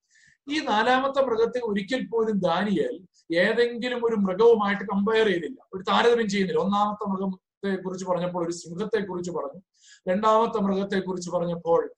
ഈ 0.51 0.61
നാലാമത്തെ 0.61 1.23
മൃഗത്തെ 1.23 1.61
ഒരിക്കൽ 1.65 2.07
പോലും 2.07 2.41
ദാനിയൽ 2.41 3.07
ഏതെങ്കിലും 3.35 4.07
ഒരു 4.07 4.17
മൃഗവുമായിട്ട് 4.17 4.83
കമ്പയർ 4.83 5.27
ചെയ്തില്ല. 5.27 5.61
ഒരു 5.75 5.83
താരതമ്യം 5.83 6.29
ചെയ്യുന്നില്ല. 6.29 6.61
ഒന്നാമത്തെ 6.61 7.09
മൃഗത്തെ 7.09 7.83
കുറിച്ച് 7.83 8.07
പറഞ്ഞപ്പോൾ 8.07 8.45
ഒരു 8.45 8.53
സിംഹത്തെ 8.53 9.07
കുറിച്ച് 9.07 9.31
പറഞ്ഞു. 9.31 9.63
രണ്ടാമത്തെ 10.09 10.59
മൃഗത്തെ 10.59 11.01
കുറിച്ച് 11.01 11.31
പറഞ്ഞപ്പോൾ 11.31 11.95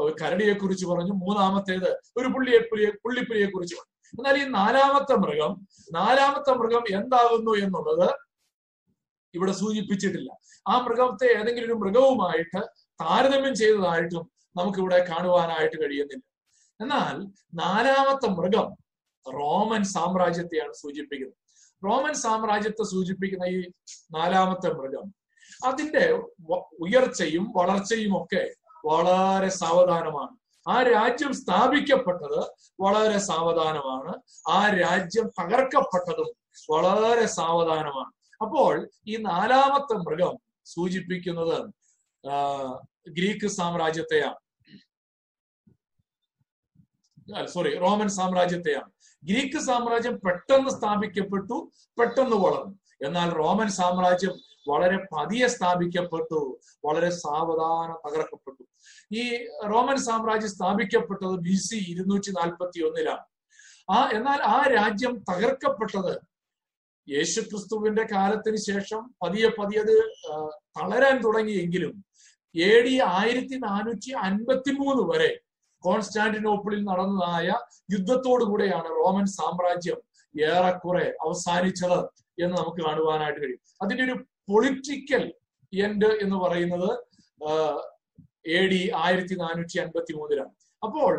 കരടിയെ 0.00 0.54
കുറിച്ച് 0.54 0.86
പറഞ്ഞു 0.86 1.12
മൂന്നാമത്തേത് 1.12 2.00
ഒരു 2.16 2.28
പുള്ളിയെ 2.28 2.58
പുലിയെ 2.58 2.90
പുള്ളിപ്പുലിയെ 2.90 3.46
കുറിച്ച് 3.46 3.74
പറഞ്ഞു. 3.74 3.92
എന്നാൽ 4.18 4.46
ഈ 4.46 4.50
നാലാമത്തെ 4.50 5.14
മൃഗം 5.14 5.68
നാലാമത്തെ 5.92 6.54
മൃഗം 6.54 6.84
എന്താകുന്നു 6.98 7.64
എന്നുള്ളത് 7.64 8.08
ഇവിടെ 9.34 9.52
സൂചിപ്പിച്ചിട്ടില്ല. 9.52 10.30
ആ 10.68 10.80
മൃഗത്തെ 10.80 11.26
ഏതെങ്കിലും 11.38 11.66
ഒരു 11.66 11.72
മൃഗവുമായിട്ട് 11.72 12.60
താരതമ്യം 13.00 13.54
ചെയ്തതായിട്ടും 13.54 14.30
നമുക്കിവിടെ 14.56 15.06
കാണുവാനായിട്ട് 15.10 15.76
കഴിയുന്നില്ല. 15.76 16.24
എന്നാൽ 16.80 17.16
നാലാമത്തെ 17.54 18.28
മൃഗം 18.28 18.68
റോമൻ 19.26 19.84
സാമ്രാജ്യത്തെയാണ് 19.84 20.72
സൂചിപ്പിക്കുന്നത്. 20.72 21.36
റോമൻ 21.84 22.14
സാമ്രാജ്യത്തെ 22.14 22.84
സൂചിപ്പിക്കുന്ന 22.84 23.44
ഈ 23.44 23.70
നാലാമത്തെ 24.10 24.72
മൃഗം 24.72 25.14
അതിന്റെ 25.66 26.04
ഉയർച്ചയും 26.80 27.52
വളർച്ചയും 27.56 28.22
ഒക്കെ 28.22 28.54
വളരെ 28.86 29.48
സാവധാനമാണ്. 29.48 30.36
ആ 30.68 30.82
രാജ്യം 30.82 31.32
സ്ഥാപിക്കപ്പെട്ടത് 31.34 32.40
വളരെ 32.80 33.18
സാവധാനമാണ്. 33.18 34.12
ആ 34.50 34.58
രാജ്യം 34.76 35.26
തകർക്കപ്പെട്ടതും 35.40 36.28
വളരെ 36.70 37.26
സാവധാനമാണ്. 37.26 38.12
അപ്പോൾ 38.42 38.88
ഈ 39.06 39.16
നാലാമത്തെ 39.16 39.94
മൃഗം 39.94 40.34
സൂചിപ്പിക്കുന്നത് 40.64 41.58
ഗ്രീക്ക് 43.08 43.46
സാമ്രാജ്യത്തെയാണ്. 43.46 44.40
സോറി 47.46 47.78
റോമൻ 47.78 48.08
സാമ്രാജ്യത്തെയാണ്. 48.08 48.90
ഗ്രീക്ക് 49.24 49.60
സാമ്രാജ്യം 49.64 50.20
പെട്ടെന്ന് 50.20 50.70
സ്ഥാപിക്കപ്പെട്ടു 50.70 51.70
പെട്ടെന്ന് 51.98 52.36
വളർന്നു. 52.36 52.74
എന്നാൽ 53.06 53.28
റോമൻ 53.30 53.68
സാമ്രാജ്യം 53.68 54.34
വളരെ 54.68 54.98
പതിയെ 55.16 55.46
സ്ഥാപിക്കപ്പെട്ടു 55.46 56.58
വളരെ 56.84 57.10
സാവധാനം 57.10 57.96
തകർക്കപ്പെട്ടു. 58.06 58.62
ഈ 59.10 59.24
റോമൻ 59.64 59.98
സാമ്രാജ്യം 60.00 60.50
സ്ഥാപിക്കപ്പെട്ടത് 60.50 61.34
ബി 61.38 61.56
സി 61.56 61.78
ഇരുന്നൂറ്റി 61.92 62.30
നാൽപ്പത്തി 62.30 62.80
ഒന്നിലാണ് 62.80 63.24
ആ 63.88 63.98
എന്നാൽ 64.12 64.40
ആ 64.48 64.56
രാജ്യം 64.72 65.12
തകർക്കപ്പെട്ടത് 65.28 66.14
യേശുക്രിസ്തുവിന്റെ 67.08 68.04
കാലത്തിന് 68.12 68.60
ശേഷം 68.62 69.02
പതിയെ 69.22 69.48
പതിയെ 69.58 69.82
അത് 69.82 69.96
തളരാൻ 70.76 71.16
തുടങ്ങിയെങ്കിലും 71.22 71.92
എ 72.54 72.72
ഡി 72.82 72.94
ആയിരത്തി 73.12 73.56
നാനൂറ്റി 73.62 74.12
അൻപത്തി 74.22 74.72
മൂന്ന് 74.72 75.02
വരെ 75.10 75.30
കോൺസ്റ്റാന്റിനോപ്പിളിൽ 75.82 76.80
നടന്നതായ 76.84 77.48
യുദ്ധത്തോടുകൂടെയാണ് 77.90 78.88
റോമൻ 78.98 79.26
സാമ്രാജ്യം 79.32 79.98
ഏറെക്കുറെ 80.34 81.06
അവസാനിച്ചത് 81.24 81.98
എന്ന് 82.38 82.54
നമുക്ക് 82.56 82.80
കാണുവാനായിട്ട് 82.82 83.40
കഴിയും. 83.40 83.60
അതിന്റെ 83.82 84.02
ഒരു 84.04 84.14
പൊളിറ്റിക്കൽ 84.48 85.22
എൻഡ് 85.72 86.10
എന്ന് 86.22 86.36
പറയുന്നത് 86.36 86.90
എ 88.46 88.60
ഡി 88.66 88.90
ആയിരത്തി 88.94 89.34
നാനൂറ്റി 89.34 89.78
അൻപത്തി 89.78 90.12
മൂന്നിലാണ് 90.12 90.52
അപ്പോൾ 90.82 91.12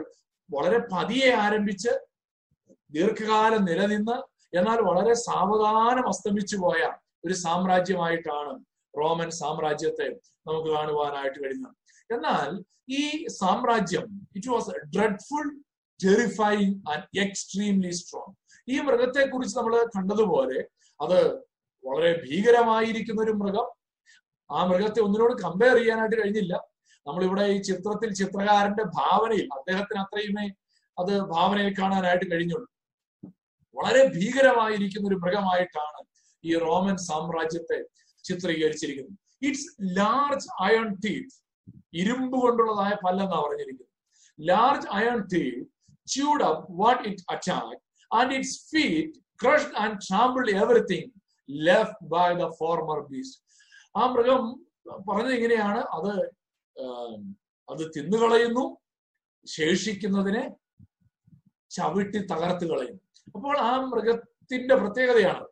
വളരെ 0.49 0.79
പതിയെ 0.91 1.31
ആരംഭിച്ച് 1.35 1.91
ദീർഘകാലം 2.91 3.65
നിലനിന്ന് 3.65 4.17
എന്നാൽ 4.57 4.79
വളരെ 4.81 5.13
സാവധാനം 5.13 6.07
അസ്തമിച്ചു 6.07 6.57
പോയ 6.57 6.81
ഒരു 7.25 7.33
സാമ്രാജ്യമായിട്ടാണ് 7.33 8.53
റോമൻ 8.93 9.31
സാമ്രാജ്യത്തെ 9.31 10.07
നമുക്ക് 10.47 10.69
കാണുവാനായിട്ട് 10.69 11.39
കഴിഞ്ഞത് 11.43 11.73
എന്നാൽ 12.09 12.49
ഈ 12.89 13.27
സാമ്രാജ്യം 13.27 14.05
it 14.35 14.49
was 14.49 14.71
dreadful 14.95 15.47
terrifying 15.99 16.73
and 16.91 17.05
extremely 17.19 17.91
strong 17.91 18.33
ഈ 18.67 18.79
മൃഗത്തെ 18.79 19.23
കുറിച്ച് 19.29 19.57
നമ്മൾ 19.57 19.75
കണ്ടതുപോലെ 19.97 20.59
അത് 20.99 21.19
വളരെ 21.83 22.11
ഭീകരമായിരിക്കുന്ന 22.23 23.21
ഒരു 23.21 23.31
മൃഗം. 23.31 23.67
ആ 24.49 24.65
മൃഗത്തെ 24.65 24.99
ഒന്നിനോട് 25.01 25.33
കമ്പയർ 25.41 25.75
ചെയ്യാനായിട്ട് 25.75 26.17
കഴിഞ്ഞില്ല. 26.21 26.53
നമ്മളിവിടെ 27.07 27.45
ഈ 27.55 27.57
ചിത്രത്തിൽ 27.69 28.09
ചിത്രകാരന്റെ 28.21 28.85
ഭാവനയിൽ 28.99 29.47
അദ്ദേഹത്തിന് 29.57 29.99
അത്രയുമേ 30.05 30.47
അത് 30.97 31.13
ഭാവനയിൽ 31.33 31.73
കാണാനായിട്ട് 31.79 32.25
കഴിഞ്ഞുള്ളൂ. 32.31 32.67
വളരെ 33.75 34.03
ഭീകരമായിരിക്കുന്ന 34.15 35.09
ഒരു 35.11 35.17
മൃഗമായിട്ടാണ് 35.23 36.01
ഈ 36.43 36.53
റോമൻ 36.65 36.97
സാമ്രാജ്യത്തെ 37.09 37.79
ചിത്രീകരിച്ചിരിക്കുന്നത്. 38.23 39.17
ഇറ്റ്സ് 39.47 39.69
ലാർജ് 39.97 40.47
അയൺ 40.59 40.87
ടീത്ത് 41.05 41.35
ഇരുമ്പ് 41.93 42.37
കൊണ്ടുള്ളതായ 42.43 42.93
പല്ലെന്നാണ് 43.05 43.45
പറഞ്ഞിരിക്കുന്നത്. 43.47 43.93
Large 44.39 44.87
iron 44.99 45.19
teeth 45.33 45.65
chewed 46.07 46.41
up 46.47 46.59
what 46.81 46.99
it 47.07 47.17
attacked, 47.33 47.79
and 48.11 48.27
its 48.35 48.51
feet 48.71 49.09
crushed 49.41 49.73
and 49.81 49.93
trampled 50.05 50.49
everything 50.63 51.05
left 51.49 51.97
by 52.13 52.27
the 52.41 52.47
former 52.59 52.99
beast. 53.09 53.33
ആ 53.97 54.03
മൃഗം 54.13 54.41
പറഞ്ഞത് 55.07 55.33
ഇങ്ങനെയാണ്. 55.37 55.81
അത് 55.97 56.13
അത് 57.69 57.91
തിന്നുകളയുന്നു 57.97 58.77
ശേഷിക്കുന്നതിനെ 59.45 60.51
ചവിട്ടി 61.69 62.17
തകർത്ത് 62.17 62.65
കളയുന്നു. 62.65 63.01
അപ്പോൾ 63.35 63.57
ആ 63.59 63.77
മൃഗത്തിന്റെ 63.77 64.75
പ്രത്യേകതയാണ്. 64.75 65.47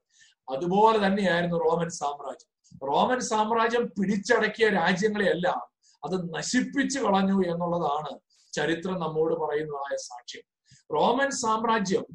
അതുപോലെ 0.49 1.07
തന്നെയായിരുന്നു 1.07 1.57
റോമൻ 1.57 1.89
സാമ്രാജ്യം. 1.89 2.79
റോമൻ 2.87 3.19
സാമ്രാജ്യം 3.19 3.85
പിടിച്ചടക്കിയ 3.87 4.69
രാജ്യങ്ങളെയെല്ലാം 4.69 5.61
അത് 6.03 6.33
നശിപ്പിച്ചു 6.33 6.99
കളഞ്ഞു 6.99 7.53
എന്നുള്ളതാണ് 7.53 8.19
ചരിത്രം 8.53 8.93
നമ്മോട് 8.93 9.33
പറയുന്നതായ 9.33 9.95
സാക്ഷ്യം. 9.95 10.43
റോമൻ 10.95 11.31
സാമ്രാജ്യം 11.31 12.05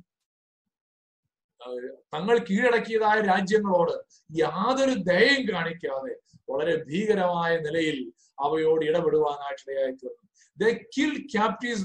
തങ്ങൾ 2.15 2.39
കീഴടക്കിയതായ 2.39 3.21
രാജ്യങ്ങളോട് 3.21 4.05
യാതൊരു 4.39 4.95
ദയയും 4.95 5.53
കാണിക്കാതെ 5.53 6.43
വളരെ 6.53 6.85
ഭീകരമായ 6.85 7.59
നിലയിൽ 7.59 8.13
അവയോട് 8.41 8.85
ഇടപെടുവാനായിട്ടിടയായി 8.85 9.93
kill 10.95 11.13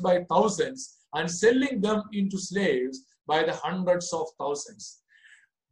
by 0.01 0.16
thousands 0.24 0.86
and 1.18 1.30
selling 1.30 1.82
them 1.84 1.99
slaves 2.38 3.01
by 3.30 3.39
the 3.41 3.53
hundreds 3.64 4.16
of 4.16 4.32
thousands 4.41 4.89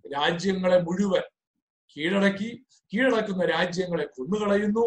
രാജ്യങ്ങളെ 0.06 0.78
മുഴുവൻ 0.80 1.26
കീഴടക്കി 1.98 2.50
കീഴടക്കുന്ന 2.92 3.44
രാജ്യങ്ങളെ 3.46 4.06
കൊന്നുകളയുന്നു 4.06 4.86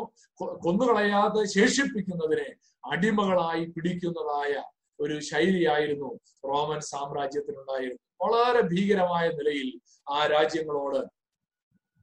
കൊന്നുകളയാതെ 0.61 1.43
ശേഷിപ്പിക്കുന്നതിനെ 1.49 2.49
അടിമകളായി 2.85 3.65
പിടിക്കുന്നതായ 3.67 4.55
ഒരു 5.01 5.21
ശൈലിയായിരുന്നു 5.21 6.11
റോമൻ 6.45 6.81
സാമ്രാജ്യത്തിനുണ്ടായിരുന്നു 6.81 8.03
വളരെ 8.25 8.63
ഭീകരമായ 8.63 9.29
നിലയിൽ 9.29 9.81
ആ 10.11 10.27
രാജ്യങ്ങളോട് 10.27 11.01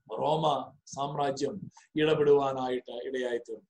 റോമ 0.08 0.46
സാമ്രാജ്യം 0.86 1.56
ഇടപെടുവാനായിട്ട് 1.96 2.96
ഇടയായി 3.08 3.38
തീർന്നു 3.38 3.70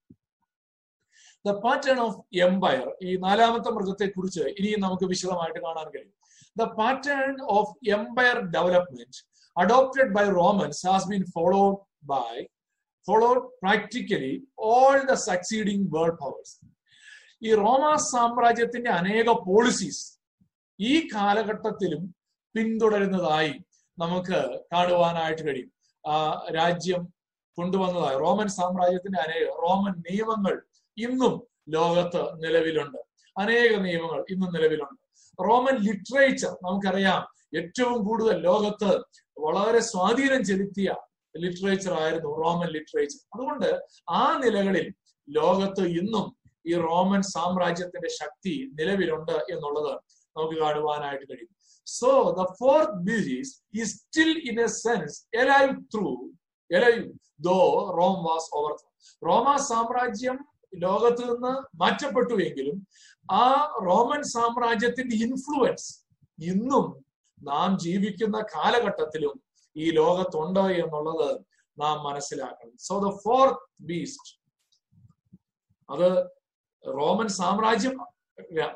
ദ 1.45 1.51
പാറ്റേൺ 1.51 1.99
ഓഫ് 1.99 2.19
എംപയർ 2.37 2.95
ഈ 3.01 3.15
നാലാമത്തെ 3.17 3.69
മൃഗത്തെ 3.69 4.05
കുറിച്ച് 4.05 4.43
ഇനിയും 4.59 4.79
നമുക്ക് 4.79 5.03
വിശദമായിട്ട് 5.03 5.59
കാണാൻ 5.59 5.87
കഴിയും. 5.89 6.15
The 6.57 6.63
pattern 6.63 7.41
of 7.41 7.73
empire 7.87 8.39
development 8.39 9.19
adopted 9.57 10.11
by 10.13 10.25
Romans 10.29 10.87
has 10.87 11.09
been 11.09 11.25
followed 11.25 11.77
by 12.03 12.33
followed 13.07 13.39
practically 13.61 14.33
all 14.57 14.97
the 15.03 15.13
succeeding 15.13 15.87
world 15.95 16.17
powers 16.17 16.53
ഈ 17.41 17.49
റോമ 17.53 17.95
സാമ്രാജ്യത്തിന്റെ 17.95 18.89
അനേക 18.89 19.29
പോളിസീസ് 19.45 20.03
ഈ 20.79 21.09
കാലഘട്ടത്തിലും 21.13 22.03
പിന്തുടരുന്നതായി 22.55 23.53
നമുക്ക് 23.97 24.39
കാണുവാനായിട്ട് 24.73 25.43
കഴിയും. 25.47 25.72
രാജ്യം 26.55 27.13
കൊണ്ടുവന്നതായി. 27.57 28.17
റോമൻ 28.17 28.47
സാമ്രാജ്യത്തിന്റെ 28.47 29.19
അനേക 29.19 29.49
റോമൻ 29.49 29.93
നിയമങ്ങൾ 30.11 30.61
ഇന്നും 30.97 31.43
ലോകത്ത് 31.69 32.43
നിലവിലുണ്ട്. 32.43 32.97
അനേക 33.37 33.75
നിയമങ്ങൾ 33.75 34.25
ഇന്നും 34.29 34.53
നിലവിലുണ്ട്. 34.53 35.03
റോമൻ 35.49 35.75
ലിറ്ററേച്ചർ 35.75 36.51
നമുക്കറിയാം 36.63 37.21
ഏറ്റവും 37.57 38.03
കൂടുതൽ 38.03 38.41
ലോകത്ത് 38.41 38.91
വളരെ 39.39 39.79
സ്വാധീനം 39.79 40.43
ചെലുത്തിയ 40.43 40.95
ലിറ്ററേച്ചർ 41.37 41.93
ആയിരുന്നു 42.01 42.43
റോമൻ 42.43 42.67
ലിറ്ററേച്ചർ. 42.67 43.19
അതുകൊണ്ട് 43.33 43.81
ആ 44.09 44.41
നിലകളിൽ 44.45 44.93
ലോകത്ത് 45.29 45.81
ഇന്നും 45.81 46.35
ഈ 46.65 46.73
റോമൻ 46.73 47.21
സാമ്രാജ്യത്തിന്റെ 47.21 48.09
ശക്തി 48.09 48.71
നിലവിലുണ്ട് 48.79 49.31
എന്നുള്ളത് 49.31 49.95
നമുക്ക് 50.37 50.59
കാണുവാനായിട്ട് 50.59 51.25
കഴിയും. 51.25 51.52
So 51.87 52.09
the 52.37 52.47
fourth 52.59 52.93
beast 53.07 53.51
is 53.73 53.89
still 53.97 54.33
in 54.43 54.57
a 54.59 54.69
sense 54.77 55.13
alive 55.35 55.75
through, 55.91 56.17
alive 56.69 57.05
though 57.39 57.67
Rome 57.93 58.21
was 58.23 58.45
overthrown. 58.57 58.89
റോമ 59.21 59.47
സാമ്രാജ്യം 59.67 60.37
ലോകത്ത് 60.73 61.23
നിന്ന് 61.29 61.51
മാറ്റപ്പെട്ടു 61.81 62.35
എങ്കിലും 62.45 62.77
ആ 63.29 63.45
റോമൻ 63.87 64.21
സാമ്രാജ്യത്തിന്റെ 64.33 65.15
ഇൻഫ്ലുവൻസ് 65.25 65.87
ഇന്നും 66.39 66.85
നാം 67.41 67.69
ജീവിക്കുന്ന 67.83 68.37
കാലഘട്ടത്തിലും 68.53 69.33
ഈ 69.75 69.85
ലോകത്തുണ്ട് 69.91 70.63
എന്നുള്ളത് 70.81 71.29
നാം 71.77 71.97
മനസ്സിലാക്കണം 72.07 72.75
സോ 72.87 72.95
ദ 73.05 73.09
ഫോർത്ത് 73.23 73.63
ബീസ്റ്റ് 73.89 74.31
അത് 75.89 76.07
റോമൻ 76.83 77.29
സാമ്രാജ്യം 77.39 77.95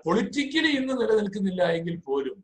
പൊളിറ്റിക്കലി 0.06 0.72
ഇന്ന് 0.80 0.94
നിലനിൽക്കുന്നില്ല 1.02 1.64
എങ്കിൽ 1.78 1.96
പോലും 2.08 2.38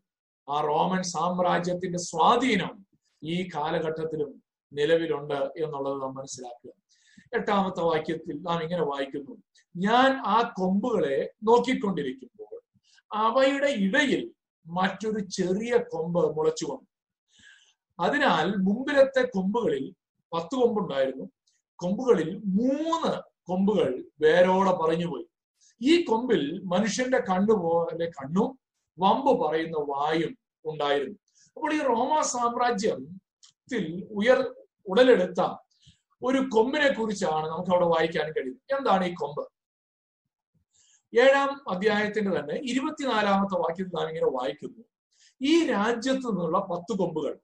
ആ 0.48 0.60
റോമൻ 0.60 1.02
സാമ്രാജ്യത്തിന്റെ 1.02 1.98
സ്വാധീനം 1.98 2.86
ഈ 3.22 3.48
കാലഘട്ടത്തിലും 3.54 4.42
നിലവിലുണ്ട് 4.72 5.34
എന്നുള്ളത് 5.34 6.02
നാം 6.02 6.14
മനസ്സിലാക്കുക. 6.14 6.70
എട്ടാമത്തെ 7.34 7.80
വാക്യത്തിൽ 7.80 8.42
നാം 8.42 8.62
ഇങ്ങനെ 8.62 8.82
വായിക്കുന്നു. 8.82 9.42
ഞാൻ 9.76 10.10
ആ 10.26 10.54
കൊമ്പുകളെ 10.56 11.30
നോക്കിക്കൊണ്ടിരിക്കുമ്പോൾ 11.42 12.60
അവയുടെ 13.14 13.66
ഇടയിൽ 13.66 14.34
മറ്റൊരു 14.66 15.20
ചെറിയ 15.20 15.76
കൊമ്പ് 15.76 16.36
മുളച്ചു 16.36 16.64
വന്നു. 16.64 16.86
അതിനാൽ 18.00 18.56
മുമ്പിലത്തെ 18.56 19.22
കൊമ്പുകളിൽ 19.26 19.94
പത്ത് 20.34 20.54
കൊമ്പുണ്ടായിരുന്നു. 20.54 21.30
കൊമ്പുകളിൽ 21.78 22.40
മൂന്ന് 22.44 23.12
കൊമ്പുകൾ 23.44 24.04
വേരോടെ 24.20 24.72
പറഞ്ഞുപോയി 24.72 25.26
ഈ 25.82 26.04
കൊമ്പിൽ 26.04 26.60
മനുഷ്യന്റെ 26.64 27.18
കണ്ണു 27.18 27.52
പോലെ 27.52 28.06
കണ്ണും 28.06 28.58
വമ്പ് 28.98 29.44
പറയുന്ന 29.44 29.76
വായും 29.78 30.32
ഉണ്ടായിരുന്നു. 30.64 31.18
അപ്പോൾ 31.56 31.74
ഈ 31.74 31.80
റോമ 31.80 32.20
സാമ്രാജ്യത്തിൽ 32.20 34.08
ഉയർ 34.10 34.54
ഉടലെടുത്ത 34.86 35.40
ഒരു 36.22 36.38
കൊമ്പിനെ 36.38 36.88
കുറിച്ചാണ് 36.92 37.46
നമുക്ക് 37.48 37.70
അവിടെ 37.70 37.86
വായിക്കാൻ 37.86 38.32
കഴിയും 38.32 38.60
എന്താണ് 38.76 39.04
ഈ 39.04 39.14
കൊമ്പ്? 39.14 39.42
ഏഴാം 41.12 41.70
അധ്യായത്തിന്റെ 41.70 42.40
തന്നെ 42.40 42.54
ഇരുപത്തിനാലാമത്തെ 42.54 43.56
വാക്യത്തിൽ 43.58 43.96
ഞാൻ 43.98 44.08
ഇങ്ങനെ 44.08 44.30
വായിക്കുന്നു. 44.30 44.82
ഈ 45.40 45.66
രാജ്യത്തു 45.68 46.26
നിന്നുള്ള 46.28 46.58
പത്ത് 46.70 46.98
കൊമ്പുകൾ. 46.98 47.38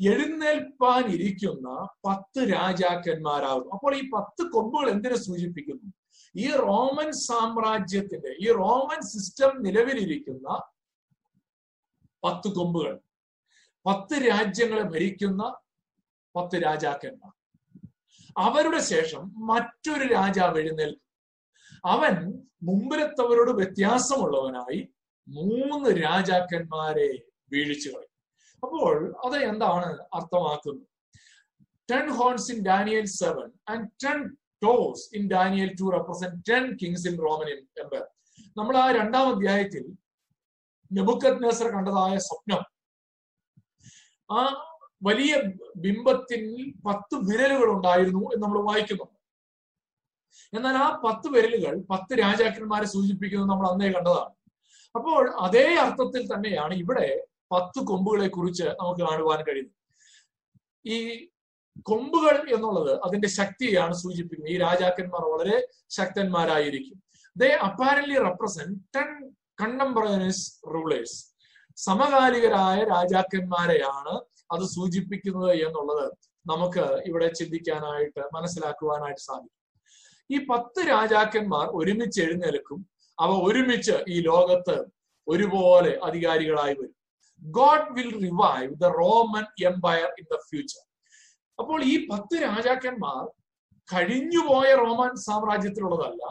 എഴുന്നേൽപ്പാൻ 0.00 1.04
ഇരിക്കുന്ന 1.06 1.68
പത്ത് 2.06 2.40
രാജാക്കന്മാരാകും 2.52 3.72
അപ്പോൾ 3.74 3.96
ഈ 3.96 4.10
പത്ത് 4.14 4.42
കൊമ്പുകൾ 4.50 4.90
എന്തിനെ 4.90 5.16
സൂചിപ്പിക്കുന്നു? 5.16 5.88
ഈ 6.36 6.56
റോമൻ 6.56 7.12
സാമ്രാജ്യത്തിന്റെ 7.12 8.36
ഈ 8.40 8.52
റോമൻ 8.52 9.02
സിസ്റ്റം 9.02 9.62
നിലവിലിരിക്കുന്ന 9.62 10.62
പത്ത് 12.24 12.54
കൊമ്പുകൾ. 12.54 13.00
പത്ത് 13.86 14.28
രാജ്യങ്ങളെ 14.28 14.82
ഭരിക്കുന്ന 14.82 15.54
പത്ത് 16.36 16.64
രാജാക്കന്മാർ. 16.64 17.32
അവരുടെ 18.38 18.78
ശേഷം 18.78 19.46
മറ്റൊരു 19.46 20.08
രാജാവ് 20.08 20.58
എഴുന്നേൽക്കും. 20.58 21.12
അവൻ 21.84 22.44
മുമ്പിലത്തവരോട് 22.62 23.50
വ്യത്യാസമുള്ളവനായി 23.50 24.88
മൂന്ന് 25.28 26.02
രാജാക്കന്മാരെ 26.02 27.22
വീഴിച്ചു 27.52 27.88
കളയും. 27.88 28.12
അപ്പോൾ 28.62 29.14
അത് 29.24 29.44
എന്താണ് 29.44 29.86
അർത്ഥമാക്കുന്നത്? 30.14 30.86
Ten 31.90 32.10
horns 32.10 32.52
in 32.52 32.64
Daniel 32.64 33.04
seven 33.04 33.50
and 33.68 33.88
ten 34.04 34.36
toes 34.64 35.04
in 35.16 35.22
Daniel 35.34 35.70
to 35.80 35.86
represent 35.96 36.34
ten 36.48 36.64
kings 36.80 37.06
in 37.10 37.16
Roman 37.26 37.48
Empire. 37.84 38.08
നമ്മൾ 38.58 38.74
ആ 38.82 38.84
രണ്ടാം 38.98 39.26
അധ്യായത്തിൽ 39.32 39.84
നെബുക്കത് 40.90 41.40
നേസർ 41.44 41.68
കണ്ടതായ 41.74 42.14
സ്വപ്നം. 42.26 42.62
ആ 44.30 44.40
വലിയ 45.08 45.32
ബിംബത്തിൽ 45.84 46.42
പത്ത് 46.86 47.16
വിരലുകൾ 47.28 47.68
ഉണ്ടായിരുന്നു 47.76 48.22
എന്ന് 48.32 48.44
നമ്മൾ 48.44 48.60
വായിക്കുന്നുണ്ട് 48.68 49.18
എന്നാൽ 50.56 50.76
ആ 50.84 50.86
പത്ത് 51.04 51.28
വിരലുകൾ 51.34 51.74
പത്ത് 51.92 52.12
രാജാക്കന്മാരെ 52.22 52.86
സൂചിപ്പിക്കുന്നത് 52.94 53.50
നമ്മൾ 53.52 53.66
അന്നേ 53.72 53.88
കണ്ടതാണ്. 53.96 54.32
അപ്പോൾ 54.94 55.20
അതേ 55.46 55.66
അർത്ഥത്തിൽ 55.84 56.22
തന്നെയാണ് 56.32 56.74
ഇവിടെ 56.82 57.08
പത്ത് 57.54 57.80
കൊമ്പുകളെ 57.90 58.28
കുറിച്ച് 58.36 58.66
നമുക്ക് 58.80 59.02
കാണുവാൻ 59.08 59.40
കഴിയുന്നത്. 59.48 59.78
ഈ 60.92 60.96
കൊമ്പുകൾ 61.80 62.54
എന്നുള്ളത് 62.54 63.00
അതിന്റെ 63.00 63.28
ശക്തിയാണ് 63.28 63.94
സൂചിപ്പിക്കുന്നത്. 63.94 64.54
ഈ 64.54 64.58
രാജാക്കന്മാർ 64.58 65.24
വളരെ 65.24 65.66
ശക്തന്മാരായിരിക്കും. 65.90 67.02
They 67.36 67.48
apparently 67.48 68.18
represent 68.18 68.80
ten 68.96 69.30
contemporaneous 69.62 70.60
rulers 70.74 71.34
സമകാലികരായ 71.76 72.84
രാജാക്കന്മാരെയാണ് 72.84 74.20
അത് 74.52 74.64
സൂചിപ്പിക്കുന്നത് 74.64 75.52
എന്നുള്ളത് 75.52 76.12
നമുക്ക് 76.46 77.02
ഇവിടെ 77.06 77.32
ചിന്തിക്കാനായിട്ട് 77.32 78.20
മനസ്സിലാക്കുവാനായിട്ട് 78.34 79.20
സാധിക്കും. 79.20 79.58
ഈ 80.30 80.46
പത്ത് 80.46 80.88
രാജാക്കന്മാർ 80.88 81.66
ഒരുമിച്ച് 81.66 82.22
എഴുന്നേൽക്കും. 82.22 82.90
അവ 83.20 83.30
ഒരുമിച്ച് 83.30 84.04
ഈ 84.08 84.20
ലോകത്ത് 84.20 84.84
ഒരുപോലെ 85.28 85.98
അധികാരികളായി 86.02 86.74
വരും. 86.74 86.96
God 87.42 87.96
will 87.96 88.12
revive 88.12 88.74
the 88.74 88.84
Roman 88.84 89.44
empire 89.66 90.04
in 90.04 90.24
the 90.32 90.36
future 90.36 90.91
അപ്പോൾ 91.62 91.80
ഈ 91.84 91.96
പത്ത് 92.10 92.36
രാജാക്കന്മാർ 92.44 93.22
കഴിഞ്ഞുപോയ 93.88 94.68
റോമൻ 94.84 95.12
സാമ്രാജ്യത്തിലുള്ളതല്ല 95.26 96.22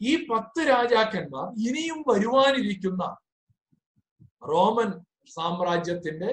ഈ 0.00 0.12
പത്ത് 0.30 0.60
രാജാക്കന്മാർ 0.68 1.46
ഇനിയും 1.68 1.98
വരുവാനിരിക്കുന്ന 2.10 3.04
റോമൻ 4.42 4.90
സാമ്രാജ്യത്തിന്റെ 5.36 6.30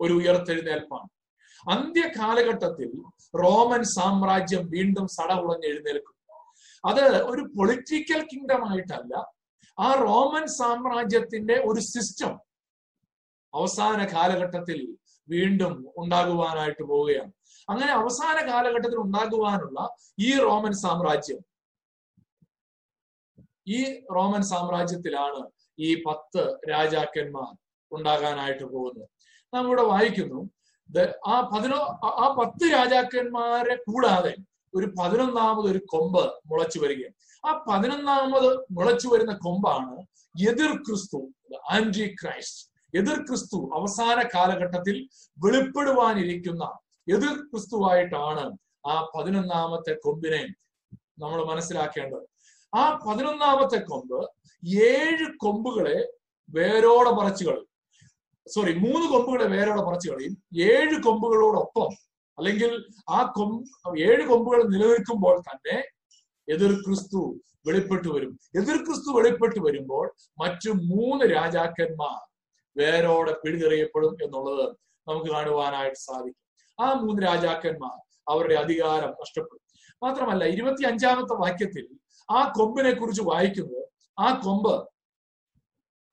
ഒരു 0.00 0.14
ഉയർത്തെഴുന്നേൽപ്പാണ്. 0.14 1.08
അന്ത്യകാലഘട്ടത്തിൽ 1.64 2.90
റോമൻ 3.42 3.82
സാമ്രാജ്യം 3.96 4.62
വീണ്ടും 4.74 5.06
സടകുളഞ്ഞ് 5.08 5.68
എഴുന്നേൽക്കും 5.70 6.10
അത് 6.84 7.04
ഒരു 7.30 7.42
പൊളിറ്റിക്കൽ 7.56 8.20
കിങ്ഡം 8.32 8.62
ആയിട്ടല്ല 8.70 9.12
ആ 9.78 9.88
റോമൻ 10.06 10.44
സാമ്രാജ്യത്തിന്റെ 10.60 11.56
ഒരു 11.70 11.80
സിസ്റ്റം 11.92 12.34
അവസാന 13.54 14.00
കാലഘട്ടത്തിൽ 14.14 14.80
വീണ്ടും 15.28 15.74
ഉണ്ടാകുവാനായിട്ട് 15.96 16.82
പോവുകയാണ്. 16.82 17.32
അങ്ങനെ 17.68 17.92
അവസാന 17.92 18.36
കാലഘട്ടത്തിൽ 18.50 18.98
ഉണ്ടാകുവാനുള്ള 19.04 19.78
ഈ 20.18 20.30
റോമൻ 20.46 20.72
സാമ്രാജ്യം. 20.84 21.40
ഈ 23.76 23.80
റോമൻ 24.14 24.42
സാമ്രാജ്യത്തിലാണ് 24.52 25.42
ഈ 25.78 25.90
പത്ത് 26.06 26.42
രാജാക്കന്മാർ 26.70 27.52
ഉണ്ടാകാനായിട്ട് 27.92 28.64
പോകുന്നത്. 28.64 29.08
നാം 29.52 29.64
ഇവിടെ 29.66 29.84
വായിക്കുന്നു 29.92 30.40
ആ 31.32 31.36
പതിനോ 31.52 31.78
ആ 32.24 32.26
പത്ത് 32.38 32.64
രാജാക്കന്മാരെ 32.72 33.76
കൂടാതെ 33.86 34.34
ഒരു 34.74 34.86
പതിനൊന്നാമത് 34.98 35.66
ഒരു 35.70 35.80
കൊമ്പ് 35.92 36.24
മുളച്ചു 36.50 36.78
വരികയാണ്. 36.82 37.14
ആ 37.44 37.50
പതിനൊന്നാമത് 37.68 38.50
മുളച്ചു 38.76 39.08
വരുന്ന 39.08 39.32
കൊമ്പാണ് 39.44 39.96
എതിർ 40.34 40.72
ക്രിസ്തു 40.86 41.20
ആന്റി 41.74 42.06
ക്രൈസ്റ്റ് 42.20 42.62
എതിർ 42.98 43.18
ക്രിസ്തു 43.28 43.58
അവസാന 43.78 44.18
കാലഘട്ടത്തിൽ 44.34 44.96
വെളിപ്പെടുവാനിരിക്കുന്ന 45.38 46.64
എതിർ 47.08 47.34
ക്രിസ്തുവായിട്ടാണ് 47.50 48.44
ആ 48.86 48.94
പതിനൊന്നാമത്തെ 49.14 49.92
കൊമ്പിനെ 50.02 50.42
നമ്മൾ 51.18 51.44
മനസ്സിലാക്കേണ്ടത്. 51.44 52.24
ആ 52.74 53.00
പതിനൊന്നാമത്തെ 53.06 53.78
കൊമ്പ് 53.78 54.18
ഏഴ് 54.90 55.26
കൊമ്പുകളെ 55.36 55.98
വേരോടെ 56.48 57.10
പറിച്ചു 57.10 57.44
കളയും. 57.44 57.68
സോറി 58.46 58.72
മൂന്ന് 58.78 59.06
കൊമ്പുകളെ 59.12 59.46
വേരോടെ 59.56 59.82
പറിച്ചു 59.86 60.08
കളയും. 60.10 60.34
ഏഴ് 60.56 60.96
കൊമ്പുകളോടൊപ്പം 61.02 61.90
അല്ലെങ്കിൽ 62.38 62.70
ആ 63.08 63.32
കൊമ്പ് 63.36 63.98
ഏഴ് 63.98 64.24
കൊമ്പുകൾ 64.26 64.60
നിലനിൽക്കുമ്പോൾ 64.68 65.36
തന്നെ 65.40 65.76
എതിർ 66.48 66.72
ക്രിസ്തു 66.86 67.20
വെളിപ്പെട്ടു 67.66 68.08
വരും. 68.08 68.32
എതിർ 68.56 68.76
ക്രിസ്തു 68.76 69.10
വെളിപ്പെട്ടു 69.16 69.60
വരുമ്പോൾ 69.60 70.06
മറ്റു 70.40 70.70
മൂന്ന് 70.70 71.24
രാജാക്കന്മാർ 71.24 72.18
വേരോടെ 72.76 73.32
പിടിതെറിയപ്പെടും 73.44 74.16
എന്നുള്ളത് 74.24 74.64
നമുക്ക് 75.06 75.26
കാണുവാനായിട്ട് 75.26 75.98
സാധിക്കും. 75.98 76.43
ആ 76.78 76.94
മൂന്ന് 76.94 77.22
രാജാക്കന്മാർ 77.22 77.96
അവരുടെ 78.28 78.54
അധികാരം 78.54 79.10
നഷ്ടപ്പെടും 79.20 79.60
മാത്രമല്ല 80.02 80.44
ഇരുപത്തി 80.44 80.84
അഞ്ചാമത്തെ 80.84 81.34
വാക്യത്തിൽ 81.36 81.84
ആ 82.28 82.40
കൊമ്പിനെ 82.48 82.92
കുറിച്ച് 82.94 83.22
വായിക്കുന്നത് 83.22 83.84
ആ 84.18 84.28
കൊമ്പ് 84.44 84.74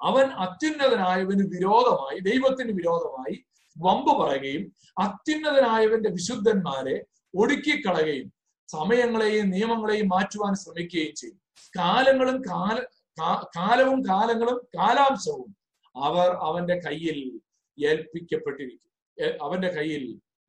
അവൻ 0.01 0.27
അത്യുന്നതനായവന് 0.39 1.43
വിരോധമായി 1.47 2.19
ദൈവത്തിന് 2.19 2.71
വിരോധമായി 2.71 3.35
വമ്പ് 3.75 4.11
പറയുകയും 4.21 4.63
അത്യുന്നതനായവന്റെ 4.97 6.09
വിശുദ്ധന്മാരെ 6.09 6.95
ഒടുക്കിക്കളയുകയും 7.33 8.29
സമയങ്ങളെയും 8.69 9.49
നിയമങ്ങളെയും 9.49 10.07
മാറ്റുവാൻ 10.07 10.53
ശ്രമിക്കുകയും 10.55 11.13
ചെയ്യും 11.15 11.37
കാലങ്ങളും 11.73 12.41
കാല 12.41 12.77
കാലവും 13.57 13.99
കാലങ്ങളും 14.05 14.57
കാലാംശവും 14.77 15.49
അവർ 15.95 16.29
അവന്റെ 16.41 16.75
കയ്യിൽ 16.79 17.17
ഏൽപ്പിക്കപ്പെട്ടിരിക്കും. 17.77 18.91
അവന്റെ 19.41 19.69
കയ്യിൽ 19.69 20.03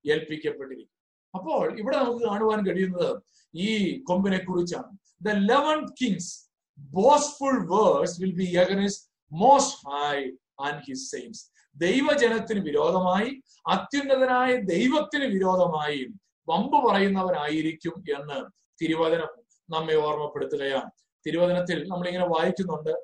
ഏൽപ്പിക്കപ്പെട്ടിരിക്കും 0.06 0.98
അപ്പോൾ 1.34 1.78
ഇവിടെ 1.78 1.96
നമുക്ക് 1.96 2.24
കാണുവാൻ 2.24 2.66
കഴിയുന്നത് 2.66 3.22
ഈ 3.54 4.00
കൊമ്പിനെ 4.00 4.38
കുറിച്ചാണ് 4.38 4.98
the 5.22 5.28
eleven 5.28 5.86
kings 6.00 6.48
boastful 6.78 7.58
words 7.66 8.20
will 8.22 8.34
be 8.34 8.56
against 8.56 9.08
most 9.32 9.78
high 9.88 10.30
and 10.60 10.82
his 10.88 11.10
saints 11.10 11.52
ദൈവജനത്തിന് 11.76 12.60
വിരോധമായി 12.60 13.42
അത്യുന്നതനായ 13.68 14.56
ദൈവത്തിന് 14.56 15.24
വിരോധമായി 15.24 16.06
വമ്പ് 16.48 16.88
പറയുന്നവരായിരിക്കും 16.88 18.04
എന്ന് 18.18 18.38
തിരുവചനം 18.82 19.28
നമ്മെ 19.70 19.94
ഓർമ്മപ്പെടുത്തുകയാണ്. 19.94 20.90
തിരുവചനത്തിൽ 21.26 21.88
നമ്മളിങ്ങനെ 21.88 22.26
വായിക്കുന്നുണ്ട്. 22.28 22.94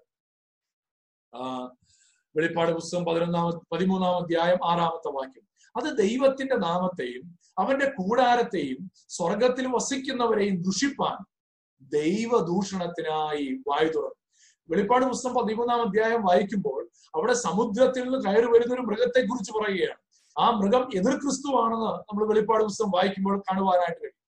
വെളിപ്പാട് 2.35 2.73
പുസ്തകം 2.73 3.05
പതിനൊന്നാമ 3.05 3.61
പതിമൂന്നാം 3.73 4.17
അധ്യായം 4.17 4.61
ആറാമത്തെ 4.71 5.11
വാക്യം. 5.13 5.48
അത് 5.77 5.99
ദൈവത്തിന്റെ 5.99 6.57
നാമത്തെയും 6.57 7.39
അവന്റെ 7.59 7.87
കൂടാരത്തെയും 7.99 8.91
സ്വർഗത്തിൽ 9.09 9.67
വസിക്കുന്നവരെയും 9.67 10.63
ദുഷിപ്പാൻ 10.63 11.27
ദൈവദൂഷണത്തിനായി 11.81 13.63
വായു 13.69 13.89
തുറന്നു. 13.89 14.15
വെളിപ്പാട് 14.71 15.05
പുസ്തകം 15.05 15.35
പതിമൂന്നാം 15.35 15.83
അധ്യായം 15.83 16.23
വായിക്കുമ്പോൾ 16.23 16.91
അവിടെ 17.15 17.33
സമുദ്രത്തിൽ 17.33 18.03
നിന്ന് 18.03 18.25
കയറി 18.25 18.47
വരുന്ന 18.47 18.75
ഒരു 18.75 18.81
മൃഗത്തെ 18.81 19.21
കുറിച്ച് 19.27 19.53
പറയുകയാണ്. 19.53 19.99
ആ 20.39 20.51
മൃഗം 20.51 20.91
എതിർ 20.95 21.17
ക്രിസ്തുവാണെന്ന് 21.17 21.87
നമ്മൾ 21.87 22.27
വെളിപ്പാട് 22.27 22.63
പുസ്തകം 22.63 22.91
വായിക്കുമ്പോൾ 22.91 23.39
കാണുവാനായിട്ട് 23.39 24.01
കഴിയും. 24.01 24.19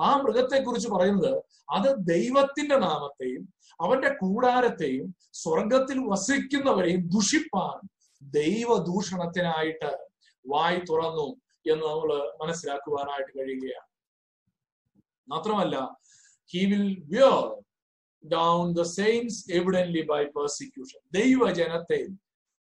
ആ 0.00 0.16
മൃഗത്തെ 0.16 0.64
കുറിച്ച് 0.64 0.88
പറയുന്നത് 0.88 1.42
അത് 1.70 1.96
ദൈവത്തിന്റെ 1.98 2.78
നാമത്തെയും 2.78 3.54
അവന്റെ 3.80 4.08
കൂടാരത്തെയും 4.08 5.14
സ്വർഗത്തിൽ 5.32 5.98
വസിക്കുന്നവരെയും 5.98 7.08
ദുഷിപ്പാൻ 7.08 7.88
ദൈവദൂഷണത്തിനായിട്ട് 8.22 10.07
വായി 10.44 10.78
തുറന്നു 10.90 11.28
എന്ന് 11.70 11.84
നമ്മൾ 11.90 12.10
മനസ്സിലാക്കുവാനായിട്ട് 12.42 13.32
കഴിയുകയാണ്. 13.38 13.88
മാത്രമല്ല 15.28 15.76
he 16.52 16.62
will 16.70 16.88
wear 17.12 17.42
down 18.24 18.72
the 18.78 18.84
saints 18.98 19.40
evidently 19.58 20.02
by 20.12 20.22
persecution 20.36 21.00
ദൈവജനത്തെ 21.18 22.00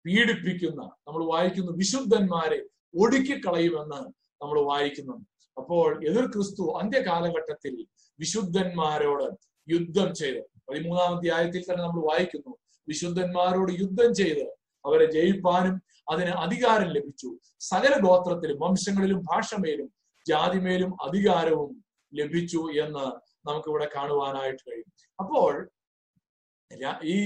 പീഡിപ്പിക്കുന്ന 0.05 0.82
നമ്മൾ 1.07 1.22
വായിക്കുന്നു 1.34 1.72
വിശുദ്ധന്മാരെ 1.82 2.59
ഒടുക്കിക്കളയുമെന്ന് 3.01 4.01
നമ്മൾ 4.41 4.57
വായിക്കുന്നുണ്ട്. 4.72 5.26
അപ്പോൾ 5.57 5.88
എതിർ 6.09 6.26
ക്രിസ്തു 6.34 6.63
അന്ത്യകാലഘട്ടത്തിൽ 6.80 7.76
വിശുദ്ധന്മാരോട് 8.20 9.28
യുദ്ധം 9.68 10.09
ചെയ്ത് 10.15 10.41
പതിമൂന്നാം 10.68 11.11
അധ്യായത്തിൽ 11.18 11.61
തന്നെ 11.68 11.82
നമ്മൾ 11.84 12.01
വായിക്കുന്നു 12.09 12.51
വിശുദ്ധന്മാരോട് 12.88 13.72
യുദ്ധം 13.82 14.09
ചെയ്ത് 14.15 14.45
അവരെ 14.86 15.05
ജയിപ്പാനും 15.15 15.76
അതിന് 16.12 16.34
അധികാരം 16.43 16.89
ലഭിച്ചു. 16.97 17.30
സകല 17.72 17.93
ഗോത്രത്തിലും 18.05 18.58
വംശങ്ങളിലും 18.64 19.20
ഭാഷമേലും 19.30 19.89
ജാതിമേലും 20.26 20.91
അധികാരവും 21.08 21.72
ലഭിച്ചു 22.14 22.62
എന്ന് 22.84 23.05
നമുക്കിവിടെ 23.47 23.88
കാണുവാനായിട്ട് 23.95 24.64
കഴിയും. 24.68 24.91
അപ്പോൾ 25.20 25.53
ഈ 27.16 27.18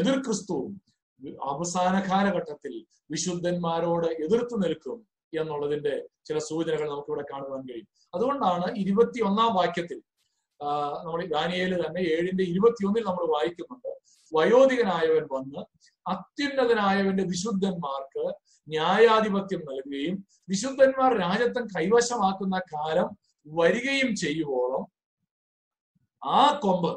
എതിർ 0.00 0.16
ക്രിസ്തുവും 0.26 0.72
അവസാന 1.52 1.94
കാലഘട്ടത്തിൽ 2.10 2.74
വിശുദ്ധന്മാരോട് 3.12 4.08
എതിർത്തു 4.24 4.56
നിൽക്കും 4.64 4.98
എന്നുള്ളതിന്റെ 5.40 5.94
ചില 6.28 6.38
സൂചനകൾ 6.48 6.86
നമുക്കിവിടെ 6.90 7.24
കാണുവാൻ 7.32 7.62
കഴിയും. 7.68 7.88
അതുകൊണ്ടാണ് 8.14 8.66
ഇരുപത്തി 8.82 9.20
ഒന്നാം 9.28 9.50
വാക്യത്തിൽ 9.60 9.98
നമ്മൾ 11.06 11.20
ദാനിയേൽ 11.36 11.72
തന്നെ 11.84 12.02
ഏഴിന്റെ 12.14 12.44
ഇരുപത്തിയൊന്നിൽ 12.52 13.04
നമ്മൾ 13.08 13.24
വായിക്കുന്നുണ്ട്. 13.34 13.90
വയോധികനായവൻ 14.32 15.24
വന്ന് 15.34 15.60
അത്യുന്നതനായവന്റെ 16.06 17.24
വിശുദ്ധന്മാർക്ക് 17.24 18.24
ന്യായാധിപത്യം 18.68 19.60
നൽകുകയും 19.60 20.16
വിശുദ്ധന്മാർ 20.48 21.12
രാജ്യത്വം 21.18 21.66
കൈവശമാക്കുന്ന 21.66 22.58
കാലം 22.72 23.08
വരികയും 23.46 24.10
ചെയ്യുവോളം 24.16 24.84
ആ 26.22 26.42
കൊമ്പ് 26.60 26.92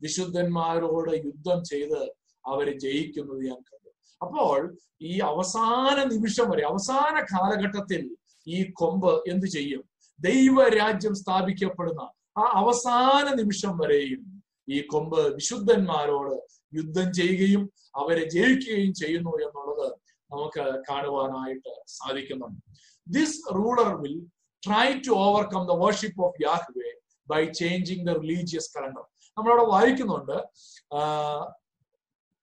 വിശുദ്ധന്മാരോട് 0.00 1.12
യുദ്ധം 1.26 1.64
ചെയ്ത് 1.64 2.00
അവരെ 2.44 2.72
ജയിക്കുന്നത് 2.78 3.40
ഞാൻ 3.44 3.58
കണ്ടു. 3.60 3.90
അപ്പോൾ 4.20 4.58
ഈ 5.02 5.18
അവസാന 5.20 5.96
നിമിഷം 6.04 6.46
വരെ 6.50 6.62
അവസാന 6.62 7.14
കാലഘട്ടത്തിൽ 7.32 8.02
ഈ 8.46 8.58
കൊമ്പ് 8.70 9.12
എന്ത് 9.30 9.46
ചെയ്യും? 9.46 9.82
ദൈവരാജ്യം 10.20 11.14
സ്ഥാപിക്കപ്പെടുന്ന 11.14 12.02
ആ 12.38 12.44
അവസാന 12.62 13.26
നിമിഷം 13.34 13.78
വരെയും 13.78 14.22
ഈ 14.68 14.78
കൊമ്പ് 14.82 15.20
വിശുദ്ധന്മാരോട് 15.34 16.34
യുദ്ധം 16.72 17.12
ചെയ്യുകയും 17.12 17.62
അവരെ 17.94 18.24
ജയിക്കുകയും 18.28 18.94
ചെയ്യുന്നു 18.94 19.30
എന്നുള്ളത് 19.30 19.86
നമുക്ക് 20.30 20.82
കാണുവാനായിട്ട് 20.90 21.72
സാധിക്കുന്നുണ്ട് 21.86 22.60
this 23.06 23.54
ruler 23.54 24.00
will 24.00 24.16
try 24.62 24.86
to 24.98 25.12
overcome 25.16 25.66
the 25.66 25.70
worship 25.70 26.22
of 26.24 26.42
Yahweh 26.42 26.90
by 27.28 27.44
changing 27.44 28.06
the 28.06 28.10
religious 28.10 28.78
calendar 28.78 29.04
നമ്മളവിടെ 29.36 29.62
വായിക്കുന്നുണ്ട് 29.62 30.36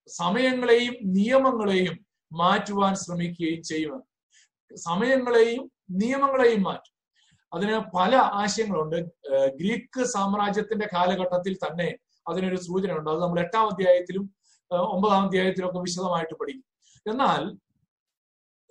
സമയങ്ങളെയും 0.09 0.95
നിയമങ്ങളെയും 1.13 1.95
മാറ്റുവാൻ 2.31 2.95
ശ്രമിക്കുകയും 2.95 3.63
ചെയ്യുമെന്ന് 3.63 4.07
സമയങ്ങളെയും 4.77 5.71
നിയമങ്ങളെയും 5.91 6.63
മാറ്റും. 6.63 6.91
അതിന് 7.53 7.77
പല 7.95 8.15
ആശയങ്ങളുണ്ട്. 8.15 8.97
ഗ്രീക്ക് 9.55 10.03
സാമ്രാജ്യത്തിന്റെ 10.05 10.87
കാലഘട്ടത്തിൽ 10.93 11.57
തന്നെ 11.57 11.89
അതിനൊരു 12.27 12.57
ഉണ്ട് 12.91 13.09
അത് 13.11 13.19
നമ്മൾ 13.21 13.39
എട്ടാം 13.39 13.67
അധ്യായത്തിലും 13.67 14.25
ഒമ്പതാം 14.89 15.25
അധ്യായത്തിലും 15.25 15.67
ഒക്കെ 15.69 15.79
വിശദമായിട്ട് 15.79 16.35
പഠിക്കും. 16.39 16.65
എന്നാൽ 17.05 17.41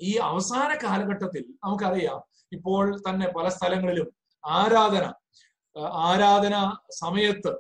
ഈ 0.01 0.13
അവസാന 0.29 0.71
കാലഘട്ടത്തിൽ 0.85 1.45
നമുക്കറിയാം 1.65 2.21
ഇപ്പോൾ 2.53 2.85
തന്നെ 2.99 3.27
പല 3.37 3.47
സ്ഥലങ്ങളിലും 3.49 4.09
ആരാധന 4.45 5.05
ആരാധന 6.05 6.55
സമയത്ത് 6.99 7.53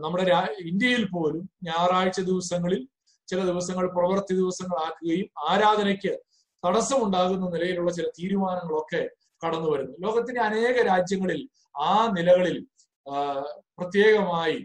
നമ്മുടെ 0.00 0.24
ഇന്ത്യയിൽ 0.64 1.04
പോലും 1.06 1.44
ഞായറാഴ്ച 1.64 2.20
ദിവസങ്ങളിൽ 2.20 2.82
ചില 3.28 3.40
ദിവസങ്ങൾ 3.42 3.84
പ്രവൃത്തി 3.86 4.34
ദിവസങ്ങളാക്കുകയും 4.34 5.28
ആരാധനയ്ക്ക് 5.48 6.12
തടസ്സമുണ്ടാകുന്ന 6.62 7.46
നിലയിലുള്ള 7.48 7.90
ചില 7.92 8.08
തീരുമാനങ്ങളൊക്കെ 8.18 9.02
കടന്നു 9.42 9.68
വരുന്നു 9.70 9.94
ലോകത്തിന്റെ 9.98 10.40
അനേക 10.40 10.76
രാജ്യങ്ങളിൽ 10.86 11.40
ആ 11.82 11.92
നിലകളിൽ 12.16 12.56
പ്രത്യേകമായി 13.82 14.58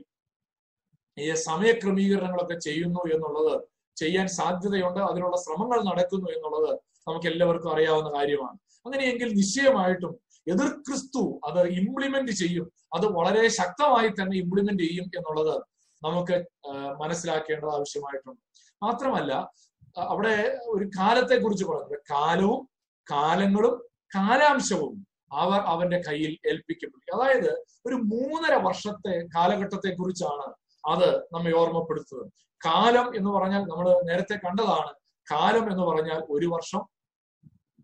ഈ 1.17 1.27
സമയക്രമീകരണങ്ങളൊക്കെ 1.47 2.57
ചെയ്യുന്നു 2.59 3.01
എന്നുള്ളത് 3.15 3.53
ചെയ്യാൻ 3.97 4.27
സാധ്യതയുണ്ട് 4.27 4.99
അതിനുള്ള 4.99 5.37
ശ്രമങ്ങൾ 5.37 5.79
നടക്കുന്നു 5.89 6.27
എന്നുള്ളത് 6.35 6.71
നമുക്ക് 7.07 7.27
എല്ലാവർക്കും 7.27 7.71
അറിയാവുന്ന 7.73 8.09
കാര്യമാണ്. 8.17 8.57
അങ്ങനെയെങ്കിൽ 8.85 9.29
നിശ്ചയമായിട്ടും 9.37 10.13
എതിർ 10.47 10.67
ക്രിസ്തു 10.87 11.21
അത് 11.47 11.61
ഇംപ്ലിമെന്റ് 11.79 12.31
ചെയ്യും 12.31 12.65
അത് 12.95 13.05
വളരെ 13.05 13.47
ശക്തമായി 13.59 14.09
തന്നെ 14.09 14.35
ഇംപ്ലിമെന്റ് 14.37 14.83
ചെയ്യും 14.83 15.07
എന്നുള്ളത് 15.17 15.55
നമുക്ക് 16.01 16.35
മനസ്സിലാക്കേണ്ടത് 17.01 17.71
ആവശ്യമായിട്ടുണ്ട്. 17.77 18.41
മാത്രമല്ല 18.83 19.33
അവിടെ 20.09 20.35
ഒരു 20.73 20.85
കാലത്തെ 20.99 21.35
കുറിച്ച് 21.43 21.65
പറയുന്നത് 21.65 21.99
കാലവും 22.13 22.61
കാലങ്ങളും 23.07 23.75
കാലാംശവും 24.15 25.06
അവർ 25.31 25.59
അവന്റെ 25.59 26.01
കയ്യിൽ 26.07 26.37
ഏൽപ്പിക്കപ്പെട്ടു. 26.49 27.15
അതായത് 27.15 27.65
ഒരു 27.85 27.95
മൂന്നര 27.95 28.53
വർഷത്തെ 28.53 29.27
കാലഘട്ടത്തെ 29.35 29.95
കുറിച്ചാണ് 29.95 30.53
അത് 30.89 31.19
നമ്മെ 31.19 31.55
ഓർമ്മപ്പെടുത്തുന്നത്. 31.55 32.31
കാലം 32.65 33.15
എന്ന് 33.15 33.29
പറഞ്ഞാൽ 33.29 33.59
നമ്മൾ 33.59 34.01
നേരത്തെ 34.03 34.33
കണ്ടതാണ്. 34.33 34.93
കാലം 35.31 35.71
എന്ന് 35.71 35.83
പറഞ്ഞാൽ 35.83 36.25
ഒരു 36.29 36.45
വർഷം. 36.47 36.79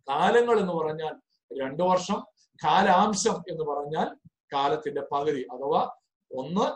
കാലങ്ങൾ 0.09 0.59
എന്ന് 0.59 0.73
പറഞ്ഞാൽ 0.73 1.15
രണ്ടു 1.61 1.83
വർഷം. 1.83 2.25
കാലാംശം 2.65 3.35
എന്ന് 3.49 3.63
പറഞ്ഞാൽ 3.63 4.29
കാലത്തിന്റെ 4.53 5.01
പകുതി 5.11 5.47
അഥവാ 5.51 5.95
ഒന്ന് 6.31 6.71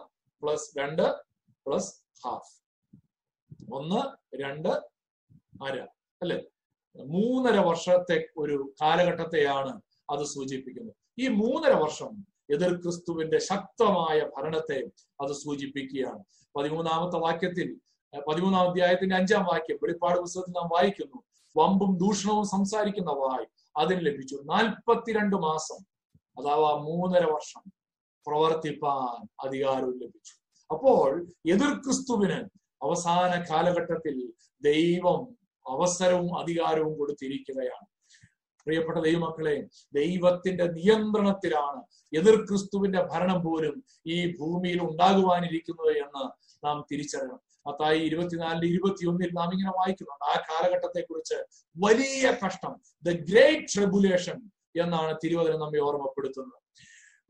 പ്ലസ് 0.46 0.80
രണ്ട് 0.80 1.16
പ്ലസ് 1.68 2.02
ഹാഫ് 2.26 2.58
ഒന്ന് 3.74 4.02
രണ്ട് 4.42 4.70
അര. 5.64 5.88
അല്ലെ? 6.22 6.44
മൂന്നര 6.96 7.58
വർഷത്തെ 7.58 8.30
ഒരു 8.38 8.74
കാലഘട്ടത്തെയാണ് 8.82 9.82
അത് 10.10 10.26
സൂചിപ്പിക്കുന്നു. 10.26 10.94
ഈ 11.20 11.28
മൂന്നര 11.28 11.72
വർഷം 11.72 12.26
എതിർ 12.50 12.82
ക്രിസ്തുവിന്റെ 12.82 13.40
ശക്തമായ 13.40 14.30
ഭരണത്തെ 14.38 14.80
അത് 15.22 15.32
സൂചിപ്പിക്കുകയാണ്. 15.34 16.24
പതിമൂന്നാമത്തെ 16.56 17.18
വാക്യത്തിൽ 17.18 17.78
പതിമൂന്നാം 18.28 18.70
അധ്യായത്തിന്റെ 18.70 19.16
അഞ്ചാം 19.16 19.44
വാക്യം 19.44 19.80
വെളിപ്പാട് 19.84 20.20
പുസ്തകത്തിൽ 20.20 20.52
നാം 20.52 20.70
വായിക്കുന്നു. 20.74 21.24
വമ്പും 21.58 21.98
ദൂഷണവും 21.98 22.46
സംസാരിക്കുന്ന 22.48 23.12
വായി 23.12 23.46
അതിന് 23.78 24.06
ലഭിച്ചു. 24.06 24.36
നാൽപ്പത്തിരണ്ട് 24.36 25.36
മാസം 25.36 25.80
അഥവാ 26.38 26.72
മൂന്നര 26.72 27.24
വർഷം 27.32 27.64
പ്രവർത്തിപ്പാൻ 28.28 29.48
അധികാരവും 29.48 30.00
ലഭിച്ചു. 30.00 30.34
അപ്പോൾ 30.74 31.28
എതിർ 31.46 31.74
ക്രിസ്തുവിന് 31.74 32.40
അവസാന 32.84 33.46
കാലഘട്ടത്തിൽ 33.50 34.34
ദൈവം 34.62 35.38
അവസരവും 35.68 36.40
അധികാരവും 36.40 36.98
കൊടുത്തിരിക്കുകയാണ്. 36.98 37.87
പ്രിയപ്പെട്ട 38.68 39.00
ദൈവമക്കളെ 39.00 39.56
ദൈവത്തിന്റെ 39.94 40.66
നിയന്ത്രണത്തിലാണ് 40.68 41.82
എതിർ 42.18 42.36
ക്രിസ്തുവിന്റെ 42.46 43.02
ഭരണം 43.12 43.40
പോലും 43.46 43.76
ഈ 44.08 44.18
ഭൂമിയിൽ 44.40 44.80
ഉണ്ടാകുവാനിരിക്കുന്നത് 44.82 45.92
എന്ന് 45.98 46.24
നാം 46.66 46.86
തിരിച്ചറിയണം. 46.92 47.40
മത്തായി 47.68 48.00
ഇരുപത്തിനാലിന്റെ 48.00 48.68
ഇരുപത്തിയൊന്നിൽ 48.68 49.30
നാം 49.34 49.50
ഇങ്ങനെ 49.54 49.72
വായിക്കുന്നുണ്ട്. 49.78 50.26
ആ 50.26 50.36
കാലഘട്ടത്തെ 50.50 51.02
കുറിച്ച് 51.02 51.38
വലിയ 51.76 52.38
കഷ്ടം 52.46 52.74
ദ 53.04 53.14
ഗ്രേറ്റ് 53.30 53.68
ട്രിബുലേഷൻ 53.76 54.38
എന്നാണ് 54.84 55.18
തിരുവചനം 55.24 55.60
നമ്മെ 55.60 55.80
ഓർമ്മപ്പെടുത്തുന്നത്. 55.80 56.60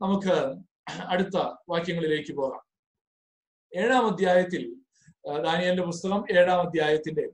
നമുക്ക് 0.00 0.36
അടുത്ത 1.12 1.36
വാക്യങ്ങളിലേക്ക് 1.68 2.32
പോകാം. 2.36 2.62
ഏഴാം 3.72 4.04
അധ്യായത്തിൽ 4.10 4.62
ദാനിയലിന്റെ 5.46 5.84
പുസ്തകം 5.84 6.20
ഏഴാം 6.38 6.60
അധ്യായത്തിന്റെ 6.60 7.24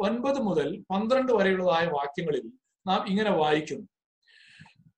ഒൻപത് 0.00 0.38
മുതൽ 0.40 0.68
പന്ത്രണ്ട് 0.90 1.32
വരെയുള്ളതായ 1.32 1.86
വാക്യങ്ങളിൽ 1.86 2.44
നാം 2.86 3.08
ഇങ്ങനെ 3.08 3.30
വായിക്കുന്നു. 3.30 3.86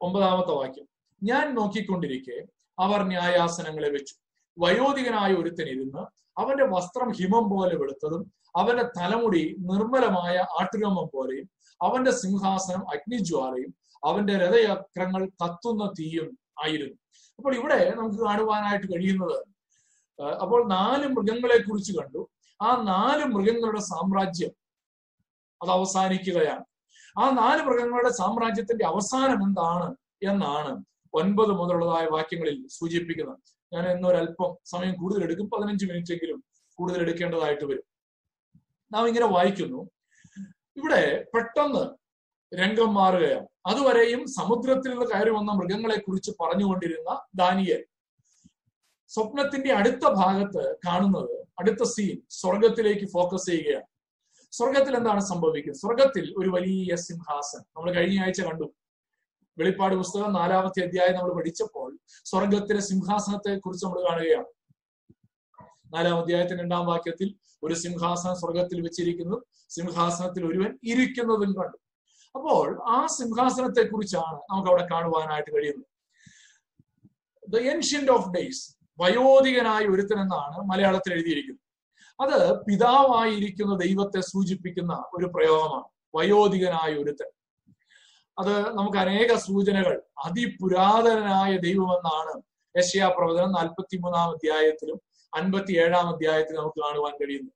ഒമ്പതാമത്തെ 0.00 0.50
വാക്യം. 0.50 0.86
ഞാൻ 1.22 1.54
നോക്കിക്കൊണ്ടിരിക്കെ 1.54 2.38
അവർ 2.78 3.02
ന്യായാസനങ്ങളെ 3.02 3.90
വെച്ചു. 3.90 4.14
വയോധികനായ 4.58 5.32
ഒരുത്തൻ 5.34 5.68
ഇരുന്ന് 5.68 6.02
അവന്റെ 6.40 6.64
വസ്ത്രം 6.64 7.12
ഹിമം 7.12 7.50
പോലെ 7.50 7.76
വെളുത്തതും 7.76 8.32
അവന്റെ 8.56 8.82
തലമുടി 8.82 9.56
നിർമ്മലമായ 9.58 10.36
ആട്ടുരോമം 10.60 11.10
പോലെയും 11.14 11.50
അവന്റെ 11.82 12.10
സിംഹാസനം 12.10 12.88
അഗ്നിജ്വാലയും 12.90 13.74
അവന്റെ 14.04 14.36
രഥയക്രങ്ങൾ 14.36 15.28
കത്തുന്ന 15.28 15.92
തീയും 16.00 16.38
ആയിരുന്നു. 16.64 16.94
അപ്പോൾ 17.38 17.54
ഇവിടെ 17.54 17.94
നമുക്ക് 17.96 18.24
കാണുവാനായിട്ട് 18.24 18.86
കഴിയുന്നത് 18.86 19.38
അപ്പോൾ 20.24 20.68
നാല് 20.68 21.08
മൃഗങ്ങളെ 21.08 21.58
കുറിച്ച് 21.58 21.92
കണ്ടു. 21.92 22.30
ആ 22.62 22.82
നാല് 22.82 23.24
മൃഗങ്ങളുടെ 23.24 23.80
സാമ്രാജ്യം 23.80 24.52
അത് 25.62 25.70
അവസാനിക്കുകയാണ്. 25.70 26.64
ആ 27.18 27.30
നാല് 27.30 27.62
മൃഗങ്ങളുടെ 27.62 28.12
സാമ്രാജ്യത്തിന്റെ 28.12 28.84
അവസാനം 28.86 29.42
എന്താണ് 29.42 29.96
എന്നാണ് 30.22 30.84
ഒൻപത് 31.14 31.48
മുതലുള്ളതായ 31.48 32.06
വാക്യങ്ങളിൽ 32.06 32.68
സൂചിപ്പിക്കുന്നത്. 32.68 33.38
ഞാൻ 33.72 33.88
എന്നൊരല്പം 33.88 34.56
സമയം 34.64 34.94
കൂടുതൽ 34.94 35.24
എടുക്കും 35.24 35.50
പതിനഞ്ച് 35.50 35.86
മിനിറ്റ് 35.86 36.12
എങ്കിലും 36.12 36.44
കൂടുതൽ 36.74 37.00
എടുക്കേണ്ടതായിട്ട് 37.00 37.64
വരും. 37.64 37.84
നാം 38.92 39.08
ഇങ്ങനെ 39.08 39.26
വായിക്കുന്നു. 39.26 39.90
ഇവിടെ 40.76 41.26
പെട്ടെന്ന് 41.34 41.84
രംഗം 42.56 42.94
മാറുകയാണ്. 42.94 43.46
അതുവരെയും 43.66 44.26
സമുദ്രത്തിൽ 44.26 44.90
നിന്ന് 44.90 45.06
കയറി 45.06 45.30
വന്ന 45.30 45.52
മൃഗങ്ങളെ 45.52 46.00
കുറിച്ച് 46.00 46.30
പറഞ്ഞുകൊണ്ടിരുന്ന 46.30 47.22
ദാനിയൽ. 47.34 47.84
സ്വപ്നത്തിന്റെ 49.08 49.72
അടുത്ത 49.72 50.08
ഭാഗത്ത് 50.08 50.76
കാണുന്നത് 50.86 51.46
അടുത്ത 51.58 51.82
സീൻ 51.82 52.22
സ്വർഗത്തിലേക്ക് 52.30 53.06
ഫോക്കസ് 53.12 53.46
ചെയ്യുകയാണ്. 53.46 53.93
സ്വർഗത്തിൽ 54.56 54.96
എന്താണ് 54.96 55.20
സംഭവിക്കുന്നത്? 55.20 55.80
സ്വർഗത്തിൽ 55.80 56.34
ഒരു 56.38 56.50
വലിയ 56.50 56.96
സിംഹാസനം. 56.96 57.62
നമ്മൾ 57.76 57.92
കഴിഞ്ഞ 57.92 58.20
ആഴ്ച 58.20 58.40
കണ്ടു. 58.40 58.74
വെളിപ്പാട് 59.58 59.94
പുസ്തകം 59.94 60.32
നാലാമത്തെ 60.32 60.84
അധ്യായം 60.84 61.14
നമ്മൾ 61.14 61.34
പഠിച്ചപ്പോൾ 61.34 61.98
സ്വർഗത്തിലെ 62.24 62.80
സിംഹാസനത്തെ 62.80 63.58
കുറിച്ച് 63.58 63.86
നമ്മൾ 63.86 64.10
കാണുകയാണ്. 64.10 64.44
നാലാം 65.94 66.20
അധ്യായത്തിന്റെ 66.20 66.62
രണ്ടാം 66.62 66.86
വാക്യത്തിൽ 66.86 67.34
ഒരു 67.62 67.74
സിംഹാസനം 67.74 68.36
സ്വർഗത്തിൽ 68.36 68.80
വെച്ചിരിക്കുന്നു. 68.80 69.44
സിംഹാസനത്തിൽ 69.68 70.46
ഒരുവൻ 70.46 70.78
ഇരിക്കുന്നതും 70.84 71.52
കണ്ടു. 71.52 71.76
അപ്പോൾ 72.34 72.82
ആ 72.90 73.06
സിംഹാസനത്തെ 73.06 73.82
കുറിച്ചാണ് 73.82 74.36
നമുക്ക് 74.50 74.68
അവിടെ 74.68 74.86
കാണുവാനായിട്ട് 74.92 75.50
കഴിയുന്നത്. 75.54 75.86
ദ 77.48 77.56
ഏൻഷ്യന്റ് 77.58 78.12
ഓഫ് 78.12 78.28
ഡേയ്സ് 78.28 78.76
വയോധികനായ 79.00 79.84
ഒരുത്തൻ 79.84 80.20
എന്നാണ് 80.20 80.58
മലയാളത്തിൽ 80.58 81.12
എഴുതിയിരിക്കുന്നത്. 81.12 81.63
അത് 82.20 82.64
പിതാവായിരിക്കുന്ന 82.64 83.76
ദൈവത്തെ 83.76 84.20
സൂചിപ്പിക്കുന്ന 84.20 85.04
ഒരു 85.14 85.26
പ്രയോഗമാണ്. 85.26 85.84
വയോധികനായ 86.14 86.94
ഒരുത്തൻ. 86.94 87.30
അത് 88.38 88.74
നമുക്ക് 88.78 88.98
അനേക 88.98 89.34
സൂചനകൾ 89.34 90.02
അതിപുരാതനായ 90.24 91.56
ദൈവമെന്നാണ് 91.56 92.42
യശയാ 92.78 93.08
പ്രവചനം 93.08 93.52
നാൽപ്പത്തി 93.52 93.96
മൂന്നാം 93.96 94.30
അധ്യായത്തിലും 94.30 95.00
അൻപത്തി 95.34 95.72
ഏഴാം 95.78 96.08
അധ്യായത്തിലും 96.08 96.60
നമുക്ക് 96.60 96.80
കാണുവാൻ 96.80 97.14
കഴിയുന്നു 97.14 97.50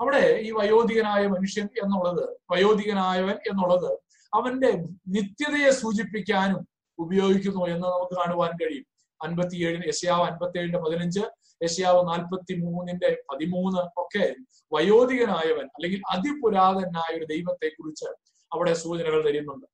അവിടെ 0.00 0.38
ഈ 0.42 0.50
വയോധികനായ 0.50 1.26
മനുഷ്യൻ 1.26 1.66
എന്നുള്ളത് 1.66 2.36
വയോധികനായവൻ 2.50 3.30
എന്നുള്ളത് 3.30 3.92
അവന്റെ 4.34 4.72
നിത്യതയെ 5.08 5.70
സൂചിപ്പിക്കാനും 5.70 6.68
ഉപയോഗിക്കുന്നു 6.98 7.66
എന്ന് 7.66 7.88
നമുക്ക് 7.88 8.14
കാണുവാൻ 8.14 8.50
കഴിയും. 8.50 8.86
അൻപത്തിയേഴിന് 9.22 9.82
യശയാവ് 9.86 10.22
അൻപത്തി 10.22 10.58
ഏഴിന്റെ 10.58 10.78
പതിനഞ്ച് 10.78 11.20
യശയാവ് 11.62 12.00
നാൽപ്പത്തി 12.08 12.54
മൂന്നിന്റെ 12.62 13.10
പതിമൂന്ന് 13.30 13.82
ഒക്കെ 14.02 14.26
വയോധികനായവൻ 14.72 15.66
അല്ലെങ്കിൽ 15.76 16.00
അതിപുരാതനായ 16.10 17.18
ഒരു 17.18 17.24
ദൈവത്തെ 17.24 17.68
കുറിച്ച് 17.68 18.08
അവിടെ 18.52 18.72
സൂചനകൾ 18.72 19.20
തരുന്നുണ്ട്. 19.26 19.66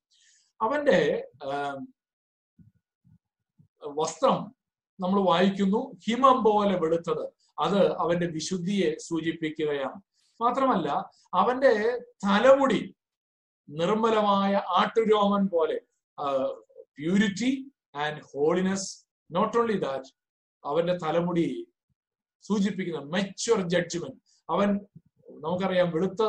അവന്റെ 0.61 0.99
വസ്ത്രം 3.87 4.37
നമ്മൾ 4.99 5.19
വായിക്കുന്നു 5.21 5.81
ഹിമം 6.05 6.37
പോലെ 6.43 6.75
വെളുത്തത്. 6.79 7.25
അത് 7.59 7.81
അവന്റെ 7.97 8.27
വിശുദ്ധിയെ 8.27 8.97
സൂചിപ്പിക്കുകയാണ്. 9.07 9.99
മാത്രമല്ല 10.41 10.89
അവന്റെ 11.33 11.73
തലമുടി 12.27 12.95
നിർമ്മലമായ 13.69 14.53
ആട്ടുരോമൻ 14.55 15.47
പോലെ 15.47 15.77
purity 16.97 17.51
and 17.95 18.21
holiness 18.21 19.05
not 19.31 19.57
only 19.57 19.77
that 19.77 20.11
അവന്റെ 20.65 20.95
തലമുടി 20.97 21.47
സൂചിപ്പിക്കുന്ന 22.47 23.01
മെച്യുർ 23.15 23.59
ജഡ്ജ്മെന്റ് 23.69 24.19
അവൻ 24.49 24.69
നമുക്കറിയാം 25.45 25.89
വെളുത്ത 25.91 26.21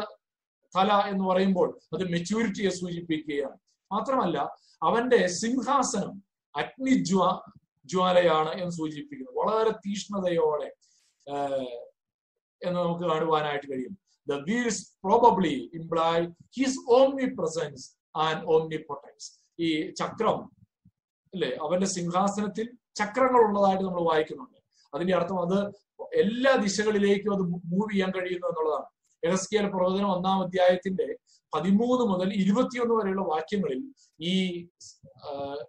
തല 0.76 0.92
എന്ന് 1.12 1.24
പറയുമ്പോൾ 1.24 1.68
അത് 1.94 2.04
മെച്യൂരിറ്റിയെ 2.10 2.70
സൂചിപ്പിക്കുകയാണ്. 2.70 3.56
മാത്രമല്ല 3.92 4.38
അവന്റെ 4.82 5.26
സിംഹാസനം 5.26 6.12
അഗ്നിജ്വ 6.54 7.22
ജ്വാലയാണ് 7.84 8.52
എന്ന് 8.60 8.70
സൂചിപ്പിക്കുന്നു. 8.70 9.32
വളരെ 9.40 9.70
തീഷ്ണതയോടെ 9.70 10.68
എന്ന് 12.62 12.78
നമുക്ക് 12.80 13.04
കാണുവാനായിട്ട് 13.10 13.66
കഴിയും. 13.72 13.94
The 14.28 14.32
wheels 14.32 14.82
probably 15.04 15.70
imply 15.74 16.16
his 16.56 16.80
omnipresence 17.38 17.84
and 18.16 18.42
omnipotence 18.88 19.28
ഈ 19.62 19.68
ചക്രം 19.90 20.38
അല്ലെ? 21.34 21.50
അവന്റെ 21.64 21.86
സിംഹാസനത്തിൽ 21.86 22.66
ചക്രങ്ങൾ 22.96 23.40
ഉള്ളതായിട്ട് 23.48 23.84
നമ്മൾ 23.84 24.02
വായിക്കുന്നുണ്ട്. 24.10 24.58
അതിന്റെ 24.94 25.14
അർത്ഥം 25.16 25.38
അത് 25.46 25.58
എല്ലാ 26.14 26.56
ദിശകളിലേക്കും 26.56 27.32
അത് 27.34 27.42
മൂവ് 27.42 27.92
ചെയ്യാൻ 27.92 28.10
കഴിയുന്നു 28.10 28.46
എന്നുള്ളതാണ്. 28.46 28.86
എഹസ്കിയൽ 29.24 29.66
പ്രവചനം 29.66 30.12
ഒന്നാം 30.14 30.42
അധ്യായത്തിന്റെ 30.42 31.16
പതിമൂന്ന് 31.54 32.04
മുതൽ 32.12 32.32
ഇരുപത്തിയൊന്ന് 32.34 32.94
വരെയുള്ള 32.94 33.22
വാക്യങ്ങളിൽ 33.22 33.80
ഈ 34.20 34.68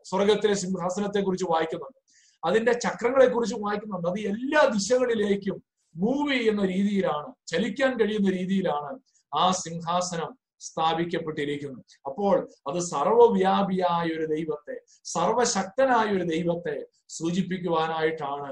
സ്വർഗത്തിലെ 0.09 0.53
സിംഹാസനത്തെ 0.53 1.19
കുറിച്ച് 1.19 1.45
വായിക്കുന്നുണ്ട്. 1.45 1.99
അതിന്റെ 2.45 2.71
ചക്രങ്ങളെ 2.71 3.25
കുറിച്ച് 3.25 3.55
വായിക്കുന്നുണ്ട്. 3.55 4.07
അത് 4.07 4.19
എല്ലാ 4.19 4.61
ദിശകളിലേക്കും 4.65 5.63
മൂവ് 5.97 6.31
ചെയ്യുന്ന 6.31 6.65
രീതിയിലാണ് 6.65 7.33
ചലിക്കാൻ 7.47 7.99
കഴിയുന്ന 7.99 8.29
രീതിയിലാണ് 8.31 8.99
ആ 9.35 9.51
സിംഹാസനം 9.51 10.37
സ്ഥാപിക്കപ്പെട്ടിരിക്കുന്നത്. 10.59 11.83
അപ്പോൾ 12.05 12.49
അത് 12.67 12.79
സർവവ്യാപിയായ 12.79 14.07
ഒരു 14.17 14.25
ദൈവത്തെ 14.25 14.81
സർവശക്തനായ 15.03 16.07
ഒരു 16.17 16.23
ദൈവത്തെ 16.23 16.85
സൂചിപ്പിക്കുവാനായിട്ടാണ് 17.09 18.51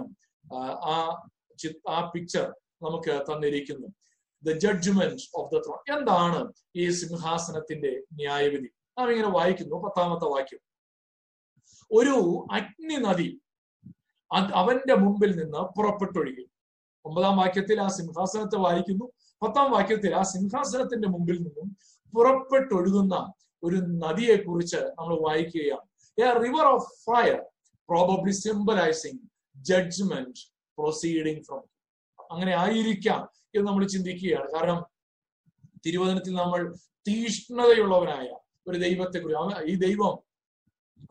ആ 0.84 0.96
ആ 1.90 2.12
പിക്ചർ 2.16 2.56
നമുക്ക് 2.84 3.26
തന്നിരിക്കുന്നു. 3.32 3.88
The 4.44 4.52
judgement 4.52 5.24
of 5.36 5.52
the 5.56 5.58
throne 5.58 5.98
എന്താണ് 5.98 6.54
ഈ 6.76 6.90
സിംഹാസനത്തിന്റെ 6.90 8.04
ന്യായവിധി? 8.14 8.70
നാം 8.98 9.12
ഇങ്ങനെ 9.12 9.30
വായിക്കുന്നു 9.30 9.76
പത്താമത്തെ 9.76 10.26
വാക്യം. 10.26 10.60
ഒരു 11.92 12.46
അഗ്നി 12.52 12.96
നദി 12.96 13.42
അവന്റെ 14.32 14.96
മുമ്പിൽ 14.96 15.32
നിന്ന് 15.36 15.58
പുറപ്പെട്ടൊഴുകി. 15.58 16.50
ഒമ്പതാം 17.06 17.38
വാക്യത്തിൽ 17.38 17.82
ആ 17.82 17.88
സിംഹാസനത്തെ 17.88 18.58
വായിക്കുന്നു. 18.58 19.06
പത്താം 19.42 19.72
വാക്യത്തിൽ 19.72 20.16
ആ 20.16 20.22
സിംഹാസനത്തിന്റെ 20.22 21.08
മുമ്പിൽ 21.08 21.38
നിന്നും 21.38 21.78
പുറപ്പെട്ടൊഴുകുന്ന 22.16 23.34
ഒരു 23.64 23.76
നദിയെ 23.76 24.36
കുറിച്ച് 24.36 24.76
നമ്മൾ 24.76 25.16
വായിക്കുകയാണ്. 25.28 25.86
A 26.22 26.40
river 26.44 26.66
of 26.66 26.88
fire 26.88 27.46
probably 27.90 28.32
symbolising 28.32 29.20
judgement 29.56 30.59
proceeding 30.80 31.44
from 31.44 31.64
അങ്ങനെ 32.32 32.54
ആയിരിക്കാം 32.56 33.22
എന്ന് 33.56 33.68
നമ്മൾ 33.68 33.84
ചിന്തിക്കുകയാണ്. 33.88 34.48
കാരണം 34.52 34.80
തിരുവചനത്തിൽ 35.86 36.34
നമ്മൾ 36.34 36.76
തീഷ്ണതയുള്ളവനായ 37.08 38.28
ഒരു 38.68 38.78
ദൈവത്തെ 38.78 39.20
കുറിച്ച് 39.20 39.66
ഈ 39.72 39.76
ദൈവം 39.76 40.16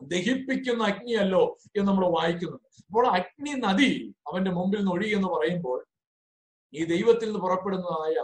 ദഹിപ്പിക്കുന്ന 0.01 0.83
അഗ്നിയല്ലോ 0.83 1.57
എന്ന് 1.75 1.87
നമ്മൾ 1.87 2.05
വായിക്കുന്നുണ്ട്. 2.07 2.67
അപ്പോൾ 2.87 3.05
അഗ്നി 3.07 3.53
നദി 3.59 4.15
അവന്റെ 4.27 4.51
മുമ്പിൽ 4.51 4.77
നിന്ന് 4.77 4.91
ഒഴുകി 4.91 5.15
എന്ന് 5.15 5.27
പറയുമ്പോൾ 5.27 5.79
ഈ 6.73 6.83
ദൈവത്തിൽ 6.85 7.25
നിന്ന് 7.25 7.39
പുറപ്പെടുന്നതായ 7.39 8.15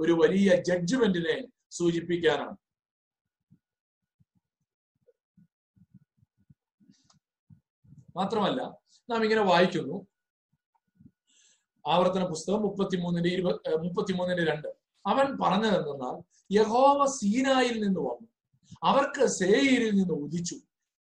ഒരു 0.00 0.12
വലിയ 0.12 0.48
ജഡ്ജ്മെന്റിനെ 0.62 1.36
സൂചിപ്പിക്കാനാണ്. 1.70 2.56
മാത്രമല്ല 8.16 8.62
നാം 9.10 9.22
ഇങ്ങനെ 9.24 9.42
വായിക്കുന്നു 9.42 9.96
ആവർത്തന 11.86 12.24
പുസ്തകം 12.24 12.62
മുപ്പത്തിമൂന്നിന്റെ 12.62 13.30
ഇരുപത് 13.30 13.76
മുപ്പത്തിമൂന്നിന്റെ 13.76 14.44
രണ്ട്. 14.44 14.68
അവൻ 15.06 15.38
പറഞ്ഞതെന്നാൽ 15.42 16.44
യഹോവ 16.52 17.06
സീനായിൽ 17.06 17.84
നിന്ന് 17.84 18.00
വന്നു. 18.00 18.28
അവർക്ക് 18.82 19.26
സേയിരിൽ 19.26 19.90
നിന്ന് 19.90 20.14
ഉദിച്ചു. 20.14 20.54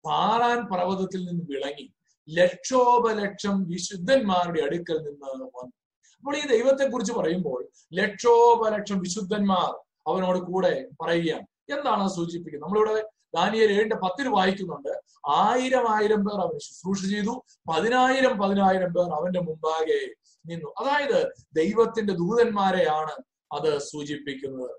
പാറാൻ 0.05 0.67
പർവതത്തിൽ 0.67 1.25
നിന്ന് 1.25 1.45
വിളങ്ങി. 1.45 1.93
ലക്ഷോപലക്ഷം 2.31 3.65
വിശുദ്ധന്മാരുടെ 3.69 4.61
അടുക്കൽ 4.61 4.97
നിന്ന് 4.99 5.45
വന്നു. 5.45 5.73
അപ്പോൾ 6.19 6.37
ഈ 6.37 6.41
ദൈവത്തെ 6.41 6.91
കുറിച്ച് 6.91 7.13
പറയുമ്പോൾ 7.13 7.69
ലക്ഷോപലക്ഷം 7.95 8.99
വിശുദ്ധന്മാർ 8.99 9.85
അവനോട് 10.07 10.39
കൂടെ 10.39 10.89
പറയുകയാണ്. 11.01 11.47
എന്താണ് 11.73 12.09
സൂചിപ്പിക്കുന്നത്? 12.09 12.71
നമ്മളിവിടെ 12.71 13.09
ദാനിയൽ 13.37 13.71
ഏഴിന്റെ 13.73 13.97
പത്തിൽ 13.97 14.29
വായിക്കുന്നുണ്ട്. 14.29 14.93
ആയിരം 15.29 15.97
ആയിരം 15.97 16.25
പേർ 16.25 16.41
അവന് 16.41 16.61
ശുശ്രൂഷ 16.61 17.01
ചെയ്തു. 17.11 17.35
പതിനായിരം 17.71 18.39
പതിനായിരം 18.39 18.93
പേർ 18.93 19.11
അവന്റെ 19.15 19.41
മുമ്പാകെ 19.41 20.01
നിന്നു. 20.47 20.69
അതായത് 20.81 21.19
ദൈവത്തിന്റെ 21.57 22.13
ദൂതന്മാരെയാണ് 22.13 23.15
അത് 23.53 23.79
സൂചിപ്പിക്കുന്നത്. 23.79 24.75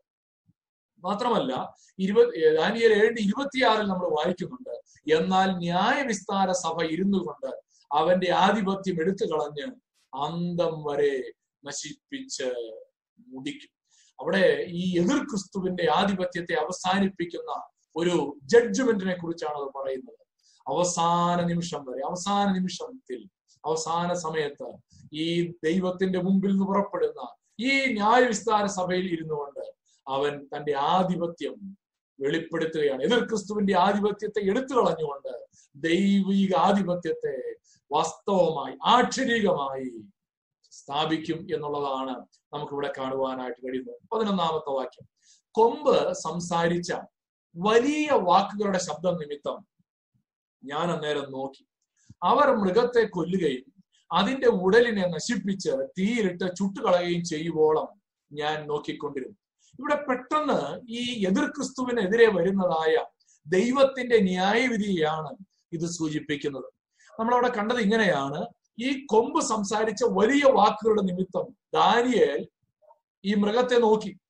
മാത്രമല്ല 1.04 1.54
ഇരുപത് 2.00 2.56
ദാനിയൽ 2.58 2.92
ഏഴിന്റെ 2.94 3.22
ഇരുപത്തിയാറിൽ 3.22 3.86
നമ്മൾ 3.88 4.08
വായിക്കുന്നുണ്ട്. 4.10 4.74
എന്നാൽ 5.16 5.50
ന്യായവിസ്താര 5.58 6.52
സഭ 6.52 6.84
ഇരുന്നു 6.84 7.18
കൊണ്ട് 7.18 7.52
അവന്റെ 7.92 8.30
ആധിപത്യം 8.32 9.02
എടുത്തു 9.02 9.26
കളഞ്ഞ് 9.26 9.68
അന്തം 10.14 10.74
വരെ 10.84 11.14
നശിപ്പിച്ച് 11.64 12.48
മുടിക്കും. 13.28 13.72
അവിടെ 14.20 14.66
ഈ 14.70 15.00
എതിർ 15.00 15.20
ക്രിസ്തുവിന്റെ 15.24 15.88
ആധിപത്യത്തെ 15.96 16.54
അവസാനിപ്പിക്കുന്ന 16.54 17.52
ഒരു 17.96 18.38
ജഡ്ജ്മെന്റിനെ 18.44 19.16
കുറിച്ചാണ് 19.16 19.54
അത് 19.54 19.70
പറയുന്നത്. 19.80 20.22
അവസാന 20.68 21.46
നിമിഷം 21.46 21.86
വരെ 21.86 22.08
അവസാന 22.08 22.54
നിമിഷത്തിൽ 22.54 23.30
അവസാന 23.66 24.14
സമയത്ത് 24.14 24.78
ഈ 25.14 25.52
ദൈവത്തിന്റെ 25.52 26.22
മുമ്പിൽ 26.22 26.52
നിന്ന് 26.52 26.66
പുറപ്പെടുന്ന 26.66 27.36
ഈ 27.60 27.94
ന്യായവിസ്താര 27.94 28.66
സഭയിൽ 28.66 29.14
ഇരുന്നു 29.14 29.34
കൊണ്ട് 29.34 29.74
അവൻ 30.08 30.48
തന്റെ 30.56 30.74
ആധിപത്യം 30.78 31.78
വെളിപ്പെടുത്തുകയാണ്. 32.22 33.04
എതിർ 33.04 33.26
ക്രിസ്തുവിന്റെ 33.26 33.78
ആധിപത്യത്തെ 33.78 34.50
എടുത്തു 34.50 34.76
കളഞ്ഞുകൊണ്ട് 34.76 35.48
ദൈവിക 35.76 36.56
ആധിപത്യത്തെ 36.56 37.56
വാസ്തവമായി 37.92 38.78
ആക്ഷരികമായി 38.86 40.02
സ്ഥാപിക്കും 40.72 41.38
എന്നുള്ളതാണ് 41.38 42.26
നമുക്കിവിടെ 42.54 42.94
കാണുവാനായിട്ട് 42.98 43.68
കഴിയുന്നത്. 43.68 44.16
പതിനൊന്നാമത്തെ 44.16 44.72
വാക്യം. 44.72 45.08
കൊമ്പ് 45.52 46.14
സംസാരിച്ച 46.14 46.94
വലിയ 47.56 48.10
വാക്കുകളുടെ 48.12 48.80
ശബ്ദം 48.80 49.14
നിമിത്തം 49.14 49.68
ഞാൻ 50.64 50.92
അന്നേരം 50.92 51.32
നോക്കി. 51.32 51.68
അവർ 52.24 52.56
മൃഗത്തെ 52.56 53.06
കൊല്ലുകയും 53.06 53.74
അതിന്റെ 54.12 54.48
ഉടലിനെ 54.48 55.08
നശിപ്പിച്ച് 55.08 55.72
തീയിലിട്ട് 56.00 56.56
ചുട്ടുകളയുകയും 56.56 57.26
ചെയ്യുവോളം 57.26 57.88
ഞാൻ 58.32 58.68
നോക്കിക്കൊണ്ടിരുന്നു. 58.68 59.36
ഇവിടെ 59.80 60.06
പെട്ടെന്ന് 60.10 60.82
ഈ 60.90 61.26
എതിർ 61.26 61.46
ക്രിസ്തുവിനെതിരെ 61.46 62.32
വരുന്നതായ 62.32 63.06
ദൈവത്തിന്റെ 63.48 64.20
ന്യായവിധിയാണ് 64.20 65.36
ഇത് 65.72 65.86
സൂചിപ്പിക്കുന്നത്. 65.86 66.66
നമ്മൾ 67.20 67.34
അവിടെ 67.34 67.48
കണ്ടത് 67.48 67.78
ഇങ്ങനെയാണ്. 67.78 68.46
ഈ 68.80 69.06
കൊമ്പ് 69.06 69.42
സംസാരിച്ച 69.42 70.04
വലിയ 70.04 70.44
വാക്കുകളുടെ 70.52 71.02
നിമിത്തം 71.02 71.56
ദാനിയേൽ 71.74 72.48
ഈ 73.26 73.34
മൃഗത്തെ 73.34 73.80
നോക്കി. 73.80 74.21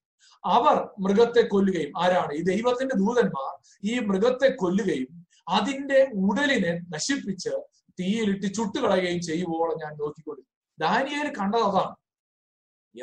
അവർ 0.45 0.89
മൃഗത്തെ 0.99 1.47
കൊല്ലുകയും 1.47 2.03
ആരാണ്? 2.03 2.33
ഈ 2.33 2.41
ദൈവത്തിന്റെ 2.41 2.95
ദൂതന്മാർ 2.95 3.79
ഈ 3.83 3.99
മൃഗത്തെ 3.99 4.55
കൊല്ലുകയും 4.55 5.27
അതിന്റെ 5.49 6.11
ഉടലിനെ 6.15 6.79
നശിപ്പിച്ച് 6.89 7.49
തീയിലിട്ട് 7.99 8.53
ചുട്ടുകളയുകയും 8.53 9.21
ചെയ്യുവോളം 9.21 9.77
ഞാൻ 9.83 9.91
നോക്കിക്കൊണ്ടിരുന്നു. 9.91 10.51
ദാനിയേൽ 10.79 11.33
കണ്ടത് 11.39 11.61
അതാണ്. 11.61 11.95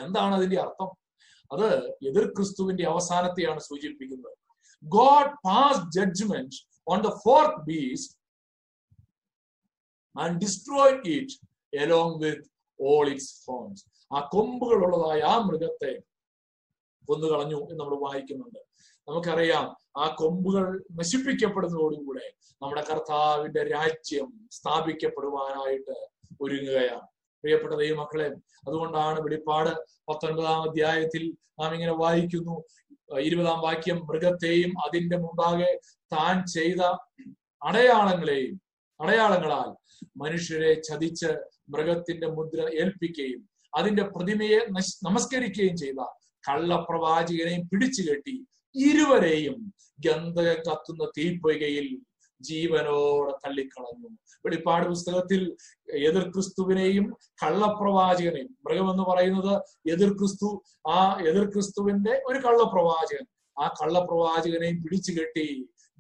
എന്താണ് 0.05 0.35
അതിന്റെ 0.35 0.61
അർത്ഥം? 0.61 0.91
അത് 1.53 1.89
എതിർ 1.89 2.27
ക്രിസ്തുവിന്റെ 2.27 2.85
അവസാനത്തെയാണ് 2.85 3.61
സൂചിപ്പിക്കുന്നത്. 3.61 4.37
God 4.85 5.31
pass 5.45 5.93
judgement 5.93 6.57
on 6.89 7.03
the 7.03 7.07
fourth 7.25 7.65
beast 7.65 8.19
and 10.21 10.41
destroy 10.41 11.09
it 11.09 11.49
along 11.77 12.25
with 12.25 12.51
all 12.81 13.09
its 13.09 13.45
horns 13.47 13.85
ആ 14.15 14.29
കൊമ്പുകളുള്ളതായ 14.33 15.21
ആ 15.21 15.39
മൃഗത്തെ 15.39 16.08
കൊന്നുകളഞ്ഞു 17.09 17.59
എന്ന് 17.71 17.81
നമ്മൾ 17.81 17.97
വായിക്കുന്നുണ്ട്. 18.07 18.61
നമുക്കറിയാം 19.09 19.67
ആ 19.97 20.07
കൊമ്പുകൾ 20.21 20.65
നശിപ്പിക്കപ്പെടുന്നതോടുകൂടെ 20.99 22.27
നമ്മുടെ 22.63 22.83
കർത്താവിന്റെ 22.91 23.63
രാജ്യം 23.75 24.29
സ്ഥാപിക്കപ്പെടുവാനായിട്ട് 24.57 25.97
ഒരുങ്ങുകയാണ്. 26.41 27.07
പ്രിയപ്പെട്ട 27.45 27.75
ദൈവമക്കളെ 27.75 28.29
അതുകൊണ്ടാണ് 28.69 29.19
വെളിപ്പാട് 29.21 29.73
പത്തൊൻപതാം 30.09 30.63
അധ്യായത്തിൽ 30.69 31.25
നാം 31.61 31.71
ഇങ്ങനെ 31.75 31.95
വായിക്കുന്നു. 32.05 32.57
ഇരുപതാം 33.21 33.61
വാക്യം 33.61 33.99
മൃഗത്തെയും 34.09 34.73
അതിന്റെ 34.87 35.17
മുമ്പാകെ 35.17 35.71
താൻ 36.13 36.35
ചെയ്ത 36.47 36.83
അടയാളങ്ങളെയും 37.63 38.57
അടയാളങ്ങളാൽ 39.01 39.69
മനുഷ്യരെ 40.23 40.73
ചതിച്ച് 40.89 41.31
മൃഗത്തിന്റെ 41.75 42.29
മുദ്ര 42.37 42.61
ഏൽപ്പിക്കുകയും 42.83 43.41
അതിന്റെ 43.73 44.05
പ്രതിമയെ 44.15 44.61
നമസ്കരിക്കുകയും 45.07 45.77
ചെയ്ത 45.77 46.01
കള്ളപ്രവാചകനെയും 46.49 47.69
പിടിച്ചു 47.69 48.03
കെട്ടി 48.03 48.37
ഇരുവരെയും 48.75 49.73
ഗന്ധകം 50.07 50.59
കത്തുന്ന 50.69 51.05
തീപ്പൊയ്കയിൽ 51.19 51.87
ജീവനോടെ 52.41 53.33
തള്ളിക്കളഞ്ഞു. 53.45 54.09
വെളിപ്പാട് 54.45 54.87
പുസ്തകത്തിൽ 54.87 55.41
എതിർ 56.09 56.25
ക്രിസ്തുവിനെയും 56.29 57.07
കള്ളപ്രവാചകനെയും 57.43 58.51
മൃഗമെന്ന് 58.67 59.03
പറയുന്നത് 59.03 59.55
എതിർ 59.93 60.11
ക്രിസ്തു 60.13 60.49
ആ 60.91 60.99
എതിർ 61.21 61.45
ക്രിസ്തുവിന്റെ 61.45 62.23
ഒരു 62.27 62.39
കള്ളപ്രവാചകൻ 62.39 63.25
ആ 63.57 63.67
കള്ളപ്രവാചകനെയും 63.81 64.83
പിടിച്ചു 64.83 65.13
കെട്ടി 65.13 65.49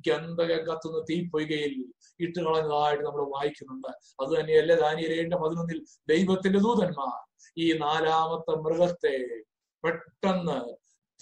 ഗന്ധകം 0.06 0.60
കത്തുന്ന 0.68 0.98
തീപ്പൊയ്കയിൽ 1.10 1.72
ഇട്ട് 2.20 2.38
കളഞ്ഞതായിട്ട് 2.38 3.04
നമ്മൾ 3.04 3.22
വായിക്കുന്നുണ്ട്. 3.36 3.88
അത് 4.20 4.40
തന്നെയല്ലേ 4.40 4.76
ദാനിയലേന്റെ 4.76 5.36
പതിനൊന്നിൽ 5.36 5.78
ദൈവത്തിന്റെ 6.08 6.58
ദൂതന്മാർ 6.58 7.16
ഈ 7.58 7.66
നാലാമത്തെ 7.78 8.54
മൃഗത്തെ 8.56 9.16
പെട്ടെന്ന് 9.84 10.58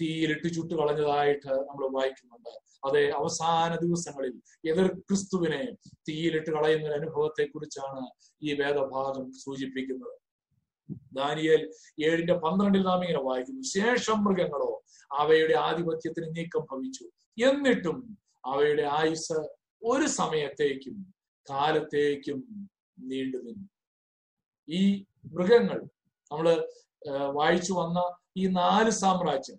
തീയിലിട്ട് 0.01 0.47
ചുട്ടു 0.55 0.73
കളഞ്ഞതായിട്ട് 0.75 1.47
നമ്മൾ 1.47 1.85
വായിക്കുന്നുണ്ട്. 1.93 2.53
അതെ 2.87 3.09
അവസാന 3.09 3.75
ദിവസങ്ങളിൽ 3.75 4.41
എതിർ 4.69 4.87
ക്രിസ്തുവിനെ 4.87 5.63
തീയിലിട്ട് 6.09 6.51
കളയുന്ന 6.51 6.87
ഒരു 6.87 6.93
അനുഭവത്തെ 6.93 7.43
കുറിച്ചാണ് 7.45 8.03
ഈ 8.43 8.53
വേദഭാഗം 8.53 9.31
സൂചിപ്പിക്കുന്നത്. 9.31 10.15
ദാനിയേൽ 11.13 11.61
ഏഴിന്റെ 12.03 12.33
പന്ത്രണ്ടിൽ 12.33 12.83
നാം 12.83 13.01
ഇങ്ങനെ 13.01 13.23
വായിക്കുന്നു. 13.23 13.61
ശേഷം 13.61 14.23
മൃഗങ്ങളോ 14.23 14.83
അവയുടെ 15.17 15.53
ആധിപത്യത്തിന് 15.53 16.35
നീക്കം 16.35 16.67
ഭവിച്ചു. 16.71 17.05
എന്നിട്ടും 17.47 18.17
അവയുടെ 18.45 18.83
ആയുസ് 18.83 19.39
ഒരു 19.83 20.07
സമയത്തേക്കും 20.07 21.13
കാലത്തേക്കും 21.47 22.39
നീണ്ടു 22.99 23.37
നിന്നു 23.37 23.67
ഈ 24.69 25.05
മൃഗങ്ങൾ 25.33 25.79
നമ്മൾ 26.31 26.67
വായിച്ചു 27.31 27.73
വന്ന 27.73 28.15
ഈ 28.37 28.47
നാല് 28.47 28.89
സാമ്രാജ്യം. 28.89 29.57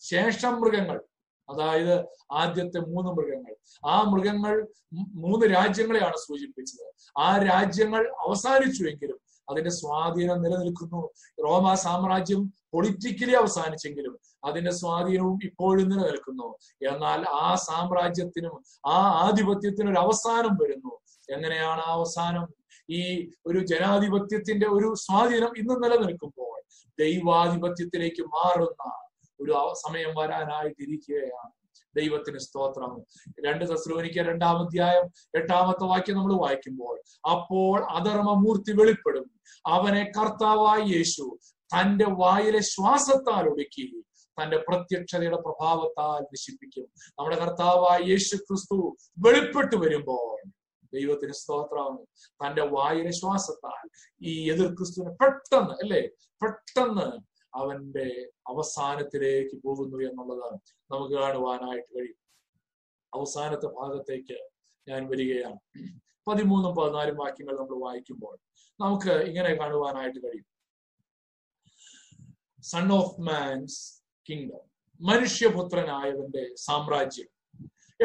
ശേഷം 0.00 0.60
മൃഗങ്ങൾ. 0.60 1.00
അതായത് 1.48 2.04
ആദ്യത്തെ 2.32 2.78
മൂന്ന് 2.78 3.10
മൃഗങ്ങൾ. 3.12 3.54
ആ 3.86 4.02
മൃഗങ്ങൾ 4.02 4.68
മൂന്ന് 4.94 5.46
രാജ്യങ്ങളെയാണ് 5.46 6.16
സൂചിപ്പിച്ചത്. 6.16 7.18
ആ 7.18 7.36
രാജ്യങ്ങൾ 7.36 8.08
അവസാനിച്ചുവെങ്കിലും 8.08 9.20
അതിന്റെ 9.50 9.70
സ്വാധീനം 9.70 10.42
നിലനിൽക്കുന്നു. 10.42 11.10
റോമ 11.44 11.74
സാമ്രാജ്യം 11.74 12.52
പൊളിറ്റിക്കലി 12.72 13.32
അവസാനിച്ചെങ്കിലും 13.32 14.18
അതിന്റെ 14.44 14.70
സ്വാധീനവും 14.70 15.38
ഇപ്പോഴും 15.44 15.88
നിലനിൽക്കുന്നു. 15.88 16.56
എന്നാൽ 16.92 17.26
ആ 17.28 17.54
സാമ്രാജ്യത്തിനും 17.54 18.64
ആ 18.86 19.26
ആധിപത്യത്തിനും 19.26 19.92
ഒരു 19.92 19.98
അവസാനം 19.98 20.54
വരുന്നു. 20.54 20.98
എങ്ങനെയാണ് 21.36 21.80
ആ 21.80 21.92
അവസാനം? 21.92 22.48
ഈ 22.90 23.30
ഒരു 23.46 23.66
ജനാധിപത്യത്തിന്റെ 23.66 24.66
ഒരു 24.66 24.94
സ്വാധീനം 24.94 25.58
ഇന്ന് 25.58 25.84
നിലനിൽക്കുമ്പോൾ 25.84 26.55
ദൈവാധിപത്യത്തിലേക്ക് 26.98 28.22
മാറുന്ന 28.22 28.92
ഒരു 29.40 29.72
സമയം 29.86 30.14
വരാനായിട്ടിരിക്കുകയാണ്. 30.16 31.50
ദൈവത്തിന് 31.96 32.38
സ്തോത്രം. 32.38 33.04
രണ്ട് 33.46 33.64
തസ്ലോനിക്ക 33.64 34.18
രണ്ടാം 34.18 34.56
അധ്യായം 34.58 35.04
എട്ടാമത്തെ 35.34 35.84
വാക്യം 35.84 36.16
നമ്മൾ 36.16 36.34
വായിക്കുമ്പോൾ 36.34 37.00
അപ്പോൾ 37.30 37.84
അധർമ്മമൂർത്തി 37.84 38.72
വെളിപ്പെടും. 38.72 39.30
അവനെ 39.66 40.12
കർത്താവായ 40.18 40.82
യേശു 40.96 41.38
തന്റെ 41.58 42.06
വായിലെ 42.08 42.60
ശ്വാസത്താൽ 42.60 43.48
ഒടുക്കി 43.48 44.02
തന്റെ 44.42 44.56
പ്രത്യക്ഷതയുടെ 44.56 45.36
പ്രഭാവത്താൽ 45.36 46.22
നശിപ്പിക്കും. 46.22 46.84
നമ്മുടെ 47.10 47.36
കർത്താവായ 47.36 48.00
യേശു 48.08 48.36
ക്രിസ്തു 48.36 48.96
വെളിപ്പെട്ടു 49.18 49.76
വരുമ്പോൾ 49.76 50.55
ദൈവത്തിന് 50.96 51.32
സ്തോത്രം 51.32 51.92
തന്റെ 52.30 52.62
വായിലെ 52.62 53.10
ശ്വാസത്താൽ 53.10 53.88
ഈ 54.22 54.32
എതിർ 54.50 54.74
ക്രിസ്തുവിനെ 54.74 55.12
പെട്ടെന്ന് 55.12 55.70
അല്ലേ? 55.70 56.00
പെട്ടെന്ന് 56.42 57.08
അവന്റെ 57.56 58.08
അവസാനത്തിലേക്ക് 58.46 59.56
പോകുന്നു 59.62 59.96
എന്നുള്ളത് 59.96 60.54
നമുക്ക് 60.90 61.14
കാണുവാനായിട്ട് 61.14 61.98
കഴിയും. 61.98 62.20
അവസാനത്തെ 63.14 63.66
ഭാഗത്തേക്ക് 63.66 64.38
ഞാൻ 64.88 65.08
വരികയാണ്. 65.08 65.58
പതിമൂന്നും 66.28 66.74
പതിനാലും 66.76 67.16
വാക്യങ്ങൾ 67.16 67.54
നമ്മൾ 67.58 67.84
വായിക്കുമ്പോൾ 67.84 68.36
നമുക്ക് 68.80 69.10
ഇങ്ങനെ 69.10 69.54
കാണുവാനായിട്ട് 69.54 70.18
കഴിയും. 70.18 70.46
സൺ 72.62 72.92
ഓഫ് 72.92 73.20
മാൻസ് 73.20 74.02
കിങ്ഡം 74.28 74.64
മനുഷ്യപുത്രനായവന്റെ 75.00 76.44
സാമ്രാജ്യം. 76.54 77.30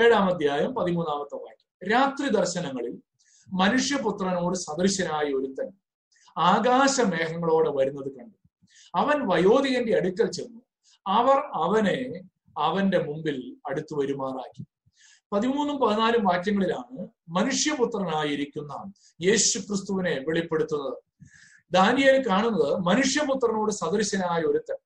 ഏഴാം 0.01 0.25
അധ്യായം 0.33 0.75
പതിമൂന്നാമത്തെ 0.75 1.35
വാക്യം. 1.35 1.60
രാത്രി 1.89 2.29
ദർശനങ്ങളിൽ 2.29 3.01
മനുഷ്യപുത്രനോട് 3.53 4.55
സദൃശനായ 4.55 5.33
ഒരുത്തൻ 5.33 5.71
ആകാശമേഘങ്ങളോടെ 6.37 7.69
വരുന്നത് 7.69 8.11
കണ്ടു. 8.11 8.37
അവൻ 8.95 9.27
വയോധികന്റെ 9.27 9.95
അടുക്കൽ 9.95 10.31
ചെന്നു. 10.31 10.61
അവർ 11.07 11.35
അവനെ 11.35 12.21
അവന്റെ 12.57 12.99
മുമ്പിൽ 12.99 13.57
അടുത്തു 13.69 13.95
വരുമാറാക്കി. 13.95 14.65
പതിമൂന്നും 15.33 15.79
പതിനാലും 15.79 16.23
വാക്യങ്ങളിലാണ് 16.23 17.07
മനുഷ്യപുത്രനായിരിക്കുന്ന 17.29 18.93
യേശു 19.21 19.59
ക്രിസ്തുവിനെ 19.59 20.19
വെളിപ്പെടുത്തുന്നത്. 20.27 20.97
ദാനിയൽ 21.71 22.27
കാണുന്നത് 22.27 22.75
മനുഷ്യപുത്രനോട് 22.75 23.71
സദൃശനായ 23.71 24.41
ഒരുത്തൻ. 24.41 24.77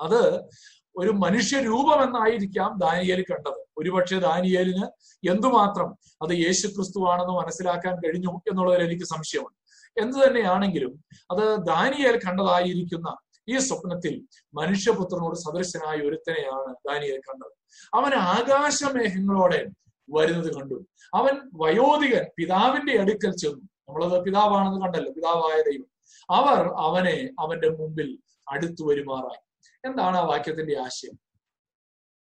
അത് 0.00 0.48
ഒരു 0.96 1.10
മനുഷ്യരൂപം 1.10 2.02
എന്നായിരിക്കാം 2.04 2.78
ദാനിയേൽ 2.78 3.24
കണ്ടത്. 3.30 3.64
ഒരുപക്ഷെ 3.78 4.18
ദാനിയേലിന് 4.18 4.86
എന്തുമാത്രം 5.28 5.98
അത് 6.22 6.32
യേശു 6.32 6.66
ക്രിസ്തുവാണെന്ന് 6.66 7.32
മനസ്സിലാക്കാൻ 7.32 7.96
കഴിഞ്ഞു 7.96 8.28
എന്നുള്ളതിൽ 8.28 8.84
എനിക്ക് 8.84 9.04
സംശയമുണ്ട്. 9.04 9.64
എന്തു 10.00 10.26
തന്നെയാണെങ്കിലും 10.26 11.04
അത് 11.30 11.58
ദാനിയേൽ 11.66 12.20
കണ്ടതായിരിക്കുന്ന 12.26 13.16
ഈ 13.48 13.58
സ്വപ്നത്തിൽ 13.58 14.26
മനുഷ്യപുത്രനോട് 14.54 15.34
സദൃശനായ 15.34 15.96
ഒരുത്തനെയാണ് 15.96 16.74
ദാനിയേൽ 16.74 17.18
കണ്ടത്. 17.18 17.52
അവൻ 17.94 18.14
ആകാശമേഘങ്ങളോടെ 18.14 19.66
വരുന്നത് 20.10 20.54
കണ്ടു. 20.54 20.86
അവൻ 21.14 21.50
വയോധികൻ 21.54 22.24
പിതാവിന്റെ 22.36 23.00
അടുക്കൽ 23.00 23.36
ചെന്നു. 23.36 23.68
നമ്മളത് 23.88 24.24
പിതാവാണെന്ന് 24.24 24.80
കണ്ടല്ലോ 24.80 25.12
പിതാവായ 25.12 25.62
ദൈവം. 25.62 25.94
അവർ 26.30 26.58
അവനെ 26.58 27.30
അവന്റെ 27.40 27.68
മുമ്പിൽ 27.68 28.18
അടുത്തു 28.50 28.84
വരുമാറായി 28.84 29.43
എന്താണ് 29.84 30.16
ആ 30.16 30.20
വാക്യത്തിന്റെ 30.20 30.74
ആശയം? 30.80 31.16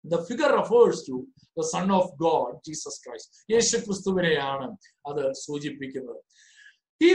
The 0.05 0.15
figure 0.23 0.49
refers 0.59 1.01
to 1.09 1.17
the 1.57 1.61
son 1.73 1.91
of 1.93 2.11
God 2.15 2.55
Jesus 2.67 2.99
Christ 3.05 3.53
യേശു 3.53 3.77
ക്രിസ്തുവിനെയാണ് 3.77 4.67
അത് 5.09 5.33
സൂചിപ്പിക്കുന്നത്. 5.33 6.21
He 7.01 7.09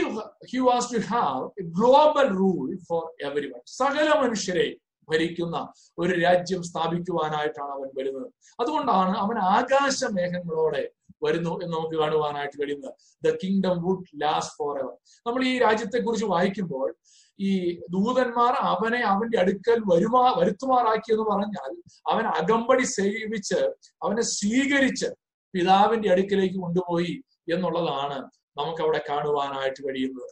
he 0.51 0.59
was 0.69 0.93
to 0.93 0.99
have 0.99 1.43
a 1.61 1.65
global 1.79 2.27
rule 2.41 2.77
for 2.89 3.03
for 3.23 3.45
one 3.53 3.61
സകല 3.65 4.07
മനുഷ്യരെ 4.19 4.67
ഭരിക്കുന്ന 5.09 5.73
ഒരു 5.99 6.19
രാജ്യം 6.19 6.63
സ്ഥാപിക്കുവാനായിട്ടാണ് 6.63 7.71
അവൻ 7.71 7.89
വരുന്നത്. 7.97 8.27
അതുകൊണ്ടാണ് 8.59 9.17
അവൻ 9.17 9.37
ആകാശ 9.55 9.99
മേഘങ്ങളോടെ 10.11 10.83
വരുന്നു 11.23 11.53
എന്ന് 11.63 11.73
നമുക്ക് 11.77 11.95
കാണുവാനായിട്ട് 11.95 12.61
കഴിയുന്നത്. 12.61 12.93
The 13.25 13.37
kingdom 13.43 13.77
would 13.85 14.21
last 14.21 14.55
for 14.57 14.79
ever 14.79 14.93
നമ്മൾ 15.27 15.41
ഈ 15.47 15.59
രാജ്യത്തെ 15.59 15.97
കുറിച്ച് 15.97 16.25
വായിക്കുമ്പോൾ 16.25 16.95
ഈ 17.39 17.51
ദൂതന്മാർ 17.89 18.53
അവനെ 18.71 19.01
അവന്റെ 19.01 19.37
അടുക്കൽ 19.39 19.79
വരുമാ 19.91 20.23
വരുത്തുമാറാക്കി 20.39 21.11
എന്ന് 21.11 21.25
പറഞ്ഞാൽ 21.31 21.71
അവൻ 22.11 22.25
അകമ്പടി 22.39 22.83
സേവിച്ച് 22.83 23.59
അവനെ 24.03 24.21
സ്വീകരിച്ച് 24.21 25.09
പിതാവിന്റെ 25.53 26.09
അടുക്കിലേക്ക് 26.09 26.55
കൊണ്ടുപോയി 26.55 27.13
എന്നുള്ളതാണ് 27.53 28.17
നമുക്ക് 28.57 28.81
അവിടെ 28.81 29.01
കാണുവാനായിട്ട് 29.09 29.81
കഴിയുന്നത്. 29.87 30.31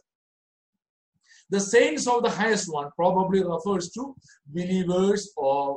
The 1.50 1.58
saints 1.58 2.08
of 2.08 2.22
the 2.24 2.30
highest 2.30 2.72
one 2.74 2.86
probably 2.98 3.40
refers 3.42 3.90
to 3.98 4.04
believers 4.48 5.28
of 5.48 5.76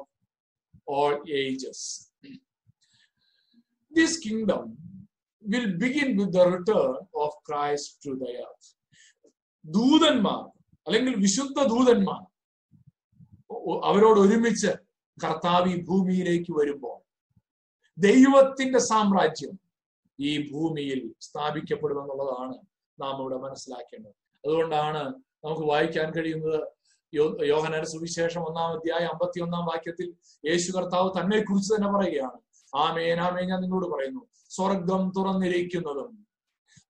all 0.92 1.14
ages 1.36 1.86
this 3.92 4.18
kingdom 4.26 4.64
will 5.44 5.68
begin 5.76 6.10
with 6.18 6.34
the 6.34 6.48
return 6.54 6.92
of 7.16 7.36
Christ 7.50 7.96
to 8.06 8.14
ദൂതന്മാർ 9.66 10.42
അല്ലെങ്കിൽ 10.92 11.16
വിശുദ്ധ 11.16 11.64
ദൂതന്മാർ 11.64 12.22
അവരോട് 13.84 14.20
ഒരുമിച്ച് 14.20 14.72
കർത്താവ് 15.26 15.70
ഈ 15.70 15.84
ഭൂമിയിലേക്ക് 15.84 16.52
വരുമ്പോൾ 16.52 16.98
ദൈവത്തിന്റെ 17.98 18.80
സാമ്രാജ്യം 18.80 19.60
ഈ 20.20 20.52
ഭൂമിയിൽ 20.52 21.14
സ്ഥാപിക്കപ്പെടുമെന്നുള്ളതാണ് 21.22 22.56
നാം 23.02 23.22
ഇവിടെ 23.22 23.36
മനസ്സിലാക്കേണ്ടത്. 23.36 24.16
അതുകൊണ്ടാണ് 24.44 25.02
നമുക്ക് 25.46 25.62
വായിക്കാൻ 25.62 26.12
കഴിയുന്നത് 26.12 26.60
യോഹനര 27.44 27.84
സുവിശേഷം 27.84 28.42
ഒന്നാം 28.42 28.70
അധ്യായം 28.74 29.08
അമ്പത്തി 29.08 29.40
ഒന്നാം 29.42 29.66
വാക്യത്തിൽ 29.66 30.08
യേശു 30.50 30.72
കർത്താവ് 30.72 31.10
തന്നെ 31.20 31.38
കുറിച്ച് 31.40 31.76
തന്നെ 31.76 31.90
പറയുകയാണ്. 31.92 32.40
ആമേൻ 32.76 33.20
ആമേൻ 33.20 33.48
ഞാൻ 33.48 33.62
നിങ്ങളോട് 33.62 33.96
പറയുന്നു. 33.96 34.22
സ്വർഗം 34.50 35.12
തുറന്നിരിക്കുന്നതും 35.18 36.28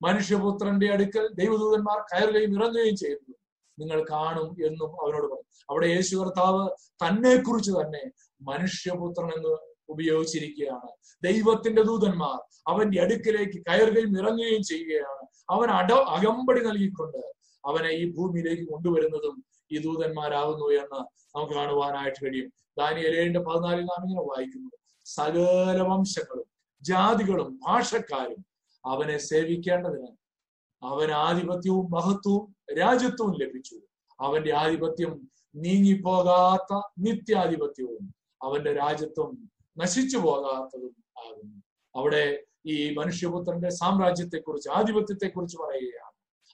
മനുഷ്യപുത്രന്റെ 0.04 0.88
അടുക്കൽ 0.92 1.28
ദൈവദൂതന്മാർ 1.34 2.00
കയറുകയും 2.02 2.54
ഇറങ്ങുകയും 2.60 2.96
ചെയ്യുന്നു 2.96 3.36
നിങ്ങൾ 3.80 4.06
കാണും 4.12 4.50
എന്നും 4.66 4.90
അവനോട് 5.04 5.24
പറഞ്ഞു 5.24 5.50
അവിടെ 5.70 5.88
യേശു 5.88 6.16
കർത്താവ് 6.16 6.70
തന്നെ 7.04 7.36
കുറിച്ച് 7.36 7.72
തന്നെ 7.72 8.12
മനുഷ്യപുത്രൻ 8.42 9.30
എന്ന് 9.38 9.58
ഉപയോഗിച്ചിരിക്കുകയാണ്. 9.90 10.90
ദൈവത്തിന്റെ 11.24 11.82
ദൂതന്മാർ 11.82 12.40
അവന്റെ 12.68 13.02
അടുക്കിലേക്ക് 13.02 13.66
കയറുകയും 13.70 14.20
ഇറങ്ങുകയും 14.20 14.64
ചെയ്യുകയാണ്. 14.64 15.28
അവൻ 15.50 15.72
അട 15.72 15.94
അകമ്പടി 15.94 16.62
നൽകിക്കൊണ്ട് 16.66 17.34
അവനെ 17.66 17.90
ഈ 17.90 18.12
ഭൂമിയിലേക്ക് 18.12 18.64
കൊണ്ടുവരുന്നതും 18.72 19.46
ഈ 19.72 19.78
ദൂതന്മാരാകുന്നു 19.78 20.66
എന്ന് 20.66 21.02
നമുക്ക് 21.36 21.54
കാണുവാനായിട്ട് 21.54 22.26
കഴിയും. 22.26 22.54
ദാനിയൽ 22.78 23.20
ഏഴിന്റെ 23.20 23.40
പതിനാലിൽ 23.40 23.84
നാം 23.84 24.04
ഇങ്ങനെ 24.04 24.22
വായിക്കുന്നു. 24.22 24.70
സകല 25.06 25.82
വംശങ്ങളും 25.82 26.48
ജാതികളും 26.82 27.60
ഭാഷക്കാരും 27.68 28.46
അവനെ 28.86 29.18
സേവിക്കേണ്ടതിന് 29.18 30.08
അവൻ 30.84 31.12
ആധിപത്യവും 31.12 31.92
മഹത്വവും 31.92 32.56
രാജ്യത്വവും 32.74 33.36
ലഭിച്ചു. 33.42 33.76
അവന്റെ 34.20 34.56
ആധിപത്യം 34.56 35.32
നീങ്ങിപ്പോകാത്ത 35.56 36.82
നിത്യാധിപത്യവും 37.00 38.16
അവന്റെ 38.44 38.74
രാജ്യത്വം 38.74 39.50
നശിച്ചു 39.78 40.18
പോകാത്തതും 40.18 40.96
ആകുന്നു. 41.18 41.62
അവിടെ 41.96 42.44
ഈ 42.66 42.94
മനുഷ്യപുത്രന്റെ 42.94 43.70
സാമ്രാജ്യത്തെക്കുറിച്ച് 43.70 44.70
ആധിപത്യത്തെക്കുറിച്ച് 44.70 45.58
പറയുകയാണ്. 45.58 46.12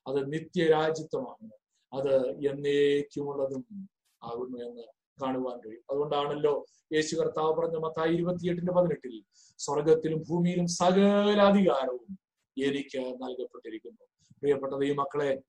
അത് 0.07 0.33
നിത്യരാജ്യത്വമാണ്. 0.33 1.51
അത് 1.93 2.29
എന്നേക്കുമുള്ളതും 2.29 3.89
ആകുന്നു 4.23 4.57
എന്ന് 4.57 4.83
കാണുവാൻ 5.21 5.57
കഴിയും. 5.57 5.83
അതുകൊണ്ടാണല്ലോ 5.91 6.65
യേശു 6.93 7.15
കർത്താവ് 7.15 7.53
പറഞ്ഞ 7.53 7.77
മത്തായി 7.77 8.13
ഇരുപത്തിയെട്ടിന്റെ 8.13 8.73
പതിനെട്ടിൽ 8.73 9.23
സ്വർഗത്തിലും 9.57 10.23
ഭൂമിയിലും 10.29 10.67
സകല 10.67 11.41
അധികാരവും 11.41 12.19
എനിക്ക് 12.63 12.99
നൽകപ്പെട്ടിരിക്കുന്നു. 12.99 14.05
പ്രിയപ്പെട്ടത് 14.41 14.83
ഈ 14.83 14.93
മക്കളെ 14.93 15.41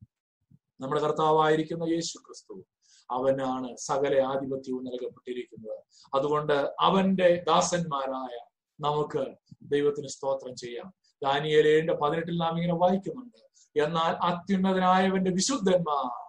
നമ്മുടെ 0.80 1.00
കർത്താവായിരിക്കുന്ന 1.00 1.84
യേശു 1.84 2.18
ക്രിസ്തു 2.18 2.64
അവനാണ് 3.10 3.76
സകല 3.76 4.22
ആധിപത്യവും 4.22 4.84
നൽകപ്പെട്ടിരിക്കുന്നത്. 4.84 5.78
അതുകൊണ്ട് 6.14 6.74
അവന്റെ 6.80 7.44
ദാസന്മാരായ 7.46 8.48
നമുക്ക് 8.80 9.26
ദൈവത്തിന് 9.62 10.08
സ്തോത്രം 10.08 10.56
ചെയ്യാം. 10.56 10.94
ദാനിയലേന്റെ 11.22 11.94
പതിനെട്ടിൽ 11.94 12.36
നാം 12.36 12.56
ഇങ്ങനെ 12.56 12.74
വായിക്കുന്നുണ്ട്. 12.74 13.48
എന്നാൽ 13.84 14.12
അത്യുന്നതനായവന്റെ 14.24 15.30
വിശുദ്ധന്മാർ 15.30 16.28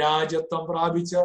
രാജ്യത്വം 0.00 0.66
പ്രാപിച്ച് 0.66 1.16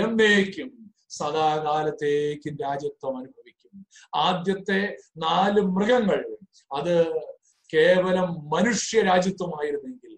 എന്നേക്കും 0.00 0.94
സദാകാലത്തേക്കും 1.10 2.56
രാജ്യത്വം 2.56 3.18
അനുഭവിക്കും. 3.18 3.86
ആദ്യത്തെ 4.14 4.96
നാല് 5.16 5.60
മൃഗങ്ങൾ 5.60 6.36
അത് 6.72 7.20
കേവലം 7.74 8.50
മനുഷ്യ 8.50 9.02
രാജ്യത്വമായിരുന്നെങ്കിൽ 9.02 10.11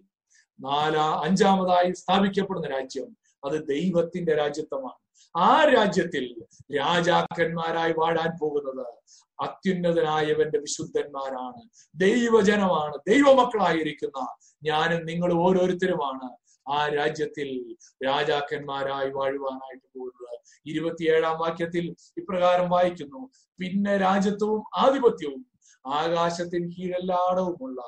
നാലാ 0.61 1.21
അഞ്ചാമതായി 1.25 1.93
സ്ഥാപിക്കപ്പെടുന്ന 1.93 2.69
രാജ്യം 2.69 3.09
അത് 3.45 3.57
ദൈവത്തിന്റെ 3.69 4.35
രാജ്യത്വമാണ്. 4.35 5.01
ആ 5.37 5.65
രാജ്യത്തിൽ 5.65 6.25
രാജാക്കന്മാരായി 6.77 7.95
വാഴാൻ 7.99 8.31
പോകുന്നത് 8.41 8.87
അത്യുന്നതനായവന്റെ 9.43 10.59
വിശുദ്ധന്മാരാണ്. 10.59 11.63
ദൈവജനമാണ് 11.95 12.97
ദൈവമക്കളായിരിക്കുന്ന 13.09 14.19
ഞാനും 14.65 15.07
നിങ്ങൾ 15.07 15.33
ഓരോരുത്തരുമാണ് 15.33 16.29
ആ 16.69 16.89
രാജ്യത്തിൽ 16.89 17.77
രാജാക്കന്മാരായി 18.05 19.11
വാഴുവാനായിട്ട് 19.11 19.87
പോകുന്നത്. 19.95 20.37
ഇരുപത്തിയേഴാം 20.67 21.39
വാക്യത്തിൽ 21.39 21.85
ഇപ്രകാരം 22.19 22.69
വായിക്കുന്നു 22.71 23.31
പിന്നെ 23.59 23.97
രാജ്യത്വവും 23.97 24.63
ആധിപത്യവും 24.77 25.43
ആകാശത്തിന് 25.85 26.73
കീഴെല്ലാടവുമുള്ള 26.73 27.81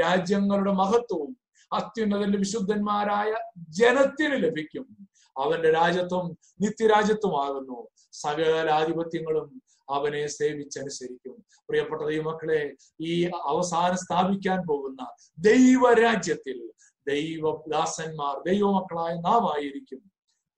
രാജ്യങ്ങളുടെ 0.00 0.72
മഹത്വവും 0.72 1.36
അത്യുന്നതന്റെ 1.72 2.38
വിശുദ്ധന്മാരായ 2.38 3.34
ജനത്തിന് 3.68 4.44
ലഭിക്കും. 4.44 5.08
അവന്റെ 5.38 5.72
രാജ്യത്വം 5.72 6.38
നിത്യരാജ്യത്വമാകുന്നു. 6.60 7.88
സകലാധിപത്യങ്ങളും 8.12 9.62
അവനെ 9.90 10.26
സേവിച്ചനുസരിക്കും. 10.26 11.44
പ്രിയപ്പെട്ട 11.68 12.02
ദൈവമക്കളെ 12.02 12.74
ഈ 13.00 13.24
അവസാനം 13.24 13.96
സ്ഥാപിക്കാൻ 13.96 14.66
പോകുന്ന 14.66 15.10
ദൈവരാജ്യത്തിൽ 15.38 16.70
ദൈവദാസന്മാർ 17.08 18.52
ദൈവമക്കളായ 18.52 19.14
നാം 19.14 19.48
ആയിരിക്കും 19.48 20.10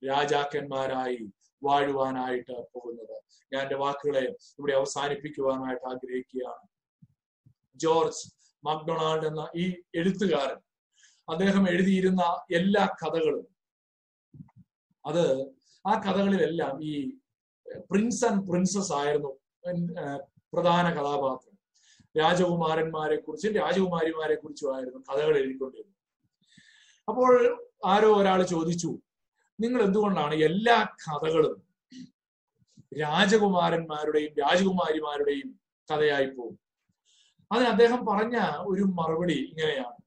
രാജാക്കന്മാരായി 0.08 1.32
വാഴുവാനായിട്ട് 1.62 2.64
പോകുന്നത്. 2.74 3.22
ഞാൻ 3.52 3.62
എന്റെ 3.62 3.76
വാക്കുകളെ 3.76 4.20
ഇവിടെ 4.58 4.72
അവസാനിപ്പിക്കുവാനായിട്ട് 4.72 5.86
ആഗ്രഹിക്കുകയാണ്. 5.86 6.68
ജോർജ് 7.76 8.32
മക്ഡൊണാൾഡ് 8.64 9.26
എന്ന 9.26 9.48
ഈ 9.56 9.74
എഴുത്തുകാരൻ 9.94 10.69
അദ്ദേഹം 11.32 11.64
എഴുതിയിരുന്ന 11.70 12.22
എല്ലാ 12.54 12.84
കഥകളും. 13.00 13.46
അത് 15.04 15.24
ആ 15.84 15.92
കഥകളിലെല്ലാം 16.06 16.74
ഈ 16.90 16.94
പ്രിൻസ് 17.90 18.24
ആൻഡ് 18.26 18.44
പ്രിൻസസ് 18.48 18.92
ആയിരുന്നു 18.92 19.30
പ്രധാന 20.54 20.86
കഥാപാത്രം. 20.96 21.56
രാജകുമാരന്മാരെ 22.18 23.16
കുറിച്ച് 23.16 23.48
രാജകുമാരിമാരെ 23.58 24.34
കുറിച്ചും 24.34 24.70
ആയിരുന്നു 24.74 25.00
കഥകൾ 25.08 25.34
എഴുതിക്കൊണ്ടിരുന്നത്. 25.38 25.96
അപ്പോൾ 27.08 27.32
ആരോ 27.86 28.10
ഒരാൾ 28.20 28.40
ചോദിച്ചു 28.54 28.90
നിങ്ങൾ 29.60 29.80
എന്തുകൊണ്ടാണ് 29.82 30.34
എല്ലാ 30.48 30.76
കഥകളും 31.04 31.56
രാജകുമാരന്മാരുടെയും 33.00 34.32
രാജകുമാരിമാരുടെയും 34.42 35.48
കഥയായി 35.88 36.26
പോകും 36.26 36.58
അതിന് 37.50 37.68
അദ്ദേഹം 37.68 38.00
പറഞ്ഞ 38.06 38.36
ഒരു 38.72 38.84
മറുപടി 38.98 39.38
ഇങ്ങനെയാണ്. 39.50 39.99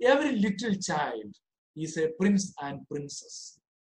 Every 0.00 0.30
little 0.44 0.74
child 0.88 1.32
is 1.76 1.96
a 1.96 2.08
prince 2.18 2.44
and 2.64 2.76
princess 2.90 3.36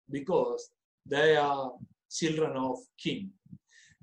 because 0.08 0.62
they 1.06 1.36
are 1.36 1.70
children 2.18 2.52
of 2.68 2.78
king. 3.04 3.22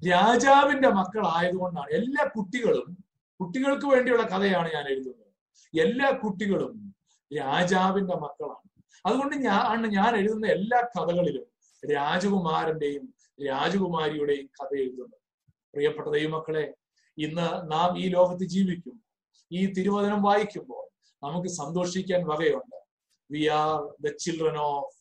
രാജാവിന്റെ 0.02 0.90
മക്കളായതുകൊണ്ടാണ് 0.90 1.90
എല്ലാ 1.90 2.24
കുട്ടികളും 2.36 2.88
കുട്ടികൾക്ക് 3.40 3.86
വേണ്ടിയുള്ള 3.86 4.24
കഥയാണ് 4.24 4.70
ഞാൻ 4.74 4.86
എഴുതുന്നത്. 4.88 5.32
എല്ലാ 5.74 6.10
കുട്ടികളും 6.24 6.74
രാജാവിന്റെ 7.32 8.16
മക്കളാണ്. 8.16 8.70
അതുകൊണ്ട് 9.06 9.36
ഞാൻ 9.36 9.82
ഞാൻ 9.98 10.16
എഴുതുന്ന 10.16 10.48
എല്ലാ 10.48 10.80
കഥകളിലും 10.96 11.46
രാജകുമാരന്റെയും 11.84 13.06
രാജകുമാരിയുടെയും 13.48 14.48
കഥ 14.58 14.72
എഴുതുന്നത്. 14.84 15.22
പ്രിയപ്പെട്ട 15.74 16.08
ദൈവമക്കളെ 16.10 16.66
ഇന്ന് 17.18 17.48
നാം 17.72 17.90
ഈ 18.04 18.08
ലോകത്ത് 18.08 18.46
ജീവിക്കും 18.56 18.96
ഈ 19.52 19.62
തിരുവചനം 19.74 20.22
വായിക്കുമ്പോൾ 20.22 20.85
നമുക്ക് 21.24 21.48
സന്തോഷിക്കാൻ 21.48 22.22
വകയുണ്ട്. 22.28 22.78
We 23.32 23.48
are 23.48 23.74
the 24.06 24.16
children 24.20 24.58
of 24.58 24.94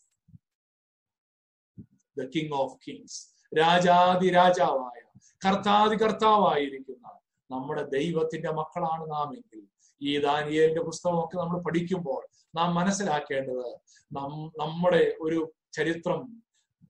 the 2.18 2.28
king 2.34 2.54
of 2.54 2.78
kings 2.88 3.18
രാജാതി 3.58 4.28
രാജാവായ 4.30 5.00
കർത്താതി 5.46 5.96
കർത്താവായിരിക്കുന്ന 5.96 7.06
നമ്മുടെ 7.50 7.82
ദൈവത്തിന്റെ 7.82 8.52
മക്കളാണ് 8.52 9.10
നാം 9.10 9.34
എങ്കിൽ 9.34 9.60
ഈ 10.02 10.18
ദാനിയേലിന്റെ 10.18 10.82
പുസ്തകമൊക്കെ 10.82 11.36
നമ്മൾ 11.36 11.62
പഠിക്കുമ്പോൾ 11.62 12.22
നാം 12.54 12.74
മനസ്സിലാക്കേണ്ടത് 12.74 13.68
നം 14.16 14.32
നമ്മുടെ 14.60 15.16
ഒരു 15.20 15.52
ചരിത്രം 15.72 16.42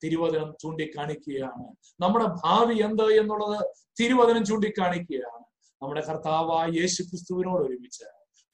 തിരുവചനം 0.04 0.54
ചൂണ്ടിക്കാണിക്കുകയാണ്. 0.60 1.66
നമ്മുടെ 2.00 2.26
ഭാവി 2.44 2.74
എന്ത് 2.82 3.06
എന്നുള്ളത് 3.20 3.58
തിരുവചനം 4.00 4.44
ചൂണ്ടിക്കാണിക്കുകയാണ്. 4.44 5.44
നമ്മുടെ 5.82 6.00
കർത്താവായ 6.00 6.66
യേശു 6.80 7.02
ക്രിസ്തുവിനോട് 7.02 7.62
ഒരുമിച്ച് 7.62 8.04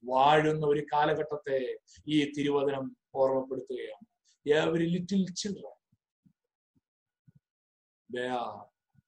വാഴുന്ന 0.04 0.66
ഒരു 0.66 0.86
കാലഘട്ടത്തെ 0.92 1.78
ഈ 2.08 2.32
തിരുവചനം 2.32 2.96
ഓർമ്മപ്പെടുത്തുകയാണ്. 3.14 4.06
Every 4.48 4.86
little 4.86 5.34
children 5.34 5.80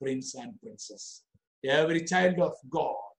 prince 0.00 0.36
and 0.36 0.54
princess 0.54 1.24
every 1.64 1.98
child 1.98 2.42
of 2.42 2.66
God 2.66 3.12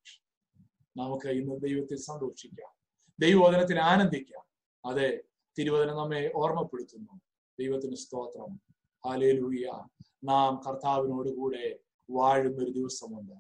നമുക്ക് 1.00 1.28
ഇന്ന് 1.28 1.62
ദൈവത്തിൽ 1.62 1.98
സന്തോഷിക്കാം. 1.98 2.74
ദൈവവചനത്തിൽ 3.20 3.80
ആനന്ദിക്കാം. 3.80 4.46
അതെ 4.86 5.24
തിരുവചനം 5.60 5.98
നമ്മെ 5.98 6.32
ഓർമ്മപ്പെടുത്തുന്നു. 6.36 7.22
ദൈവത്തിന് 7.60 7.96
സ്തോത്രം. 7.96 8.62
ഹാലേലൂയ 9.06 9.84
നാം 10.24 10.62
കർത്താവിനോട് 10.68 11.30
കൂടെ 11.30 11.80
വാഴുന്ന 12.12 12.64
ഒരു 12.64 12.72
ദിവസമുണ്ട്. 12.72 13.34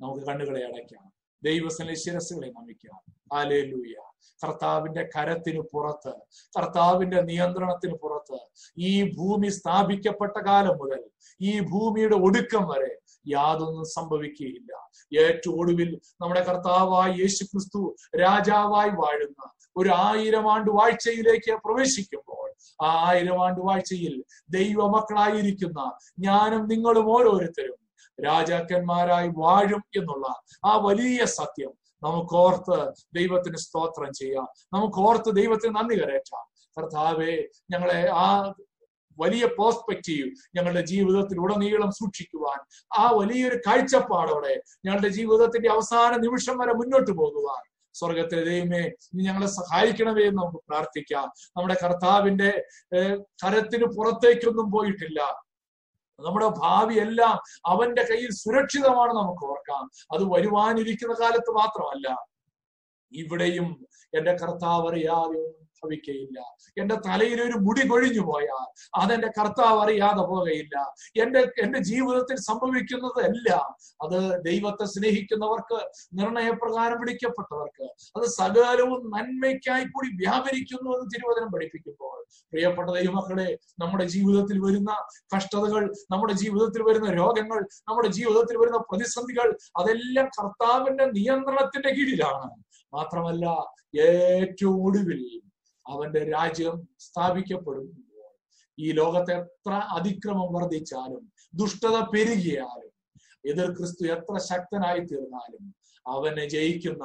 നമുക്ക് 0.00 0.26
കണ്ണുകളെ 0.26 0.66
അടയ്ക്കാം. 0.66 1.17
ദൈവസ്ഥലെ 1.42 1.94
ശിരസുകളെ 1.94 2.48
നമിക്കാം 2.48 3.00
ആലേലൂയ 3.34 3.94
കർത്താവിന്റെ 4.40 5.02
കരത്തിന് 5.16 5.62
പുറത്ത് 5.72 6.12
കർത്താവിന്റെ 6.58 7.20
നിയന്ത്രണത്തിന് 7.22 7.94
പുറത്ത് 7.94 8.38
ഈ 8.78 8.92
ഭൂമി 9.12 9.48
സ്ഥാപിക്കപ്പെട്ട 9.48 10.36
കാലം 10.46 10.76
മുതൽ 10.78 11.02
ഈ 11.40 11.60
ഭൂമിയുടെ 11.60 12.16
ഒടുക്കം 12.16 12.64
വരെ 12.68 12.92
യാതൊന്നും 13.26 13.84
സംഭവിക്കുകയില്ല. 13.84 14.70
ഏറ്റവും 15.18 15.56
ഒടുവിൽ 15.60 15.90
നമ്മുടെ 16.20 16.40
കർത്താവായി 16.40 17.14
യേശു 17.18 17.44
ക്രിസ്തു 17.44 17.80
രാജാവായി 18.20 18.90
വാഴുന്ന 18.90 19.40
ഒരു 19.76 19.90
ആയിരം 20.04 20.46
ആണ്ട് 20.50 20.70
വാഴ്ചയിലേക്ക് 20.70 21.52
പ്രവേശിക്കുമ്പോൾ 21.64 22.48
ആ 22.82 22.88
ആയിരം 23.08 23.42
ആണ്ട് 23.44 23.60
വാഴ്ചയിൽ 23.60 24.14
ദൈവമക്കളായിരിക്കുന്ന 24.50 25.80
ഞാനും 26.18 26.68
നിങ്ങളും 26.68 27.06
ഓരോരുത്തരും 27.10 27.78
രാജാക്കന്മാരായി 28.24 29.30
വാഴും 29.36 29.84
എന്നുള്ള 29.96 30.42
ആ 30.64 30.76
വലിയ 30.76 31.24
സത്യം 31.24 31.72
നമുക്ക് 32.02 32.34
ഓർത്ത് 32.34 32.92
ദൈവത്തിന് 33.14 33.56
സ്തോത്രം 33.56 34.12
ചെയ്യാം. 34.12 34.48
നമുക്ക് 34.72 34.98
ഓർത്ത് 34.98 35.36
ദൈവത്തിന് 35.36 35.74
നന്ദി 35.76 35.94
കരേറ്റാം. 35.94 36.72
കർത്താവെ 36.78 37.48
ഞങ്ങളെ 37.70 38.10
ആ 38.10 38.52
വലിയ 39.20 39.46
പ്രോസ്പെക്റ്റീവ് 39.46 40.30
ഞങ്ങളുടെ 40.56 40.80
ജീവിതത്തിൽ 40.80 41.40
ഉടനീളം 41.40 41.90
സൂക്ഷിക്കുവാൻ 41.90 42.58
ആ 42.98 43.10
വലിയൊരു 43.10 43.56
കാഴ്ചപ്പാടോടെ 43.56 44.62
ഞങ്ങളുടെ 44.84 45.08
ജീവിതത്തിന്റെ 45.08 45.68
അവസാന 45.68 46.16
നിമിഷം 46.16 46.58
വരെ 46.58 46.72
മുന്നോട്ട് 46.72 47.10
പോകുവാൻ. 47.10 47.62
സ്വർഗത്തിലെ 47.94 48.44
ദൈവമേ 48.44 48.90
നീ 49.14 49.24
ഞങ്ങളെ 49.24 49.46
സഹായിക്കണമേ 49.46 50.22
എന്ന് 50.22 50.42
നമുക്ക് 50.42 50.56
പ്രാർത്ഥിക്കാം. 50.68 51.32
നമ്മുടെ 51.56 51.76
കർത്താവിന്റെ 51.84 52.64
കരത്തിന് 53.44 53.84
പുറത്തേക്കൊന്നും 53.84 54.70
പോയിട്ടില്ല. 54.70 55.47
നമ്മുടെ 56.18 56.48
ഭാവി 56.58 56.94
എല്ലാം 56.94 57.36
അവന്റെ 57.66 58.02
കയ്യിൽ 58.02 58.30
സുരക്ഷിതമാണ് 58.32 59.12
നമുക്ക് 59.12 59.44
ഓർക്കാം. 59.46 59.84
അത് 60.14 60.24
വരുവാനിരിക്കുന്ന 60.32 61.14
കാലത്ത് 61.20 61.50
മാത്രമല്ല 61.50 62.08
ഇവിടെയും 63.12 63.68
എന്റെ 64.14 64.32
കർത്താവ് 64.32 64.88
അറിയാതെ 64.88 65.38
ഒന്നും 65.46 65.67
ഭവിക്കയില്ല 65.82 66.38
എന്റെ 66.76 66.96
തലയിൽ 67.06 67.38
ഒരു 67.42 67.56
മുടി 67.66 67.84
കൊഴിഞ്ഞു 67.90 68.22
പോയാൽ 68.28 68.66
അതെന്റെ 69.00 69.30
കർത്താവ് 69.38 69.78
അറിയാതെ 69.84 70.22
പോകയില്ല. 70.30 70.74
എന്റെ 71.22 71.40
എന്റെ 71.64 71.80
ജീവിതത്തിൽ 71.90 72.36
സംഭവിക്കുന്നത് 72.48 73.20
എല്ലാം 73.30 73.68
അത് 74.04 74.18
ദൈവത്തെ 74.48 74.86
സ്നേഹിക്കുന്നവർക്ക് 74.94 75.78
നിർണയപ്രകാരം 76.20 76.98
വിളിക്കപ്പെട്ടവർക്ക് 77.02 77.86
അത് 78.16 78.26
സകലവും 78.38 79.02
നന്മയ്ക്കായി 79.16 79.86
കൂടി 79.94 80.08
വ്യാപരിക്കുന്നു 80.22 80.90
എന്ന് 80.96 81.08
തിരുവചനം 81.14 81.50
പഠിപ്പിക്കുമ്പോൾ. 81.54 82.18
പ്രിയപ്പെട്ട 82.52 82.88
ദൈവമക്കളെ 82.90 83.48
നമ്മുടെ 83.82 84.04
ജീവിതത്തിൽ 84.14 84.58
വരുന്ന 84.66 84.92
കഷ്ടതകൾ 85.34 85.82
നമ്മുടെ 86.12 86.34
ജീവിതത്തിൽ 86.42 86.82
വരുന്ന 86.88 87.08
രോഗങ്ങൾ 87.22 87.60
നമ്മുടെ 87.88 88.10
ജീവിതത്തിൽ 88.18 88.56
വരുന്ന 88.62 88.80
പ്രതിസന്ധികൾ 88.90 89.48
അതെല്ലാം 89.80 90.28
കർത്താവിന്റെ 90.38 91.06
നിയന്ത്രണത്തിന്റെ 91.18 91.90
കീഴിലാണ്. 91.98 92.48
മാത്രമല്ല 92.92 93.46
ഏറ്റവും 94.04 94.76
ഒടുവിൽ 94.86 95.20
അവന്റെ 95.88 96.30
രാജ്യം 96.30 96.88
സ്ഥാപിക്കപ്പെടും. 97.00 97.88
ഈ 98.78 98.92
ലോകത്തെ 98.92 99.34
എത്ര 99.34 99.72
അതിക്രമം 99.72 100.52
വർദ്ധിച്ചാലും 100.52 101.32
ദുഷ്ടത 101.54 101.96
പെരുകിയാലും 102.00 102.92
എതിർ 103.50 103.68
ക്രിസ്തു 103.76 104.06
എത്ര 104.06 104.38
ശക്തനായി 104.38 105.00
തീർന്നാലും 105.00 105.74
അവനെ 106.06 106.48
ജയിക്കുന്ന 106.48 107.04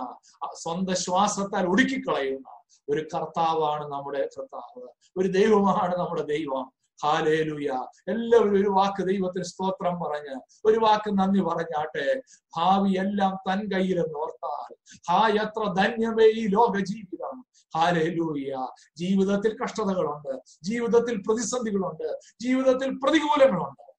സ്വന്തം 0.54 0.96
ശ്വാസത്താൽ 0.96 1.66
ഒടുക്കിക്കളയുന്ന 1.68 2.50
ഒരു 2.90 3.02
കർത്താവാണ് 3.14 3.92
നമ്മുടെ 3.92 4.30
കർത്താവ്. 4.36 4.88
ഒരു 5.18 5.28
ദൈവമാണ് 5.28 5.96
നമ്മുടെ 5.98 6.22
ദൈവം. 6.22 6.66
ഹാലേലുയ. 7.06 7.88
എല്ലാവരും 8.08 8.54
ഒരു 8.54 8.70
വാക്ക് 8.70 9.08
ദൈവത്തിന് 9.08 9.44
സ്തോത്രം 9.44 10.00
പറഞ്ഞ് 10.00 10.40
ഒരു 10.66 10.80
വാക്ക് 10.80 11.20
നന്ദി 11.20 11.40
പറഞ്ഞാട്ടെ. 11.40 12.22
ഭാവി 12.58 12.92
എല്ലാം 12.92 13.38
തൻ 13.50 13.72
കയ്യിലെന്ന് 13.72 14.20
ഓർത്താൽ 14.20 14.76
ഹാ 15.10 15.28
എത്ര 15.28 15.74
ധന്യമേ 15.74 16.26
ഈ 16.26 16.48
ലോക 16.48 16.80
ജീവിതം 16.80 17.46
ഹാലേലൂയ. 17.78 18.68
ജീവിതത്തിൽ 18.98 19.58
കഷ്ടതകളുണ്ട്. 19.64 20.42
ജീവിതത്തിൽ 20.64 21.22
പ്രതിസന്ധികളുണ്ട്. 21.28 22.20
ജീവിതത്തിൽ 22.42 22.90
പ്രതികൂലങ്ങളുണ്ട്. 23.04 23.94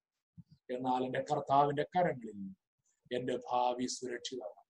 എന്നാൽ 0.72 1.04
എന്റെ 1.04 1.24
കർത്താവിന്റെ 1.32 1.82
കരങ്ങളിൽ 1.82 2.54
എന്റെ 3.16 3.36
ഭാവി 3.52 3.86
സുരക്ഷിതമാണ്. 3.86 4.64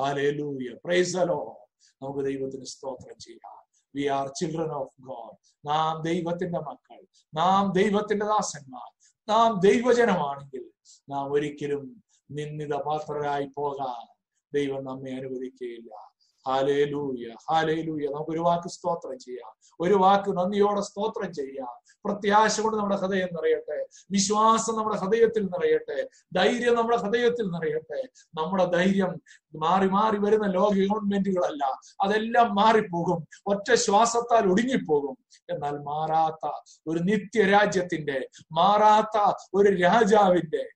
ഹാലേലൂയ. 0.00 0.76
പ്രൈസലോ 0.84 1.68
നമുക്ക് 2.02 2.24
ദൈവത്തിന് 2.24 2.64
സ്തോത്രം 2.64 3.18
ചെയ്യാം. 3.18 3.57
We 3.98 4.06
are 4.06 4.28
children 4.28 4.72
of 4.72 5.02
God 5.02 5.68
നാം 5.68 6.02
ദൈവത്തിന്റെ 6.02 6.58
മക്കൾ. 6.58 7.06
നാം 7.34 7.72
ദൈവത്തിന്റെ 7.72 8.26
ദാസന്മാർ. 8.26 9.14
നാം 9.28 9.60
ദൈവജനമാണെങ്കിൽ 9.60 10.70
നാം 11.08 11.32
ഒരിക്കലും 11.32 12.02
നിന്ദിത 12.30 12.74
പാത്രരായി 12.74 13.50
പോകാൻ 13.56 14.06
ദൈവം 14.54 14.84
നമ്മെ 14.84 15.10
അനുവദിക്കുകയില്ല. 15.10 16.07
ഹാലേലൂയ 16.48 17.34
ഹാലേലൂയ 17.50 18.06
നമുക്ക് 18.06 18.30
ഒരു 18.30 18.38
വാക്ക് 18.38 18.68
സ്തോത്രം 18.68 19.18
ചെയ്യാം. 19.18 19.76
ഒരു 19.80 19.94
വാക്ക് 19.94 20.36
നന്ദിയോടെ 20.36 20.80
സ്തോത്രം 20.80 21.32
ചെയ്യാം. 21.32 22.00
പ്രത്യാശ 22.04 22.60
കൊണ്ട് 22.60 22.76
നമ്മുടെ 22.76 22.96
ഹൃദയം 22.96 23.28
നിറയട്ടെ. 23.32 23.86
വിശ്വാസം 24.10 24.76
നമ്മുടെ 24.76 24.96
ഹൃദയത്തിൽ 24.96 25.42
നിറയട്ടെ. 25.44 26.08
ധൈര്യം 26.32 26.74
നമ്മുടെ 26.74 26.96
ഹൃദയത്തിൽ 26.96 27.42
നിറയട്ടെ. 27.42 28.08
നമ്മുടെ 28.34 28.64
ധൈര്യം 28.64 29.20
മാറി 29.56 29.88
മാറി 29.88 30.18
വരുന്ന 30.18 30.46
ലോക 30.46 30.72
ഗവൺമെന്റുകളല്ല. 30.72 31.80
അതെല്ലാം 32.00 32.54
മാറിപ്പോകും. 32.54 33.28
ഒറ്റ 33.46 33.74
ശ്വാസത്താൽ 33.74 34.50
ഒടുങ്ങിപ്പോകും. 34.50 35.18
എന്നാൽ 35.50 35.78
മാറാത്ത 35.78 36.50
ഒരു 36.86 36.98
നിത്യരാജ്യത്തിന്റെ 36.98 38.28
മാറാത്ത 38.52 39.32
ഒരു 39.54 39.76
രാജാവിന്റെ 39.76 40.68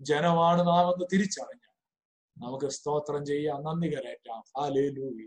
ജനമാണ് 0.00 0.66
നാം 0.66 0.88
എന്ന് 0.88 1.04
തിരിച്ചറിഞ്ഞ 1.12 1.63
നമുക്ക് 2.44 2.68
സ്തോത്രം 2.68 3.26
ചെയ്യാം. 3.26 3.64
നന്ദി 3.64 3.86
കരയറ്റാം 3.86 4.40
ഹാലേലൂയ 4.40 5.26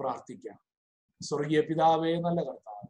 പ്രാർത്ഥിക്കാം. 0.00 0.58
സ്വർഗീയ 1.22 1.60
പിതാവേ 1.60 2.20
നല്ല 2.20 2.40
കർത്താവ്. 2.40 2.88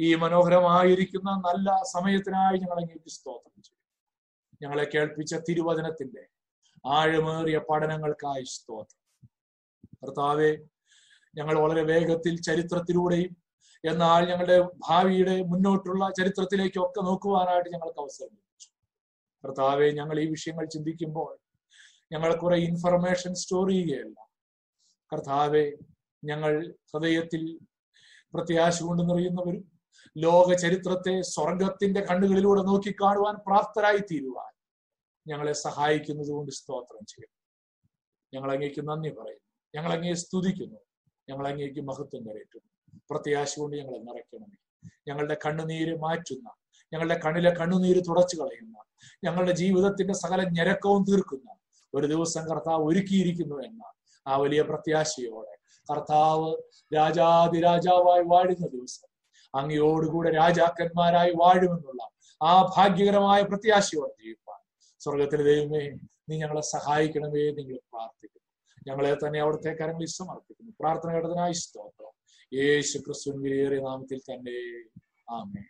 ഈ 0.00 0.14
മനോഹരമായിരിക്കുന്ന 0.14 1.30
നല്ല 1.30 1.82
സമയത്തിനായി 1.82 2.58
ഞങ്ങൾ 2.58 2.80
അങ്ങേക്ക് 2.80 3.10
സ്തോത്രം 3.10 3.62
ചെയ്യും. 3.62 3.82
ഞങ്ങളെ 4.62 4.90
കേൾപ്പിച്ച 4.94 5.34
തിരുവചനത്തിന്റെ 5.34 6.26
ആഴമേറിയ 6.86 7.58
പഠനങ്ങൾക്കായി 7.58 8.44
സ്തോത്രം. 8.44 9.28
കർത്താവെ 10.02 10.64
ഞങ്ങൾ 11.34 11.58
വളരെ 11.58 11.82
വേഗത്തിൽ 11.82 12.42
ചരിത്രത്തിലൂടെയും 12.42 13.36
എന്നാൽ 13.84 14.28
ഞങ്ങളുടെ 14.28 14.68
ഭാവിയുടെ 14.88 15.42
മുന്നോട്ടുള്ള 15.42 16.10
ചരിത്രത്തിലേക്കൊക്കെ 16.10 17.00
നോക്കുവാനായിട്ട് 17.00 17.70
ഞങ്ങൾക്ക് 17.70 18.00
അവസരം 18.00 18.28
ലഭിച്ചു. 18.32 18.68
കർത്താവെ 19.44 19.90
ഞങ്ങൾ 19.90 20.20
ഈ 20.20 20.26
വിഷയങ്ങൾ 20.26 20.66
ചിന്തിക്കുമ്പോൾ 20.66 21.45
ഞങ്ങൾ 22.12 22.36
കുറെ 22.36 22.56
ഇൻഫർമേഷൻ 22.56 23.34
സ്റ്റോർ 23.34 23.70
ചെയ്യുകയല്ല. 23.70 24.18
കർത്താവെ 25.12 25.76
ഞങ്ങൾ 26.24 26.74
ഹൃദയത്തിൽ 26.92 27.58
പ്രത്യാശ 28.34 28.82
കൊണ്ട് 28.82 29.02
നിറയുന്നവരും 29.10 29.76
ലോക 30.16 30.54
ചരിത്രത്തെ 30.54 31.20
സ്വർഗത്തിന്റെ 31.22 32.00
കണ്ണുകളിലൂടെ 32.00 32.62
നോക്കിക്കാണുവാൻ 32.62 33.34
പ്രാപ്തരായി 33.46 33.98
തീരുവാൻ 33.98 34.52
ഞങ്ങളെ 35.26 35.52
സഹായിക്കുന്നത് 35.52 36.28
കൊണ്ട് 36.28 36.52
സ്തോത്രം 36.52 37.04
ചെയ്യുന്നു 37.06 37.34
ഞങ്ങൾ 38.34 38.52
അങ്ങേക്ക് 38.52 38.88
നന്ദി 38.88 39.08
പറയുന്നു. 39.08 39.44
ഞങ്ങൾ 39.74 39.92
അങ്ങേ 39.92 40.14
സ്തുതിക്കുന്നു. 40.14 40.78
ഞങ്ങൾ 41.28 41.48
അങ്ങേക്ക് 41.48 41.80
മഹത്വം 41.80 42.22
കരയറ്റുന്നു. 42.26 42.70
പ്രത്യാശ 43.10 43.58
കൊണ്ട് 43.58 43.76
ഞങ്ങളെ 43.76 43.98
നിറയ്ക്കണമേ 43.98 44.56
ഞങ്ങളുടെ 45.08 45.36
കണ്ണുനീര് 45.46 45.96
മാറ്റുന്ന 45.98 46.50
ഞങ്ങളുടെ 46.92 47.20
കണ്ണിലെ 47.24 47.50
കണ്ണുനീര് 47.50 48.00
തുടച്ചു 48.08 48.36
കളയുന്ന 48.36 48.78
ഞങ്ങളുടെ 49.24 49.52
ജീവിതത്തിന്റെ 49.52 50.14
സകല 50.14 50.42
ഞരക്കവും 50.48 51.04
തീർക്കുന്ന 51.04 51.55
ഒരു 51.94 52.06
ദിവസം 52.06 52.44
കർത്താവ് 52.48 52.84
ഒരുക്കിയിരിക്കുന്നു 52.84 53.56
എന്ന 53.62 53.82
ആ 54.26 54.36
വലിയ 54.36 54.62
പ്രത്യാശയോടെ 54.62 55.54
കർത്താവ് 55.90 56.56
രാജാതിരാജാവായി 56.94 58.24
വാഴുന്ന 58.26 58.66
ദിവസം 58.66 59.08
അങ്ങയോടുകൂടെ 59.54 60.30
രാജാക്കന്മാരായി 60.30 61.32
വാഴുമെന്നുള്ള 61.36 62.10
ആ 62.42 62.72
ഭാഗ്യകരമായ 62.76 63.42
പ്രത്യാശയോടെ 63.42 64.24
ജീവിപ്പാൻ 64.24 64.60
സ്വർഗത്തിലെ 65.00 65.44
ദൈവമേ 65.44 65.84
നീ 66.28 66.36
ഞങ്ങളെ 66.36 66.60
സഹായിക്കണമേ 66.60 67.50
നിങ്ങൾ 67.50 67.78
പ്രാർത്ഥിക്കുന്നു. 67.92 68.48
ഞങ്ങളെ 68.86 69.14
തന്നെ 69.14 69.40
അവിടുത്തെ 69.40 69.72
കരങ്ങളിൽ 69.72 70.06
സമർപ്പിക്കുന്നു. 70.06 70.72
പ്രാർത്ഥന 70.80 71.12
കേട്ടതിനായി 71.12 71.52
സ്തോത്രം. 71.52 72.12
യേശു 72.52 72.98
ക്രിസ്തുവിൻ 72.98 73.42
വിലയേറിയ 73.42 73.80
നാമത്തിൽ 73.80 74.18
തന്നെ. 74.18 74.58
ആമേ 75.30 75.64